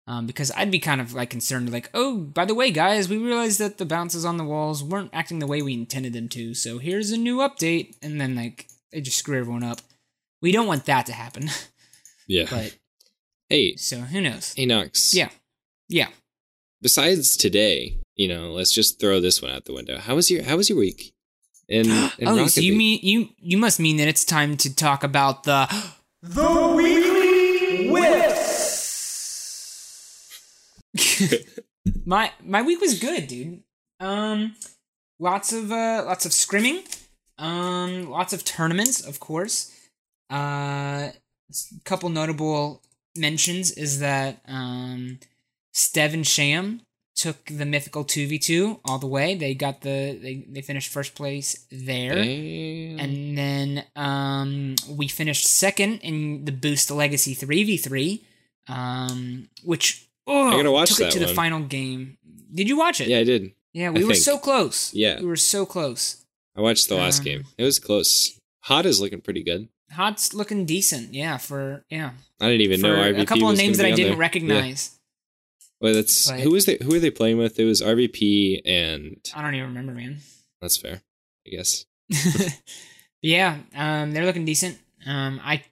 um, 0.08 0.24
because 0.26 0.50
I'd 0.56 0.70
be 0.70 0.78
kind 0.78 1.02
of 1.02 1.12
like 1.12 1.28
concerned, 1.28 1.70
like, 1.70 1.90
oh, 1.92 2.16
by 2.16 2.46
the 2.46 2.54
way, 2.54 2.70
guys, 2.70 3.10
we 3.10 3.18
realized 3.18 3.60
that 3.60 3.76
the 3.76 3.84
bounces 3.84 4.24
on 4.24 4.38
the 4.38 4.42
walls 4.44 4.82
weren't 4.82 5.10
acting 5.12 5.38
the 5.38 5.46
way 5.46 5.60
we 5.60 5.74
intended 5.74 6.14
them 6.14 6.30
to, 6.30 6.54
so 6.54 6.78
here's 6.78 7.10
a 7.10 7.18
new 7.18 7.40
update, 7.40 7.94
and 8.00 8.18
then 8.18 8.34
like 8.34 8.68
they 8.90 9.02
just 9.02 9.18
screw 9.18 9.38
everyone 9.38 9.62
up. 9.62 9.82
We 10.40 10.50
don't 10.50 10.66
want 10.66 10.86
that 10.86 11.04
to 11.06 11.12
happen, 11.12 11.50
Yeah. 12.26 12.46
but 12.48 12.74
hey, 13.50 13.76
so 13.76 13.98
who 13.98 14.22
knows? 14.22 14.54
hey, 14.56 14.64
Nox. 14.64 15.14
Yeah, 15.14 15.28
yeah. 15.90 16.08
besides 16.80 17.36
today, 17.36 17.98
you 18.18 18.28
know, 18.28 18.50
let's 18.52 18.72
just 18.72 19.00
throw 19.00 19.20
this 19.20 19.40
one 19.40 19.50
out 19.52 19.64
the 19.64 19.72
window. 19.72 19.96
How 19.96 20.16
was 20.16 20.30
your 20.30 20.42
How 20.42 20.58
was 20.58 20.68
your 20.68 20.78
week? 20.78 21.14
In, 21.68 21.86
in 22.18 22.28
oh, 22.28 22.36
Rocket 22.36 22.50
so 22.50 22.60
you 22.60 22.72
League? 22.72 22.78
mean 22.78 23.00
you 23.02 23.28
you 23.38 23.56
must 23.56 23.80
mean 23.80 23.96
that 23.96 24.08
it's 24.08 24.24
time 24.24 24.58
to 24.58 24.74
talk 24.74 25.02
about 25.04 25.44
the 25.44 25.66
The 26.22 26.74
Weekly 26.76 27.88
Whips. 27.90 28.44
my 32.04 32.32
my 32.44 32.60
week 32.62 32.80
was 32.80 32.98
good, 32.98 33.28
dude. 33.28 33.62
Um, 34.00 34.56
lots 35.18 35.52
of 35.52 35.70
uh, 35.70 36.02
lots 36.04 36.26
of 36.26 36.32
scrimming, 36.32 36.82
um, 37.38 38.10
lots 38.10 38.32
of 38.32 38.44
tournaments, 38.44 39.00
of 39.00 39.20
course. 39.20 39.72
Uh, 40.30 41.10
a 41.10 41.14
couple 41.84 42.08
notable 42.08 42.82
mentions 43.16 43.70
is 43.70 44.00
that 44.00 44.40
um, 44.46 45.18
Stev 45.74 46.12
and 46.12 46.26
Sham 46.26 46.82
took 47.18 47.44
the 47.46 47.66
mythical 47.66 48.04
two 48.04 48.26
v 48.28 48.38
two 48.38 48.80
all 48.86 48.98
the 48.98 49.06
way. 49.06 49.34
They 49.34 49.52
got 49.54 49.82
the 49.82 50.16
they 50.22 50.44
they 50.48 50.62
finished 50.62 50.88
first 50.92 51.14
place 51.14 51.66
there. 51.70 52.14
Damn. 52.14 52.98
And 53.02 53.36
then 53.36 53.68
um, 53.96 54.74
we 54.88 55.08
finished 55.08 55.46
second 55.46 55.98
in 56.00 56.44
the 56.46 56.52
Boost 56.52 56.90
Legacy 56.90 57.34
3v3. 57.34 58.20
um, 58.68 59.48
which 59.64 60.06
oh, 60.26 60.48
I 60.48 60.56
gotta 60.56 60.70
watch 60.72 60.88
took 60.90 60.98
that 60.98 61.08
it 61.08 61.12
to 61.18 61.26
the 61.26 61.34
final 61.34 61.60
game. 61.60 62.18
Did 62.54 62.68
you 62.68 62.78
watch 62.78 63.00
it? 63.00 63.08
Yeah, 63.08 63.18
I 63.18 63.24
did. 63.24 63.52
Yeah, 63.72 63.90
we 63.90 64.00
I 64.00 64.04
were 64.06 64.12
think. 64.14 64.24
so 64.24 64.38
close. 64.38 64.94
Yeah. 64.94 65.20
we 65.20 65.26
were 65.26 65.36
so 65.36 65.66
close. 65.66 66.24
I 66.56 66.60
watched 66.60 66.88
the 66.88 66.96
last 66.96 67.18
Um, 67.20 67.24
game. 67.24 67.44
It 67.56 67.64
was 67.64 67.78
close. 67.78 68.40
Hot 68.62 68.86
is 68.86 69.00
looking 69.00 69.20
pretty 69.20 69.42
good. 69.42 69.68
Hot's 69.92 70.34
looking 70.34 70.66
decent. 70.66 71.14
Yeah, 71.14 71.38
for 71.38 71.84
yeah, 71.88 72.10
I 72.40 72.46
didn't 72.48 72.60
even 72.62 72.80
for 72.80 72.88
know 72.88 72.96
RVP 72.96 73.22
a 73.22 73.26
couple 73.26 73.48
of 73.48 73.56
names 73.56 73.78
that 73.78 73.86
I 73.86 73.92
didn't 73.92 74.12
there. 74.12 74.18
recognize. 74.18 74.90
Yeah. 74.92 74.97
Well, 75.80 75.94
that's 75.94 76.30
But- 76.30 76.40
who 76.40 76.50
was 76.50 76.66
they? 76.66 76.78
Who 76.82 76.94
are 76.94 76.98
they 76.98 77.10
playing 77.10 77.38
with? 77.38 77.58
It 77.58 77.64
was 77.64 77.80
RVP, 77.82 78.62
and 78.64 79.16
I 79.34 79.42
don't 79.42 79.54
even 79.54 79.68
remember, 79.68 79.92
man. 79.92 80.18
that's 80.60 80.76
fair, 80.76 81.00
I 81.46 81.50
guess. 81.50 81.84
yeah, 83.22 83.58
um, 83.74 84.12
they're 84.12 84.24
looking 84.26 84.44
decent. 84.44 84.78
Um, 85.06 85.40
I 85.42 85.62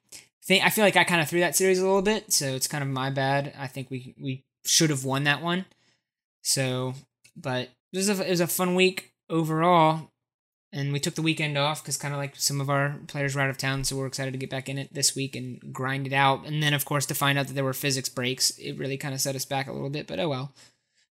think 0.45 0.65
I 0.65 0.71
feel 0.71 0.85
like 0.85 0.97
I 0.97 1.05
kind 1.05 1.21
of 1.21 1.29
threw 1.29 1.41
that 1.41 1.57
series 1.57 1.79
a 1.79 1.85
little 1.87 2.03
bit, 2.03 2.33
so 2.33 2.47
it's 2.55 2.69
kind 2.69 2.83
of 2.85 2.89
my 2.91 3.11
bad. 3.11 3.53
I 3.59 3.67
think 3.67 3.91
we 3.91 4.15
we 4.21 4.45
should 4.65 4.91
have 4.91 5.05
won 5.05 5.25
that 5.25 5.43
one. 5.43 5.65
So, 6.43 6.95
but 7.37 7.69
it 7.93 7.97
was 7.97 8.09
a 8.09 8.25
it 8.27 8.31
was 8.31 8.41
a 8.41 8.47
fun 8.47 8.75
week 8.75 9.13
overall, 9.29 10.11
and 10.73 10.93
we 10.93 11.01
took 11.01 11.15
the 11.15 11.23
weekend 11.23 11.57
off 11.57 11.83
because 11.83 11.97
kind 11.97 12.13
of 12.13 12.19
like 12.19 12.35
some 12.37 12.61
of 12.61 12.69
our 12.69 12.97
players 13.07 13.35
were 13.35 13.41
out 13.41 13.51
of 13.51 13.59
town, 13.59 13.85
so 13.85 13.97
we're 13.97 14.07
excited 14.07 14.33
to 14.33 14.39
get 14.39 14.51
back 14.51 14.69
in 14.69 14.79
it 14.79 14.93
this 14.93 15.15
week 15.15 15.35
and 15.37 15.73
grind 15.73 16.07
it 16.07 16.13
out. 16.13 16.45
And 16.47 16.63
then 16.63 16.75
of 16.75 16.85
course 16.85 17.07
to 17.07 17.15
find 17.15 17.39
out 17.39 17.47
that 17.47 17.55
there 17.55 17.65
were 17.65 17.73
physics 17.73 18.09
breaks, 18.09 18.51
it 18.59 18.79
really 18.79 18.97
kind 18.97 19.15
of 19.15 19.21
set 19.21 19.37
us 19.37 19.45
back 19.45 19.67
a 19.69 19.73
little 19.73 19.91
bit. 19.91 20.07
But 20.07 20.21
oh 20.21 20.29
well. 20.29 20.53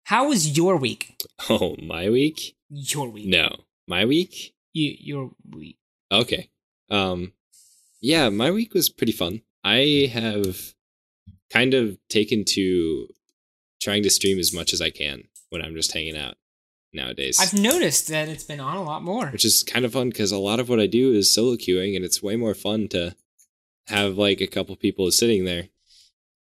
How 0.05 0.29
was 0.29 0.57
your 0.57 0.77
week? 0.77 1.15
Oh, 1.49 1.75
my 1.81 2.09
week? 2.09 2.55
Your 2.69 3.09
week? 3.09 3.27
No, 3.27 3.49
my 3.87 4.05
week. 4.05 4.53
you 4.73 4.95
your 4.99 5.31
week. 5.49 5.77
Okay. 6.11 6.49
Um, 6.89 7.33
yeah, 8.01 8.29
my 8.29 8.51
week 8.51 8.73
was 8.73 8.89
pretty 8.89 9.11
fun. 9.13 9.41
I 9.63 10.09
have 10.13 10.73
kind 11.49 11.73
of 11.73 11.97
taken 12.09 12.45
to 12.45 13.07
trying 13.81 14.03
to 14.03 14.09
stream 14.09 14.37
as 14.37 14.53
much 14.53 14.73
as 14.73 14.81
I 14.81 14.89
can 14.89 15.23
when 15.49 15.61
I'm 15.61 15.75
just 15.75 15.93
hanging 15.93 16.17
out 16.17 16.35
nowadays. 16.93 17.37
I've 17.39 17.59
noticed 17.59 18.07
that 18.07 18.29
it's 18.29 18.43
been 18.43 18.59
on 18.59 18.77
a 18.77 18.83
lot 18.83 19.03
more. 19.03 19.27
which 19.27 19.45
is 19.45 19.63
kind 19.63 19.85
of 19.85 19.93
fun 19.93 20.09
because 20.09 20.31
a 20.31 20.37
lot 20.37 20.59
of 20.59 20.69
what 20.69 20.79
I 20.79 20.87
do 20.87 21.13
is 21.13 21.33
solo 21.33 21.55
queuing, 21.55 21.95
and 21.95 22.03
it's 22.05 22.23
way 22.23 22.35
more 22.35 22.53
fun 22.53 22.87
to 22.89 23.15
have 23.87 24.17
like 24.17 24.41
a 24.41 24.47
couple 24.47 24.75
people 24.75 25.09
sitting 25.11 25.45
there 25.45 25.69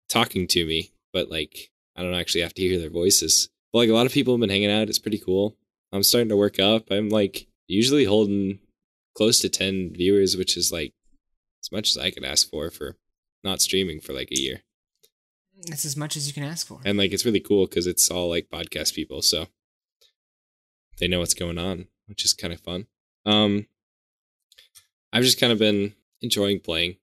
talking 0.09 0.47
to 0.47 0.65
me, 0.65 0.91
but 1.13 1.29
like 1.29 1.71
I 1.95 2.01
don't 2.01 2.13
actually 2.13 2.41
have 2.41 2.53
to 2.55 2.61
hear 2.61 2.79
their 2.79 2.89
voices. 2.89 3.49
But 3.71 3.79
like 3.79 3.89
a 3.89 3.93
lot 3.93 4.05
of 4.05 4.13
people 4.13 4.33
have 4.33 4.41
been 4.41 4.49
hanging 4.49 4.71
out. 4.71 4.89
It's 4.89 4.99
pretty 4.99 5.19
cool. 5.19 5.55
I'm 5.91 6.03
starting 6.03 6.29
to 6.29 6.38
work 6.38 6.59
up. 6.59 6.91
I'm 6.91 7.09
like 7.09 7.47
usually 7.67 8.05
holding 8.05 8.59
close 9.15 9.39
to 9.39 9.49
10 9.49 9.93
viewers, 9.95 10.36
which 10.38 10.57
is 10.57 10.71
like 10.71 10.93
as 11.63 11.71
much 11.71 11.89
as 11.89 11.97
I 11.97 12.11
could 12.11 12.23
ask 12.25 12.49
for 12.49 12.69
for 12.69 12.97
not 13.43 13.61
streaming 13.61 13.99
for 14.01 14.13
like 14.13 14.29
a 14.31 14.39
year. 14.39 14.61
That's 15.67 15.86
as 15.86 15.95
much 15.95 16.17
as 16.17 16.27
you 16.27 16.33
can 16.33 16.43
ask 16.43 16.67
for. 16.67 16.81
And 16.83 16.97
like 16.97 17.11
it's 17.11 17.25
really 17.25 17.39
cool 17.39 17.65
because 17.65 17.88
it's 17.88 18.11
all 18.11 18.29
like 18.29 18.49
podcast 18.49 18.93
people, 18.93 19.21
so 19.21 19.47
they 20.98 21.08
know 21.08 21.20
what's 21.20 21.34
going 21.34 21.58
on, 21.58 21.88
which 22.08 22.26
is 22.26 22.34
kind 22.34 22.54
of 22.54 22.60
fun. 22.60 22.88
Um, 23.26 23.68
I've 25.12 25.24
just 25.24 25.39
kind 25.39 25.54
of 25.54 25.60
been 25.60 25.93
enjoying 26.22 26.60
playing. 26.60 26.98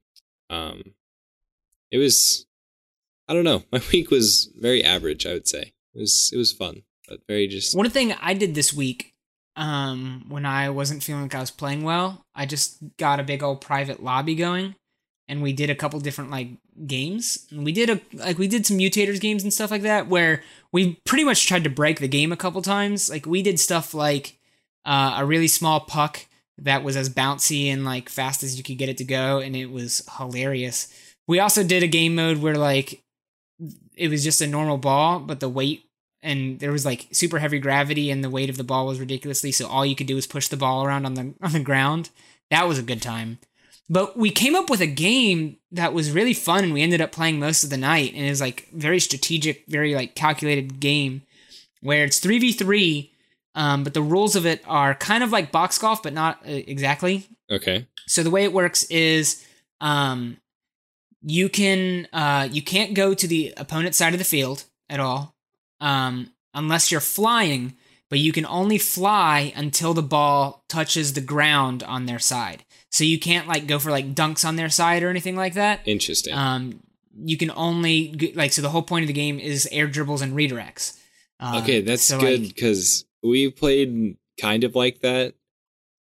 Um, 0.51 0.95
it 1.91 1.99
was, 1.99 2.47
I 3.29 3.35
don't 3.35 3.45
know, 3.45 3.65
my 3.73 3.81
week 3.93 4.11
was 4.11 4.51
very 4.59 4.85
average. 4.85 5.27
I 5.27 5.33
would 5.33 5.49
say 5.49 5.73
it 5.95 5.99
was 5.99 6.31
it 6.33 6.37
was 6.37 6.53
fun, 6.53 6.83
but 7.09 7.21
very 7.27 7.47
just 7.49 7.77
One 7.77 7.89
thing 7.91 8.13
I 8.21 8.35
did 8.35 8.55
this 8.55 8.73
week, 8.73 9.15
um, 9.57 10.27
when 10.29 10.47
I 10.47 10.71
wasn't 10.71 11.03
feeling 11.03 11.23
like 11.23 11.35
I 11.35 11.41
was 11.41 11.51
playing 11.51 11.83
well, 11.83 12.25
I 12.35 12.47
just 12.47 12.79
got 12.97 13.21
a 13.21 13.25
big 13.25 13.43
old 13.43 13.61
private 13.61 14.03
lobby 14.03 14.35
going, 14.35 14.75
and 15.29 15.43
we 15.43 15.53
did 15.53 15.71
a 15.71 15.75
couple 15.75 16.01
different 16.01 16.31
like 16.31 16.49
games. 16.87 17.47
We 17.53 17.73
did 17.73 17.91
a 17.91 18.01
like 18.15 18.39
we 18.39 18.49
did 18.49 18.67
some 18.67 18.79
mutators 18.79 19.21
games 19.21 19.43
and 19.43 19.53
stuff 19.53 19.71
like 19.71 19.83
that, 19.83 20.09
where 20.09 20.43
we 20.73 21.01
pretty 21.05 21.25
much 21.25 21.47
tried 21.47 21.65
to 21.65 21.71
break 21.71 22.01
the 22.01 22.09
game 22.09 22.33
a 22.33 22.37
couple 22.37 22.63
times. 22.63 23.11
Like 23.11 23.27
we 23.27 23.43
did 23.43 23.61
stuff 23.61 23.95
like 23.95 24.39
uh, 24.85 25.17
a 25.19 25.25
really 25.25 25.49
small 25.49 25.81
puck 25.81 26.27
that 26.59 26.83
was 26.83 26.97
as 26.97 27.09
bouncy 27.09 27.67
and 27.67 27.85
like 27.85 28.09
fast 28.09 28.43
as 28.43 28.57
you 28.57 28.65
could 28.65 28.79
get 28.79 28.89
it 28.89 28.99
to 28.99 29.05
go, 29.05 29.39
and 29.39 29.55
it 29.57 29.67
was 29.67 30.03
hilarious. 30.19 30.93
We 31.27 31.41
also 31.41 31.63
did 31.63 31.83
a 31.83 31.89
game 31.89 32.15
mode 32.15 32.39
where 32.39 32.57
like 32.57 33.03
it 33.97 34.09
was 34.09 34.25
just 34.25 34.41
a 34.41 34.47
normal 34.47 34.79
ball, 34.79 35.21
but 35.21 35.41
the 35.41 35.49
weight 35.49 35.85
and 36.23 36.61
there 36.61 36.73
was 36.73 36.85
like 36.85 37.09
super 37.13 37.39
heavy 37.39 37.59
gravity 37.59 38.11
and 38.11 38.23
the 38.23 38.31
weight 38.31 38.49
of 38.49 38.57
the 38.57 38.65
ball 38.65 38.87
was 38.87 39.01
ridiculously 39.01 39.51
so 39.51 39.67
all 39.67 39.85
you 39.85 39.97
could 39.97 40.07
do 40.07 40.15
was 40.15 40.27
push 40.27 40.47
the 40.47 40.57
ball 40.57 40.85
around 40.85 41.05
on 41.05 41.15
the 41.15 41.35
on 41.43 41.53
the 41.53 41.61
ground. 41.61 42.11
That 42.51 42.69
was 42.69 42.79
a 42.79 42.83
good 42.83 43.03
time. 43.03 43.39
But 43.89 44.17
we 44.17 44.31
came 44.31 44.55
up 44.55 44.71
with 44.71 44.81
a 44.81 44.87
game 44.87 45.59
that 45.73 45.93
was 45.93 46.13
really 46.13 46.35
fun 46.35 46.65
and 46.65 46.73
we 46.73 46.83
ended 46.83 47.01
up 47.01 47.13
playing 47.13 47.39
most 47.39 47.65
of 47.65 47.71
the 47.71 47.77
night 47.77 48.15
and 48.15 48.25
it 48.25 48.31
was 48.31 48.41
like 48.41 48.69
very 48.73 49.01
strategic, 49.01 49.67
very 49.67 49.95
like 49.95 50.15
calculated 50.15 50.81
game 50.81 51.23
where 51.81 52.05
it's 52.05 52.21
3v3 52.21 53.11
um, 53.55 53.85
but 53.85 53.95
the 53.95 54.03
rules 54.03 54.35
of 54.35 54.47
it 54.47 54.63
are 54.67 54.95
kind 54.95 55.23
of 55.23 55.31
like 55.31 55.53
box 55.53 55.79
golf 55.79 56.03
but 56.03 56.13
not 56.13 56.39
uh, 56.47 56.51
exactly. 56.51 57.27
okay. 57.51 57.87
So 58.07 58.23
the 58.23 58.31
way 58.31 58.45
it 58.45 58.53
works 58.53 58.85
is 58.85 59.47
um, 59.81 60.39
you 61.23 61.49
can 61.49 62.09
uh, 62.13 62.49
you 62.51 62.63
can't 62.63 62.95
go 62.95 63.15
to 63.15 63.27
the 63.27 63.53
opponent's 63.57 63.99
side 63.99 64.15
of 64.15 64.19
the 64.19 64.25
field 64.25 64.65
at 64.89 65.01
all 65.01 65.35
um, 65.81 66.31
unless 66.55 66.91
you're 66.91 67.01
flying, 67.01 67.75
but 68.09 68.19
you 68.19 68.33
can 68.33 68.47
only 68.47 68.79
fly 68.79 69.53
until 69.55 69.95
the 69.95 70.03
ball 70.03 70.65
touches 70.69 71.13
the 71.13 71.21
ground 71.21 71.83
on 71.83 72.07
their 72.07 72.19
side. 72.19 72.65
So 72.93 73.05
you 73.05 73.19
can't 73.19 73.49
like 73.49 73.67
go 73.67 73.79
for 73.79 73.91
like 73.91 74.15
dunks 74.15 74.47
on 74.47 74.57
their 74.57 74.69
side 74.69 75.03
or 75.03 75.09
anything 75.09 75.35
like 75.35 75.55
that. 75.55 75.81
Interesting. 75.87 76.35
Um, 76.35 76.83
you 77.17 77.39
can 77.39 77.51
only 77.51 78.33
like 78.35 78.53
so 78.53 78.61
the 78.61 78.69
whole 78.69 78.83
point 78.83 79.03
of 79.03 79.07
the 79.07 79.15
game 79.15 79.39
is 79.41 79.67
air 79.73 79.87
dribbles 79.87 80.21
and 80.21 80.35
redirects. 80.35 80.99
Uh, 81.41 81.61
okay, 81.63 81.81
that's 81.81 82.05
so, 82.05 82.21
good 82.21 82.41
like, 82.41 82.55
because 82.55 83.07
we 83.23 83.51
played 83.51 84.17
kind 84.39 84.63
of 84.63 84.75
like 84.77 85.01
that, 85.01 85.35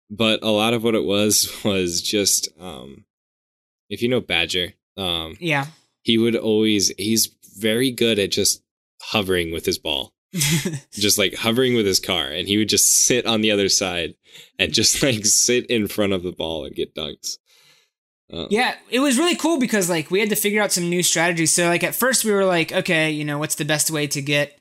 but 0.10 0.42
a 0.42 0.50
lot 0.50 0.74
of 0.74 0.84
what 0.84 0.96
it 0.96 1.04
was 1.04 1.54
was 1.66 2.02
just 2.02 2.50
um, 2.60 3.04
if 3.90 4.02
you 4.02 4.08
know 4.08 4.22
Badger, 4.22 4.74
um, 4.96 5.36
yeah. 5.42 5.66
he 6.04 6.18
would 6.18 6.38
always 6.38 6.92
he's 6.98 7.36
very 7.58 7.92
good 7.92 8.18
at 8.18 8.32
just 8.32 8.64
hovering 9.02 9.52
with 9.52 9.66
his 9.66 9.78
ball 9.78 10.14
just 10.92 11.18
like 11.18 11.34
hovering 11.36 11.76
with 11.76 11.86
his 11.86 12.00
car 12.00 12.26
and 12.26 12.48
he 12.48 12.58
would 12.58 12.70
just 12.70 13.06
sit 13.06 13.26
on 13.26 13.42
the 13.42 13.52
other 13.52 13.70
side 13.70 14.14
and 14.60 14.74
just 14.74 15.02
like 15.04 15.26
sit 15.26 15.66
in 15.68 15.88
front 15.88 16.14
of 16.14 16.24
the 16.24 16.32
ball 16.32 16.66
and 16.66 16.76
get 16.76 16.94
dunks 16.94 17.38
uh, 18.32 18.48
Yeah, 18.50 18.76
it 18.90 19.00
was 19.00 19.18
really 19.18 19.36
cool 19.36 19.60
because 19.60 19.90
like 19.90 20.12
we 20.12 20.20
had 20.20 20.30
to 20.30 20.36
figure 20.36 20.62
out 20.62 20.72
some 20.72 20.90
new 20.90 21.02
strategies. 21.02 21.54
So 21.54 21.68
like 21.68 21.84
at 21.84 21.96
first 21.96 22.26
we 22.26 22.32
were 22.32 22.46
like, 22.46 22.72
okay, 22.72 23.10
you 23.10 23.24
know, 23.24 23.38
what's 23.38 23.56
the 23.56 23.66
best 23.66 23.90
way 23.90 24.08
to 24.08 24.22
get 24.22 24.60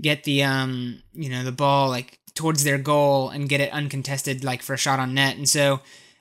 get 0.00 0.24
the 0.24 0.42
um, 0.44 1.02
you 1.12 1.28
know, 1.28 1.42
the 1.42 1.52
ball 1.52 1.88
like 1.88 2.18
towards 2.34 2.64
their 2.64 2.78
goal 2.78 3.28
and 3.30 3.48
get 3.48 3.60
it 3.60 3.72
uncontested 3.72 4.44
like 4.44 4.62
for 4.62 4.74
a 4.74 4.78
shot 4.78 5.00
on 5.00 5.14
net. 5.14 5.36
And 5.36 5.48
so 5.48 5.80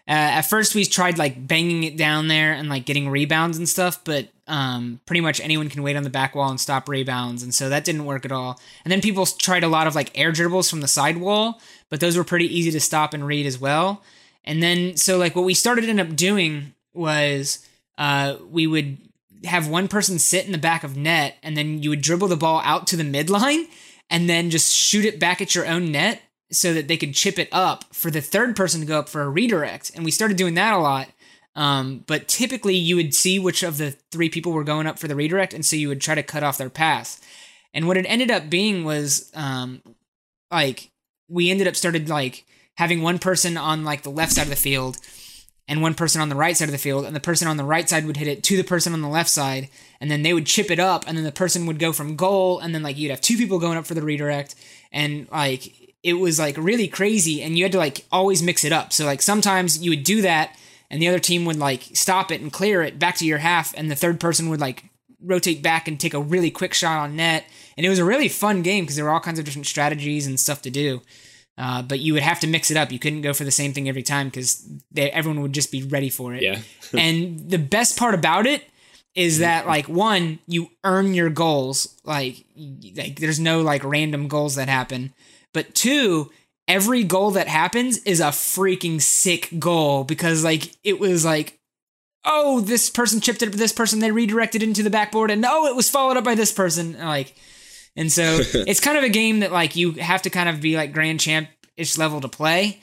uh, 0.09 0.37
at 0.37 0.41
first 0.41 0.73
we 0.73 0.85
tried 0.85 1.19
like 1.19 1.47
banging 1.47 1.83
it 1.83 1.95
down 1.95 2.27
there 2.29 2.51
and 2.51 2.67
like 2.67 2.85
getting 2.85 3.09
rebounds 3.09 3.59
and 3.59 3.69
stuff, 3.69 4.03
but 4.03 4.27
um, 4.47 4.99
pretty 5.05 5.21
much 5.21 5.39
anyone 5.39 5.69
can 5.69 5.83
wait 5.83 5.95
on 5.95 6.01
the 6.01 6.09
back 6.09 6.33
wall 6.33 6.49
and 6.49 6.59
stop 6.59 6.89
rebounds, 6.89 7.43
and 7.43 7.53
so 7.53 7.69
that 7.69 7.85
didn't 7.85 8.05
work 8.05 8.25
at 8.25 8.31
all. 8.31 8.59
And 8.83 8.91
then 8.91 9.01
people 9.01 9.27
tried 9.27 9.63
a 9.63 9.67
lot 9.67 9.85
of 9.85 9.93
like 9.93 10.17
air 10.17 10.31
dribbles 10.31 10.67
from 10.67 10.81
the 10.81 10.87
side 10.87 11.17
wall, 11.17 11.61
but 11.89 11.99
those 11.99 12.17
were 12.17 12.23
pretty 12.23 12.47
easy 12.47 12.71
to 12.71 12.79
stop 12.79 13.13
and 13.13 13.27
read 13.27 13.45
as 13.45 13.59
well. 13.59 14.01
And 14.43 14.63
then 14.63 14.97
so 14.97 15.19
like 15.19 15.35
what 15.35 15.45
we 15.45 15.53
started 15.53 15.85
end 15.85 15.99
up 15.99 16.15
doing 16.15 16.73
was 16.91 17.67
uh, 17.99 18.37
we 18.49 18.65
would 18.65 18.97
have 19.43 19.67
one 19.67 19.87
person 19.87 20.17
sit 20.17 20.47
in 20.47 20.51
the 20.51 20.57
back 20.57 20.83
of 20.83 20.97
net, 20.97 21.35
and 21.43 21.55
then 21.55 21.83
you 21.83 21.91
would 21.91 22.01
dribble 22.01 22.29
the 22.29 22.35
ball 22.35 22.63
out 22.65 22.87
to 22.87 22.97
the 22.97 23.03
midline, 23.03 23.67
and 24.09 24.27
then 24.27 24.49
just 24.49 24.73
shoot 24.73 25.05
it 25.05 25.19
back 25.19 25.39
at 25.39 25.53
your 25.53 25.67
own 25.67 25.91
net 25.91 26.23
so 26.51 26.73
that 26.73 26.87
they 26.87 26.97
could 26.97 27.13
chip 27.13 27.37
it 27.37 27.49
up 27.51 27.85
for 27.93 28.09
the 28.09 28.21
third 28.21 28.55
person 28.55 28.81
to 28.81 28.87
go 28.87 28.99
up 28.99 29.09
for 29.09 29.21
a 29.21 29.29
redirect. 29.29 29.91
And 29.95 30.03
we 30.03 30.11
started 30.11 30.37
doing 30.37 30.55
that 30.55 30.73
a 30.73 30.79
lot. 30.79 31.09
Um, 31.55 32.03
but 32.07 32.27
typically, 32.27 32.75
you 32.75 32.95
would 32.95 33.13
see 33.13 33.37
which 33.37 33.63
of 33.63 33.77
the 33.77 33.91
three 34.11 34.29
people 34.29 34.51
were 34.51 34.63
going 34.63 34.87
up 34.87 34.97
for 34.97 35.07
the 35.07 35.15
redirect, 35.15 35.53
and 35.53 35.65
so 35.65 35.75
you 35.75 35.89
would 35.89 35.99
try 35.99 36.15
to 36.15 36.23
cut 36.23 36.43
off 36.43 36.57
their 36.57 36.69
path. 36.69 37.21
And 37.73 37.87
what 37.87 37.97
it 37.97 38.05
ended 38.07 38.31
up 38.31 38.49
being 38.49 38.83
was, 38.83 39.31
um, 39.35 39.81
like, 40.51 40.91
we 41.27 41.49
ended 41.49 41.67
up 41.67 41.75
started 41.75 42.07
like 42.07 42.45
having 42.77 43.01
one 43.01 43.19
person 43.19 43.57
on 43.57 43.83
like 43.83 44.03
the 44.03 44.09
left 44.09 44.31
side 44.31 44.43
of 44.43 44.49
the 44.49 44.55
field, 44.55 44.97
and 45.67 45.81
one 45.81 45.95
person 45.95 46.21
on 46.21 46.29
the 46.29 46.35
right 46.35 46.55
side 46.55 46.69
of 46.69 46.71
the 46.71 46.77
field, 46.77 47.05
and 47.05 47.15
the 47.15 47.19
person 47.19 47.47
on 47.47 47.57
the 47.57 47.65
right 47.65 47.89
side 47.89 48.05
would 48.05 48.17
hit 48.17 48.27
it 48.27 48.43
to 48.43 48.55
the 48.55 48.63
person 48.63 48.93
on 48.93 49.01
the 49.01 49.09
left 49.09 49.29
side, 49.29 49.69
and 49.99 50.09
then 50.09 50.21
they 50.21 50.33
would 50.33 50.45
chip 50.45 50.71
it 50.71 50.79
up, 50.79 51.03
and 51.07 51.17
then 51.17 51.25
the 51.25 51.31
person 51.31 51.65
would 51.65 51.79
go 51.79 51.91
from 51.91 52.15
goal, 52.15 52.59
and 52.59 52.73
then 52.73 52.83
like 52.83 52.97
you'd 52.97 53.11
have 53.11 53.21
two 53.21 53.37
people 53.37 53.59
going 53.59 53.77
up 53.77 53.85
for 53.85 53.95
the 53.95 54.01
redirect, 54.01 54.55
and 54.91 55.27
like 55.29 55.73
it 56.03 56.13
was 56.13 56.39
like 56.39 56.57
really 56.57 56.87
crazy, 56.87 57.41
and 57.41 57.57
you 57.57 57.65
had 57.65 57.71
to 57.73 57.77
like 57.77 58.05
always 58.11 58.41
mix 58.41 58.63
it 58.63 58.71
up. 58.71 58.93
So 58.93 59.05
like 59.05 59.21
sometimes 59.21 59.81
you 59.81 59.91
would 59.91 60.03
do 60.03 60.21
that, 60.21 60.57
and 60.89 61.01
the 61.01 61.07
other 61.07 61.19
team 61.19 61.45
would 61.45 61.57
like 61.57 61.83
stop 61.93 62.31
it 62.31 62.41
and 62.41 62.51
clear 62.51 62.81
it 62.81 62.99
back 62.99 63.15
to 63.17 63.25
your 63.25 63.39
half, 63.39 63.73
and 63.77 63.89
the 63.89 63.95
third 63.95 64.19
person 64.19 64.49
would 64.49 64.61
like 64.61 64.85
rotate 65.21 65.61
back 65.61 65.87
and 65.87 65.99
take 65.99 66.13
a 66.13 66.19
really 66.19 66.51
quick 66.51 66.73
shot 66.73 66.99
on 66.99 67.15
net, 67.15 67.45
and 67.77 67.85
it 67.85 67.89
was 67.89 67.99
a 67.99 68.05
really 68.05 68.29
fun 68.29 68.61
game 68.61 68.83
because 68.83 68.95
there 68.95 69.05
were 69.05 69.11
all 69.11 69.19
kinds 69.19 69.39
of 69.39 69.45
different 69.45 69.67
strategies 69.67 70.25
and 70.27 70.39
stuff 70.39 70.61
to 70.61 70.69
do. 70.69 71.01
Uh, 71.57 71.81
but 71.81 71.99
you 71.99 72.13
would 72.13 72.23
have 72.23 72.39
to 72.39 72.47
mix 72.47 72.71
it 72.71 72.77
up. 72.77 72.89
You 72.89 72.99
couldn't 72.99 73.21
go 73.21 73.33
for 73.33 73.43
the 73.43 73.51
same 73.51 73.73
thing 73.73 73.89
every 73.89 74.01
time 74.01 74.27
because 74.27 74.65
everyone 74.95 75.41
would 75.41 75.51
just 75.51 75.73
be 75.73 75.83
ready 75.83 76.09
for 76.09 76.33
it. 76.33 76.41
yeah 76.41 76.59
and 76.97 77.49
the 77.49 77.57
best 77.57 77.97
part 77.97 78.13
about 78.13 78.47
it 78.47 78.63
is 79.13 79.39
that 79.39 79.67
like 79.67 79.89
one 79.89 80.39
you 80.47 80.69
earn 80.85 81.13
your 81.13 81.29
goals 81.29 81.99
like 82.05 82.45
like 82.95 83.19
there's 83.19 83.39
no 83.39 83.61
like 83.61 83.83
random 83.83 84.27
goals 84.29 84.55
that 84.55 84.69
happen 84.69 85.13
but 85.53 85.73
two 85.75 86.31
every 86.67 87.03
goal 87.03 87.31
that 87.31 87.47
happens 87.47 87.97
is 87.99 88.19
a 88.19 88.25
freaking 88.25 89.01
sick 89.01 89.49
goal 89.57 90.03
because 90.03 90.43
like 90.43 90.75
it 90.83 90.99
was 90.99 91.25
like 91.25 91.59
oh 92.25 92.59
this 92.59 92.89
person 92.89 93.21
chipped 93.21 93.41
it 93.41 93.47
up 93.47 93.51
to 93.51 93.57
this 93.57 93.73
person 93.73 93.99
they 93.99 94.11
redirected 94.11 94.61
it 94.61 94.67
into 94.67 94.83
the 94.83 94.89
backboard 94.89 95.31
and 95.31 95.45
oh 95.45 95.65
it 95.65 95.75
was 95.75 95.89
followed 95.89 96.17
up 96.17 96.23
by 96.23 96.35
this 96.35 96.51
person 96.51 96.97
like 96.99 97.35
and 97.95 98.11
so 98.11 98.39
it's 98.53 98.79
kind 98.79 98.97
of 98.97 99.03
a 99.03 99.09
game 99.09 99.39
that 99.39 99.51
like 99.51 99.75
you 99.75 99.93
have 99.93 100.21
to 100.21 100.29
kind 100.29 100.49
of 100.49 100.61
be 100.61 100.75
like 100.75 100.93
grand 100.93 101.19
champ 101.19 101.49
ish 101.77 101.97
level 101.97 102.21
to 102.21 102.27
play 102.27 102.79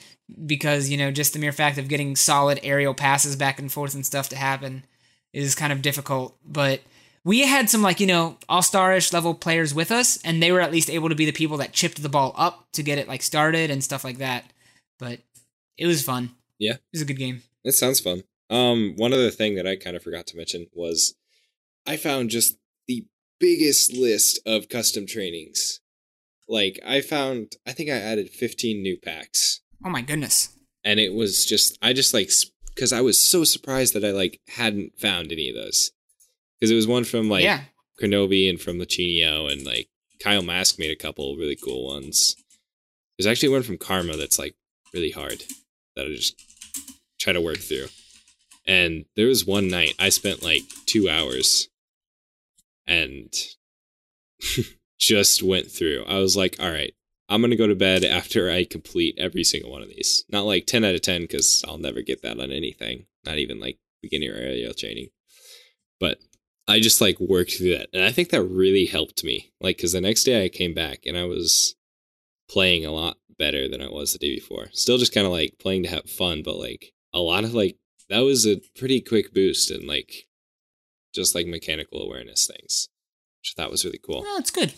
because 0.47 0.89
you 0.89 0.97
know 0.97 1.11
just 1.11 1.33
the 1.33 1.39
mere 1.39 1.53
fact 1.53 1.79
of 1.79 1.89
getting 1.89 2.17
solid 2.17 2.59
aerial 2.63 2.95
passes 2.95 3.37
back 3.37 3.59
and 3.59 3.71
forth 3.71 3.95
and 3.95 4.05
stuff 4.05 4.29
to 4.29 4.37
happen 4.37 4.85
is 5.37 5.55
kind 5.55 5.73
of 5.73 5.83
difficult. 5.83 6.37
But 6.45 6.81
we 7.27 7.41
had 7.41 7.69
some 7.69 7.83
like 7.83 7.99
you 7.99 8.07
know 8.07 8.39
all 8.49 8.63
starish 8.63 9.13
level 9.13 9.35
players 9.35 9.75
with 9.75 9.91
us, 9.91 10.17
and 10.25 10.41
they 10.41 10.53
were 10.53 10.61
at 10.61 10.71
least 10.71 10.89
able 10.89 11.09
to 11.09 11.15
be 11.17 11.25
the 11.27 11.33
people 11.33 11.57
that 11.57 11.73
chipped 11.73 12.01
the 12.01 12.09
ball 12.09 12.33
up 12.37 12.67
to 12.75 12.83
get 12.85 12.99
it 12.99 13.09
like 13.09 13.23
started 13.23 13.69
and 13.71 13.83
stuff 13.83 14.05
like 14.05 14.19
that. 14.19 14.45
But 14.99 15.19
it 15.77 15.87
was 15.87 16.03
fun. 16.05 16.31
Yeah. 16.59 16.75
it 16.75 16.81
was 16.93 17.03
a 17.03 17.05
good 17.05 17.19
game. 17.19 17.43
It 17.65 17.73
sounds 17.73 17.99
fun. 18.01 18.23
Um, 18.49 18.95
one 18.97 19.13
other 19.13 19.31
thing 19.31 19.57
that 19.57 19.67
I 19.67 19.75
kind 19.77 19.97
of 19.97 20.03
forgot 20.05 20.27
to 20.29 20.37
mention 20.37 20.69
was 20.73 21.15
I 21.85 21.97
found 21.97 22.31
just 22.31 22.57
the 22.87 23.05
biggest 23.41 23.93
list 23.93 24.39
of 24.47 24.69
custom 24.69 25.05
trainings. 25.07 25.81
Like 26.49 26.79
I 26.87 27.01
found, 27.01 27.57
I 27.67 27.73
think 27.73 27.91
I 27.91 27.95
added 27.99 28.31
15 28.31 28.81
new 28.81 28.97
packs, 28.97 29.61
Oh 29.85 29.91
my 29.91 30.01
goodness. 30.01 30.57
and 30.85 31.01
it 31.01 31.13
was 31.13 31.45
just 31.45 31.77
I 31.83 31.93
just 31.93 32.15
like 32.15 32.31
because 32.73 32.93
I 32.93 33.01
was 33.01 33.21
so 33.21 33.43
surprised 33.43 33.95
that 33.95 34.05
I 34.05 34.13
like 34.13 34.41
hadn't 34.49 34.99
found 34.99 35.33
any 35.33 35.49
of 35.51 35.57
those 35.57 35.91
because 36.59 36.71
it 36.71 36.77
was 36.77 36.87
one 36.87 37.05
from 37.05 37.29
like 37.29 37.45
yeah, 37.45 37.63
Kronovi 38.01 38.49
and 38.49 38.61
from 38.61 38.79
Lachinio 38.79 39.51
and 39.51 39.65
like 39.65 39.89
Kyle 40.23 40.43
Mask 40.43 40.79
made 40.79 40.91
a 40.91 40.97
couple 40.97 41.37
really 41.37 41.57
cool 41.57 41.87
ones. 41.87 42.37
There's 43.17 43.27
actually 43.27 43.51
one 43.51 43.63
from 43.63 43.79
Karma 43.79 44.17
that's 44.17 44.39
like 44.39 44.55
really 44.93 45.11
hard 45.11 45.43
that 45.95 46.07
I 46.07 46.09
just 46.09 46.41
try 47.19 47.33
to 47.33 47.41
work 47.41 47.59
through. 47.59 47.87
And 48.67 49.05
there 49.15 49.27
was 49.27 49.47
one 49.47 49.69
night 49.69 49.95
I 49.99 50.09
spent 50.09 50.43
like 50.43 50.63
two 50.87 51.09
hours 51.09 51.69
and 52.87 53.33
just 54.99 55.43
went 55.43 55.71
through. 55.71 56.05
I 56.07 56.19
was 56.19 56.37
like, 56.37 56.57
all 56.61 56.71
right, 56.71 56.93
I'm 57.29 57.41
going 57.41 57.51
to 57.51 57.57
go 57.57 57.67
to 57.67 57.75
bed 57.75 58.05
after 58.05 58.51
I 58.51 58.65
complete 58.65 59.17
every 59.19 59.45
single 59.45 59.71
one 59.71 59.83
of 59.83 59.89
these. 59.89 60.25
Not 60.29 60.45
like 60.45 60.67
10 60.67 60.85
out 60.85 60.95
of 60.95 61.03
10 61.03 61.23
because 61.23 61.65
I'll 61.67 61.79
never 61.79 62.03
get 62.03 62.23
that 62.23 62.41
on 62.41 62.51
anything, 62.51 63.07
not 63.25 63.39
even 63.39 63.61
like 63.61 63.79
beginner 64.03 64.35
aerial 64.35 64.75
training. 64.75 65.09
But 65.99 66.19
I 66.69 66.81
just 66.81 67.01
like 67.01 67.19
worked 67.21 67.57
through 67.57 67.77
that. 67.77 67.89
And 67.93 68.03
I 68.03 68.11
think 68.11 68.31
that 68.31 68.43
really 68.43 68.87
helped 68.87 69.23
me. 69.25 69.53
Like, 69.61 69.77
because 69.77 69.93
the 69.93 70.01
next 70.01 70.25
day 70.25 70.45
I 70.45 70.49
came 70.49 70.75
back 70.75 71.07
and 71.07 71.17
I 71.17 71.25
was 71.25 71.77
playing 72.49 72.85
a 72.85 72.91
lot 72.91 73.19
better 73.39 73.69
than 73.69 73.83
I 73.83 73.89
was 73.89 74.13
the 74.13 74.19
day 74.19 74.35
before. 74.35 74.69
Still 74.73 74.99
just 74.99 75.15
kind 75.15 75.27
of 75.27 75.33
like 75.33 75.59
playing 75.61 75.85
to 75.85 75.91
have 75.91 76.11
fun, 76.11 76.43
but 76.43 76.57
like 76.57 76.93
a 77.13 77.21
lot 77.21 77.45
of 77.45 77.55
like, 77.55 77.77
that 78.09 78.21
was 78.21 78.47
a 78.47 78.61
pretty 78.77 79.01
quick 79.01 79.33
boost 79.33 79.71
and 79.71 79.87
like 79.87 80.27
just 81.15 81.35
like 81.35 81.47
mechanical 81.47 82.03
awareness 82.03 82.47
things, 82.47 82.89
which 83.41 83.55
I 83.57 83.63
thought 83.63 83.71
was 83.71 83.85
really 83.85 84.01
cool. 84.05 84.23
no, 84.23 84.37
it's 84.37 84.51
good. 84.51 84.75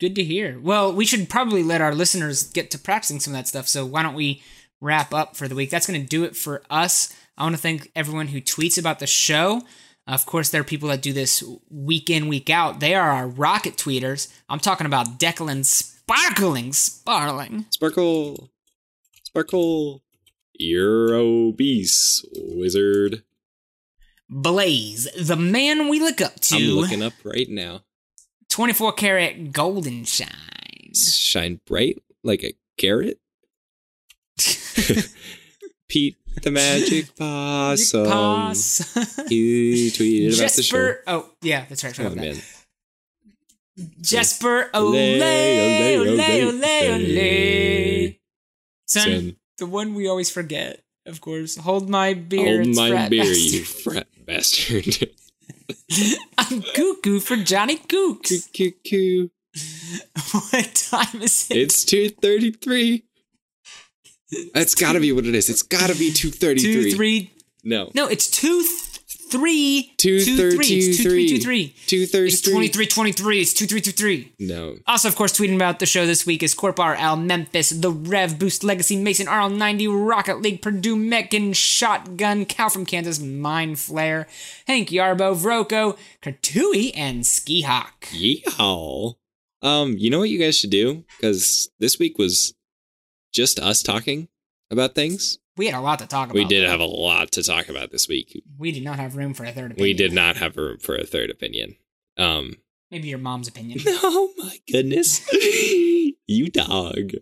Good 0.00 0.14
to 0.14 0.24
hear. 0.24 0.60
Well, 0.60 0.92
we 0.92 1.04
should 1.04 1.28
probably 1.28 1.62
let 1.62 1.80
our 1.80 1.94
listeners 1.94 2.44
get 2.44 2.70
to 2.70 2.78
practicing 2.78 3.18
some 3.18 3.32
of 3.32 3.38
that 3.38 3.48
stuff. 3.48 3.66
So 3.66 3.84
why 3.84 4.04
don't 4.04 4.14
we 4.14 4.42
wrap 4.80 5.12
up 5.12 5.36
for 5.36 5.48
the 5.48 5.56
week? 5.56 5.70
That's 5.70 5.88
going 5.88 6.00
to 6.00 6.06
do 6.06 6.22
it 6.22 6.36
for 6.36 6.62
us. 6.70 7.12
I 7.36 7.42
want 7.42 7.56
to 7.56 7.60
thank 7.60 7.90
everyone 7.96 8.28
who 8.28 8.40
tweets 8.40 8.78
about 8.78 9.00
the 9.00 9.08
show. 9.08 9.62
Of 10.08 10.24
course, 10.24 10.48
there 10.48 10.62
are 10.62 10.64
people 10.64 10.88
that 10.88 11.02
do 11.02 11.12
this 11.12 11.44
week 11.68 12.08
in, 12.08 12.28
week 12.28 12.48
out. 12.48 12.80
They 12.80 12.94
are 12.94 13.10
our 13.10 13.28
rocket 13.28 13.76
tweeters. 13.76 14.32
I'm 14.48 14.58
talking 14.58 14.86
about 14.86 15.18
Declan 15.18 15.66
Sparkling 15.66 16.72
Sparling. 16.72 17.66
Sparkle, 17.68 18.48
sparkle, 19.22 20.02
Euro 20.54 21.52
Beast 21.52 22.26
Wizard. 22.34 23.22
Blaze, 24.30 25.08
the 25.18 25.36
man 25.36 25.88
we 25.88 26.00
look 26.00 26.22
up 26.22 26.40
to. 26.40 26.56
I'm 26.56 26.62
looking 26.70 27.02
up 27.02 27.12
right 27.22 27.48
now. 27.48 27.82
24 28.48 28.92
karat 28.92 29.52
golden 29.52 30.04
shine. 30.04 30.94
Shine 30.94 31.60
bright 31.66 32.02
like 32.24 32.42
a 32.42 32.54
carrot. 32.78 33.20
Pete 35.88 36.16
the 36.42 36.50
Magic 36.50 37.14
Possum. 37.16 38.06
Pass. 38.06 38.94
He 39.28 39.90
tweeted 39.90 40.38
about 40.38 40.52
the 40.52 40.62
show. 40.62 40.94
Oh, 41.06 41.30
yeah, 41.42 41.64
that's 41.68 41.84
right. 41.84 41.98
I 41.98 42.04
Oh 42.04 42.08
that. 42.10 42.16
man. 42.16 42.36
Jesper 44.00 44.70
ole 44.74 44.94
Ole, 44.94 45.22
ole 45.22 46.20
ole, 46.20 46.64
ole. 46.64 48.14
Son, 48.86 49.36
the 49.58 49.66
one 49.66 49.94
we 49.94 50.08
always 50.08 50.30
forget, 50.30 50.82
of 51.06 51.20
course. 51.20 51.56
Hold 51.56 51.88
my 51.88 52.14
beer. 52.14 52.62
Hold 52.64 52.74
my 52.74 52.90
frat 52.90 53.10
beer, 53.10 53.22
bastard. 53.24 53.52
you 53.52 53.64
frat 53.64 54.06
bastard. 54.26 55.10
I'm 56.38 56.62
cuckoo 56.62 57.20
for 57.20 57.36
Johnny 57.36 57.76
coo, 57.76 58.18
coo. 58.20 59.30
what 60.50 60.74
time 60.74 61.22
is 61.22 61.50
it? 61.50 61.56
It's 61.56 61.84
233. 61.84 63.04
That's 64.54 64.74
gotta 64.74 65.00
be 65.00 65.12
what 65.12 65.26
it 65.26 65.34
is. 65.34 65.48
It's 65.48 65.62
gotta 65.62 65.94
be 65.94 66.12
233. 66.12 66.60
two, 66.90 66.96
three. 66.96 67.32
No. 67.64 67.90
No, 67.94 68.06
it's 68.06 68.28
two, 68.30 68.62
th- 68.62 68.84
three, 69.30 69.92
Two 69.98 70.20
two, 70.20 70.36
thirty 70.36 70.56
three. 70.56 70.76
It's 70.78 70.96
two, 70.96 71.02
three, 71.10 71.28
two, 71.28 71.38
three. 71.38 71.68
three. 71.68 71.74
Two 71.86 72.06
thirty 72.06 72.28
It's 72.28 72.40
three. 72.40 72.52
23, 72.52 72.86
23. 72.86 73.40
It's 73.40 73.52
two, 73.52 73.66
three, 73.66 73.80
two, 73.80 73.90
three. 73.92 74.32
No. 74.38 74.76
Also, 74.86 75.08
of 75.08 75.16
course, 75.16 75.32
tweeting 75.38 75.56
about 75.56 75.78
the 75.80 75.86
show 75.86 76.06
this 76.06 76.24
week 76.24 76.42
is 76.42 76.54
Corpar, 76.54 76.96
Al 76.96 77.16
Memphis, 77.16 77.70
The 77.70 77.90
Rev, 77.90 78.38
Boost 78.38 78.64
Legacy, 78.64 78.96
Mason, 78.96 79.26
RL90, 79.26 80.08
Rocket 80.08 80.40
League, 80.40 80.62
Purdue, 80.62 80.96
Meccan, 80.96 81.52
Shotgun, 81.52 82.44
Cal 82.46 82.70
from 82.70 82.86
Kansas, 82.86 83.18
Mind 83.20 83.78
Flare, 83.78 84.26
Hank 84.66 84.88
Yarbo, 84.88 85.34
Vroco, 85.36 85.98
Kartui, 86.22 86.92
and 86.96 87.26
Ski 87.26 87.62
Hawk. 87.62 88.06
Yeehaw. 88.12 89.14
Um, 89.60 89.96
you 89.98 90.08
know 90.10 90.20
what 90.20 90.30
you 90.30 90.38
guys 90.38 90.56
should 90.56 90.70
do? 90.70 91.04
Because 91.20 91.68
this 91.80 91.98
week 91.98 92.16
was 92.18 92.54
just 93.32 93.58
us 93.58 93.82
talking 93.82 94.28
about 94.70 94.94
things. 94.94 95.38
We 95.56 95.66
had 95.66 95.74
a 95.74 95.80
lot 95.80 95.98
to 95.98 96.06
talk 96.06 96.26
about. 96.26 96.34
We 96.34 96.44
did 96.44 96.64
though. 96.64 96.70
have 96.70 96.80
a 96.80 96.84
lot 96.84 97.32
to 97.32 97.42
talk 97.42 97.68
about 97.68 97.90
this 97.90 98.08
week. 98.08 98.42
We 98.58 98.70
did 98.70 98.84
not 98.84 98.98
have 98.98 99.16
room 99.16 99.34
for 99.34 99.44
a 99.44 99.52
third 99.52 99.72
opinion. 99.72 99.82
We 99.82 99.94
did 99.94 100.12
not 100.12 100.36
have 100.36 100.56
room 100.56 100.78
for 100.78 100.94
a 100.94 101.04
third 101.04 101.30
opinion. 101.30 101.76
Um, 102.16 102.56
Maybe 102.90 103.08
your 103.08 103.18
mom's 103.18 103.48
opinion. 103.48 103.80
oh 103.86 104.32
my 104.38 104.58
goodness. 104.70 105.26
you 106.26 106.50
dog. 106.50 107.12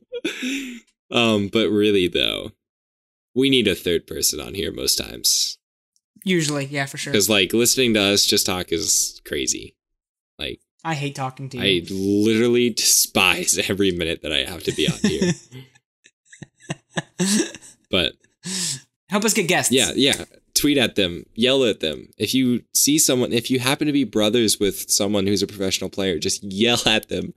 Um, 1.11 1.49
but 1.49 1.69
really 1.71 2.09
though, 2.09 2.53
we 3.35 3.51
need 3.51 3.69
a 3.69 3.75
third 3.75 4.07
person 4.07 4.41
on 4.41 4.55
here 4.55 4.73
most 4.73 4.97
times. 4.97 5.59
Usually, 6.25 6.67
yeah, 6.67 6.87
for 6.87 6.99
sure. 6.99 7.13
Because 7.13 7.31
like 7.31 7.53
listening 7.53 7.95
to 7.95 8.01
us 8.01 8.25
just 8.25 8.47
talk 8.47 8.73
is 8.73 9.21
crazy. 9.25 9.77
Like 10.39 10.61
I 10.85 10.95
hate 10.95 11.15
talking 11.15 11.49
to 11.51 11.59
you. 11.59 11.63
I 11.63 11.87
literally 11.91 12.71
despise 12.71 13.59
every 13.69 13.93
minute 13.93 14.23
that 14.23 14.33
I 14.33 14.45
have 14.45 14.63
to 14.65 14.73
be 14.73 14.89
on 14.89 14.99
here. 15.03 15.33
but 17.91 18.15
Help 19.09 19.25
us 19.25 19.35
get 19.35 19.49
guests. 19.49 19.73
yeah, 19.73 19.93
yeah. 19.95 20.25
Tweet 20.55 20.79
at 20.79 20.95
them, 20.97 21.25
yell 21.35 21.65
at 21.65 21.81
them. 21.81 22.09
If 22.17 22.33
you 22.35 22.63
see 22.75 22.99
someone, 22.99 23.33
if 23.33 23.51
you 23.51 23.59
happen 23.59 23.87
to 23.87 23.93
be 23.93 24.05
brothers 24.05 24.59
with 24.59 24.91
someone 24.91 25.27
who's 25.27 25.43
a 25.43 25.47
professional 25.47 25.91
player, 25.91 26.19
just 26.19 26.43
yell 26.43 26.81
at 26.87 27.09
them 27.09 27.35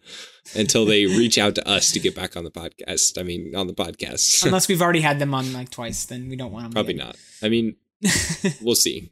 until 0.56 0.86
they 0.86 1.06
reach 1.18 1.38
out 1.38 1.54
to 1.56 1.68
us 1.70 1.92
to 1.92 2.00
get 2.00 2.16
back 2.16 2.38
on 2.38 2.44
the 2.46 2.52
podcast. 2.52 3.20
I 3.20 3.24
mean, 3.24 3.54
on 3.56 3.68
the 3.68 3.74
podcast. 3.74 4.46
Unless 4.46 4.68
we've 4.70 4.82
already 4.82 5.02
had 5.02 5.20
them 5.20 5.34
on 5.34 5.52
like 5.60 5.70
twice, 5.70 6.06
then 6.06 6.30
we 6.30 6.38
don't 6.38 6.52
want 6.52 6.66
them. 6.66 6.72
Probably 6.72 6.94
not. 6.94 7.18
I 7.44 7.50
mean, 7.50 7.76
we'll 8.62 8.76
see. 8.76 9.10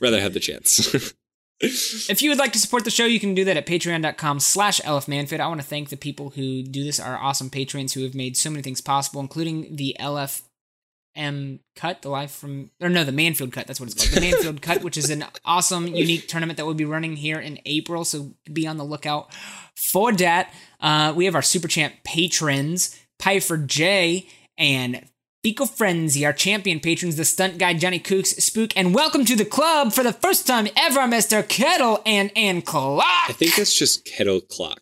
Rather 0.00 0.20
have 0.20 0.32
the 0.32 0.40
chance. 0.40 1.12
If 1.60 2.20
you 2.22 2.30
would 2.30 2.38
like 2.38 2.52
to 2.52 2.58
support 2.58 2.84
the 2.84 2.90
show, 2.90 3.06
you 3.06 3.18
can 3.18 3.34
do 3.34 3.44
that 3.44 3.56
at 3.56 3.66
patreon.com 3.66 4.40
slash 4.40 4.80
lfmanfit. 4.82 5.40
I 5.40 5.48
want 5.48 5.60
to 5.60 5.66
thank 5.66 5.88
the 5.88 5.96
people 5.96 6.30
who 6.30 6.62
do 6.62 6.84
this, 6.84 7.00
our 7.00 7.16
awesome 7.16 7.48
patrons 7.48 7.94
who 7.94 8.02
have 8.02 8.14
made 8.14 8.36
so 8.36 8.50
many 8.50 8.62
things 8.62 8.80
possible, 8.80 9.20
including 9.22 9.76
the 9.76 9.96
LFM 9.98 11.60
cut, 11.74 12.02
the 12.02 12.10
live 12.10 12.30
from, 12.30 12.70
or 12.80 12.90
no, 12.90 13.04
the 13.04 13.12
Mannfield 13.12 13.52
cut, 13.52 13.66
that's 13.66 13.80
what 13.80 13.90
it's 13.90 13.94
called. 13.94 14.22
The 14.22 14.30
Mannfield 14.30 14.60
cut, 14.60 14.82
which 14.82 14.98
is 14.98 15.08
an 15.08 15.24
awesome, 15.46 15.86
unique 15.86 16.28
tournament 16.28 16.58
that 16.58 16.66
we'll 16.66 16.74
be 16.74 16.84
running 16.84 17.16
here 17.16 17.38
in 17.38 17.58
April, 17.64 18.04
so 18.04 18.34
be 18.52 18.66
on 18.66 18.76
the 18.76 18.84
lookout 18.84 19.32
for 19.74 20.12
that. 20.12 20.52
Uh, 20.78 21.14
we 21.16 21.24
have 21.24 21.34
our 21.34 21.42
Super 21.42 21.68
Champ 21.68 21.94
patrons, 22.04 22.98
Piper 23.18 23.56
J 23.56 24.26
and 24.58 25.06
Fecal 25.46 25.66
Frenzy, 25.66 26.26
our 26.26 26.32
champion 26.32 26.80
patrons, 26.80 27.14
the 27.14 27.24
stunt 27.24 27.56
guy 27.56 27.72
Johnny 27.72 28.00
Kooks, 28.00 28.34
Spook, 28.40 28.72
and 28.76 28.92
welcome 28.92 29.24
to 29.24 29.36
the 29.36 29.44
club 29.44 29.92
for 29.92 30.02
the 30.02 30.12
first 30.12 30.44
time 30.44 30.66
ever, 30.76 30.98
Mr. 31.02 31.48
Kettle 31.48 32.02
and 32.04 32.36
Ann 32.36 32.62
Clock. 32.62 33.04
I 33.28 33.32
think 33.32 33.54
that's 33.54 33.72
just 33.78 34.04
kettle 34.04 34.40
clock 34.40 34.80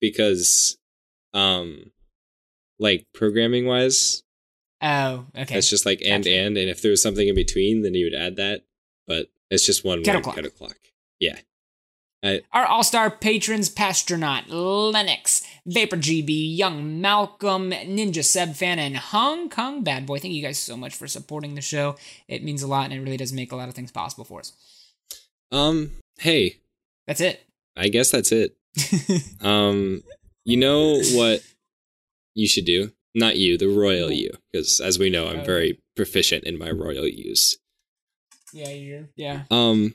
because, 0.00 0.78
um, 1.32 1.90
like 2.78 3.04
programming 3.14 3.66
wise, 3.66 4.22
Oh, 4.80 5.26
okay. 5.36 5.58
It's 5.58 5.70
just 5.70 5.84
like 5.84 6.00
and 6.04 6.22
Gotcha. 6.22 6.36
and 6.36 6.56
and 6.56 6.70
if 6.70 6.80
there 6.80 6.92
was 6.92 7.02
something 7.02 7.26
in 7.26 7.34
between, 7.34 7.82
then 7.82 7.94
you 7.94 8.06
would 8.06 8.14
add 8.14 8.36
that. 8.36 8.60
But 9.08 9.26
It's 9.50 9.66
just 9.66 9.84
one 9.84 10.04
Kettle 10.04 10.20
word, 10.20 10.22
clock. 10.22 10.36
kettle 10.36 10.50
clock. 10.52 10.76
Yeah. 11.18 11.38
I, 12.22 12.42
Our 12.52 12.64
all 12.64 12.84
star 12.84 13.10
patrons 13.10 13.68
Pastronaut, 13.68 14.44
Lennox, 14.48 15.42
Vapor 15.66 15.96
GB, 15.96 16.56
Young 16.56 17.00
Malcolm, 17.00 17.70
Ninja 17.70 18.22
Seb 18.24 18.54
Fan, 18.54 18.78
and 18.78 18.96
Hong 18.96 19.48
Kong 19.48 19.82
Bad 19.82 20.04
Boy. 20.06 20.18
Thank 20.18 20.34
you 20.34 20.42
guys 20.42 20.58
so 20.58 20.76
much 20.76 20.94
for 20.94 21.06
supporting 21.08 21.54
the 21.54 21.60
show. 21.62 21.96
It 22.28 22.44
means 22.44 22.62
a 22.62 22.66
lot 22.66 22.84
and 22.84 22.92
it 22.94 23.00
really 23.02 23.16
does 23.16 23.32
make 23.32 23.50
a 23.52 23.56
lot 23.56 23.68
of 23.68 23.74
things 23.74 23.90
possible 23.90 24.24
for 24.24 24.40
us. 24.40 24.52
um, 25.52 25.92
hey, 26.18 26.56
That's 27.06 27.20
it. 27.20 27.42
I 27.76 27.88
guess 27.88 28.10
that's 28.10 28.30
it. 28.32 28.56
Um, 29.42 30.02
you 30.44 30.56
know 30.56 31.00
what 31.12 31.42
you 32.34 32.46
should 32.48 32.64
do? 32.66 32.92
Not 33.14 33.36
you, 33.36 33.56
the 33.56 33.68
royal 33.68 34.10
you, 34.10 34.30
because 34.52 34.80
as 34.80 34.98
we 34.98 35.08
know, 35.10 35.28
I'm 35.28 35.40
Oh. 35.40 35.44
very 35.44 35.78
proficient 35.96 36.44
in 36.44 36.58
my 36.58 36.70
royal 36.70 37.06
use. 37.06 37.56
yeah, 38.52 38.70
you're. 38.70 39.08
Yeah. 39.16 39.44
Um, 39.50 39.94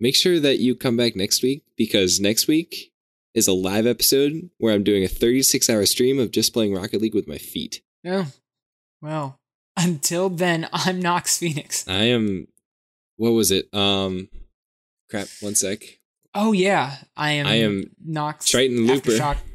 make 0.00 0.14
sure 0.14 0.38
that 0.40 0.58
you 0.58 0.74
come 0.76 0.96
back 0.96 1.16
next 1.16 1.42
week 1.42 1.62
because 1.76 2.20
next 2.20 2.46
week 2.48 2.92
is 3.36 3.46
a 3.46 3.52
live 3.52 3.86
episode 3.86 4.50
where 4.58 4.74
I'm 4.74 4.82
doing 4.82 5.04
a 5.04 5.08
36 5.08 5.70
hour 5.70 5.86
stream 5.86 6.18
of 6.18 6.32
just 6.32 6.52
playing 6.52 6.74
Rocket 6.74 7.00
League 7.00 7.14
with 7.14 7.28
my 7.28 7.38
feet. 7.38 7.82
Oh, 8.04 8.26
well. 9.00 9.38
Until 9.76 10.30
then, 10.30 10.68
I'm 10.72 11.00
Nox 11.00 11.38
Phoenix. 11.38 11.86
I 11.86 12.04
am, 12.04 12.48
what 13.16 13.30
was 13.30 13.50
it? 13.50 13.72
Um, 13.74 14.28
crap, 15.10 15.28
one 15.40 15.54
sec. 15.54 15.80
Oh 16.34 16.52
yeah, 16.52 16.96
I 17.16 17.32
am. 17.32 17.46
I 17.46 17.54
am 17.56 17.90
Nox 18.04 18.48
Triton 18.48 18.86
Looper. 18.86 19.36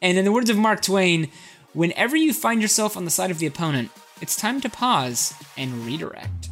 And 0.00 0.16
in 0.16 0.24
the 0.24 0.30
words 0.30 0.48
of 0.48 0.56
Mark 0.56 0.80
Twain, 0.80 1.28
whenever 1.72 2.16
you 2.16 2.32
find 2.32 2.62
yourself 2.62 2.96
on 2.96 3.04
the 3.04 3.10
side 3.10 3.32
of 3.32 3.40
the 3.40 3.46
opponent, 3.46 3.90
it's 4.20 4.36
time 4.36 4.60
to 4.60 4.68
pause 4.68 5.34
and 5.56 5.84
redirect. 5.84 6.50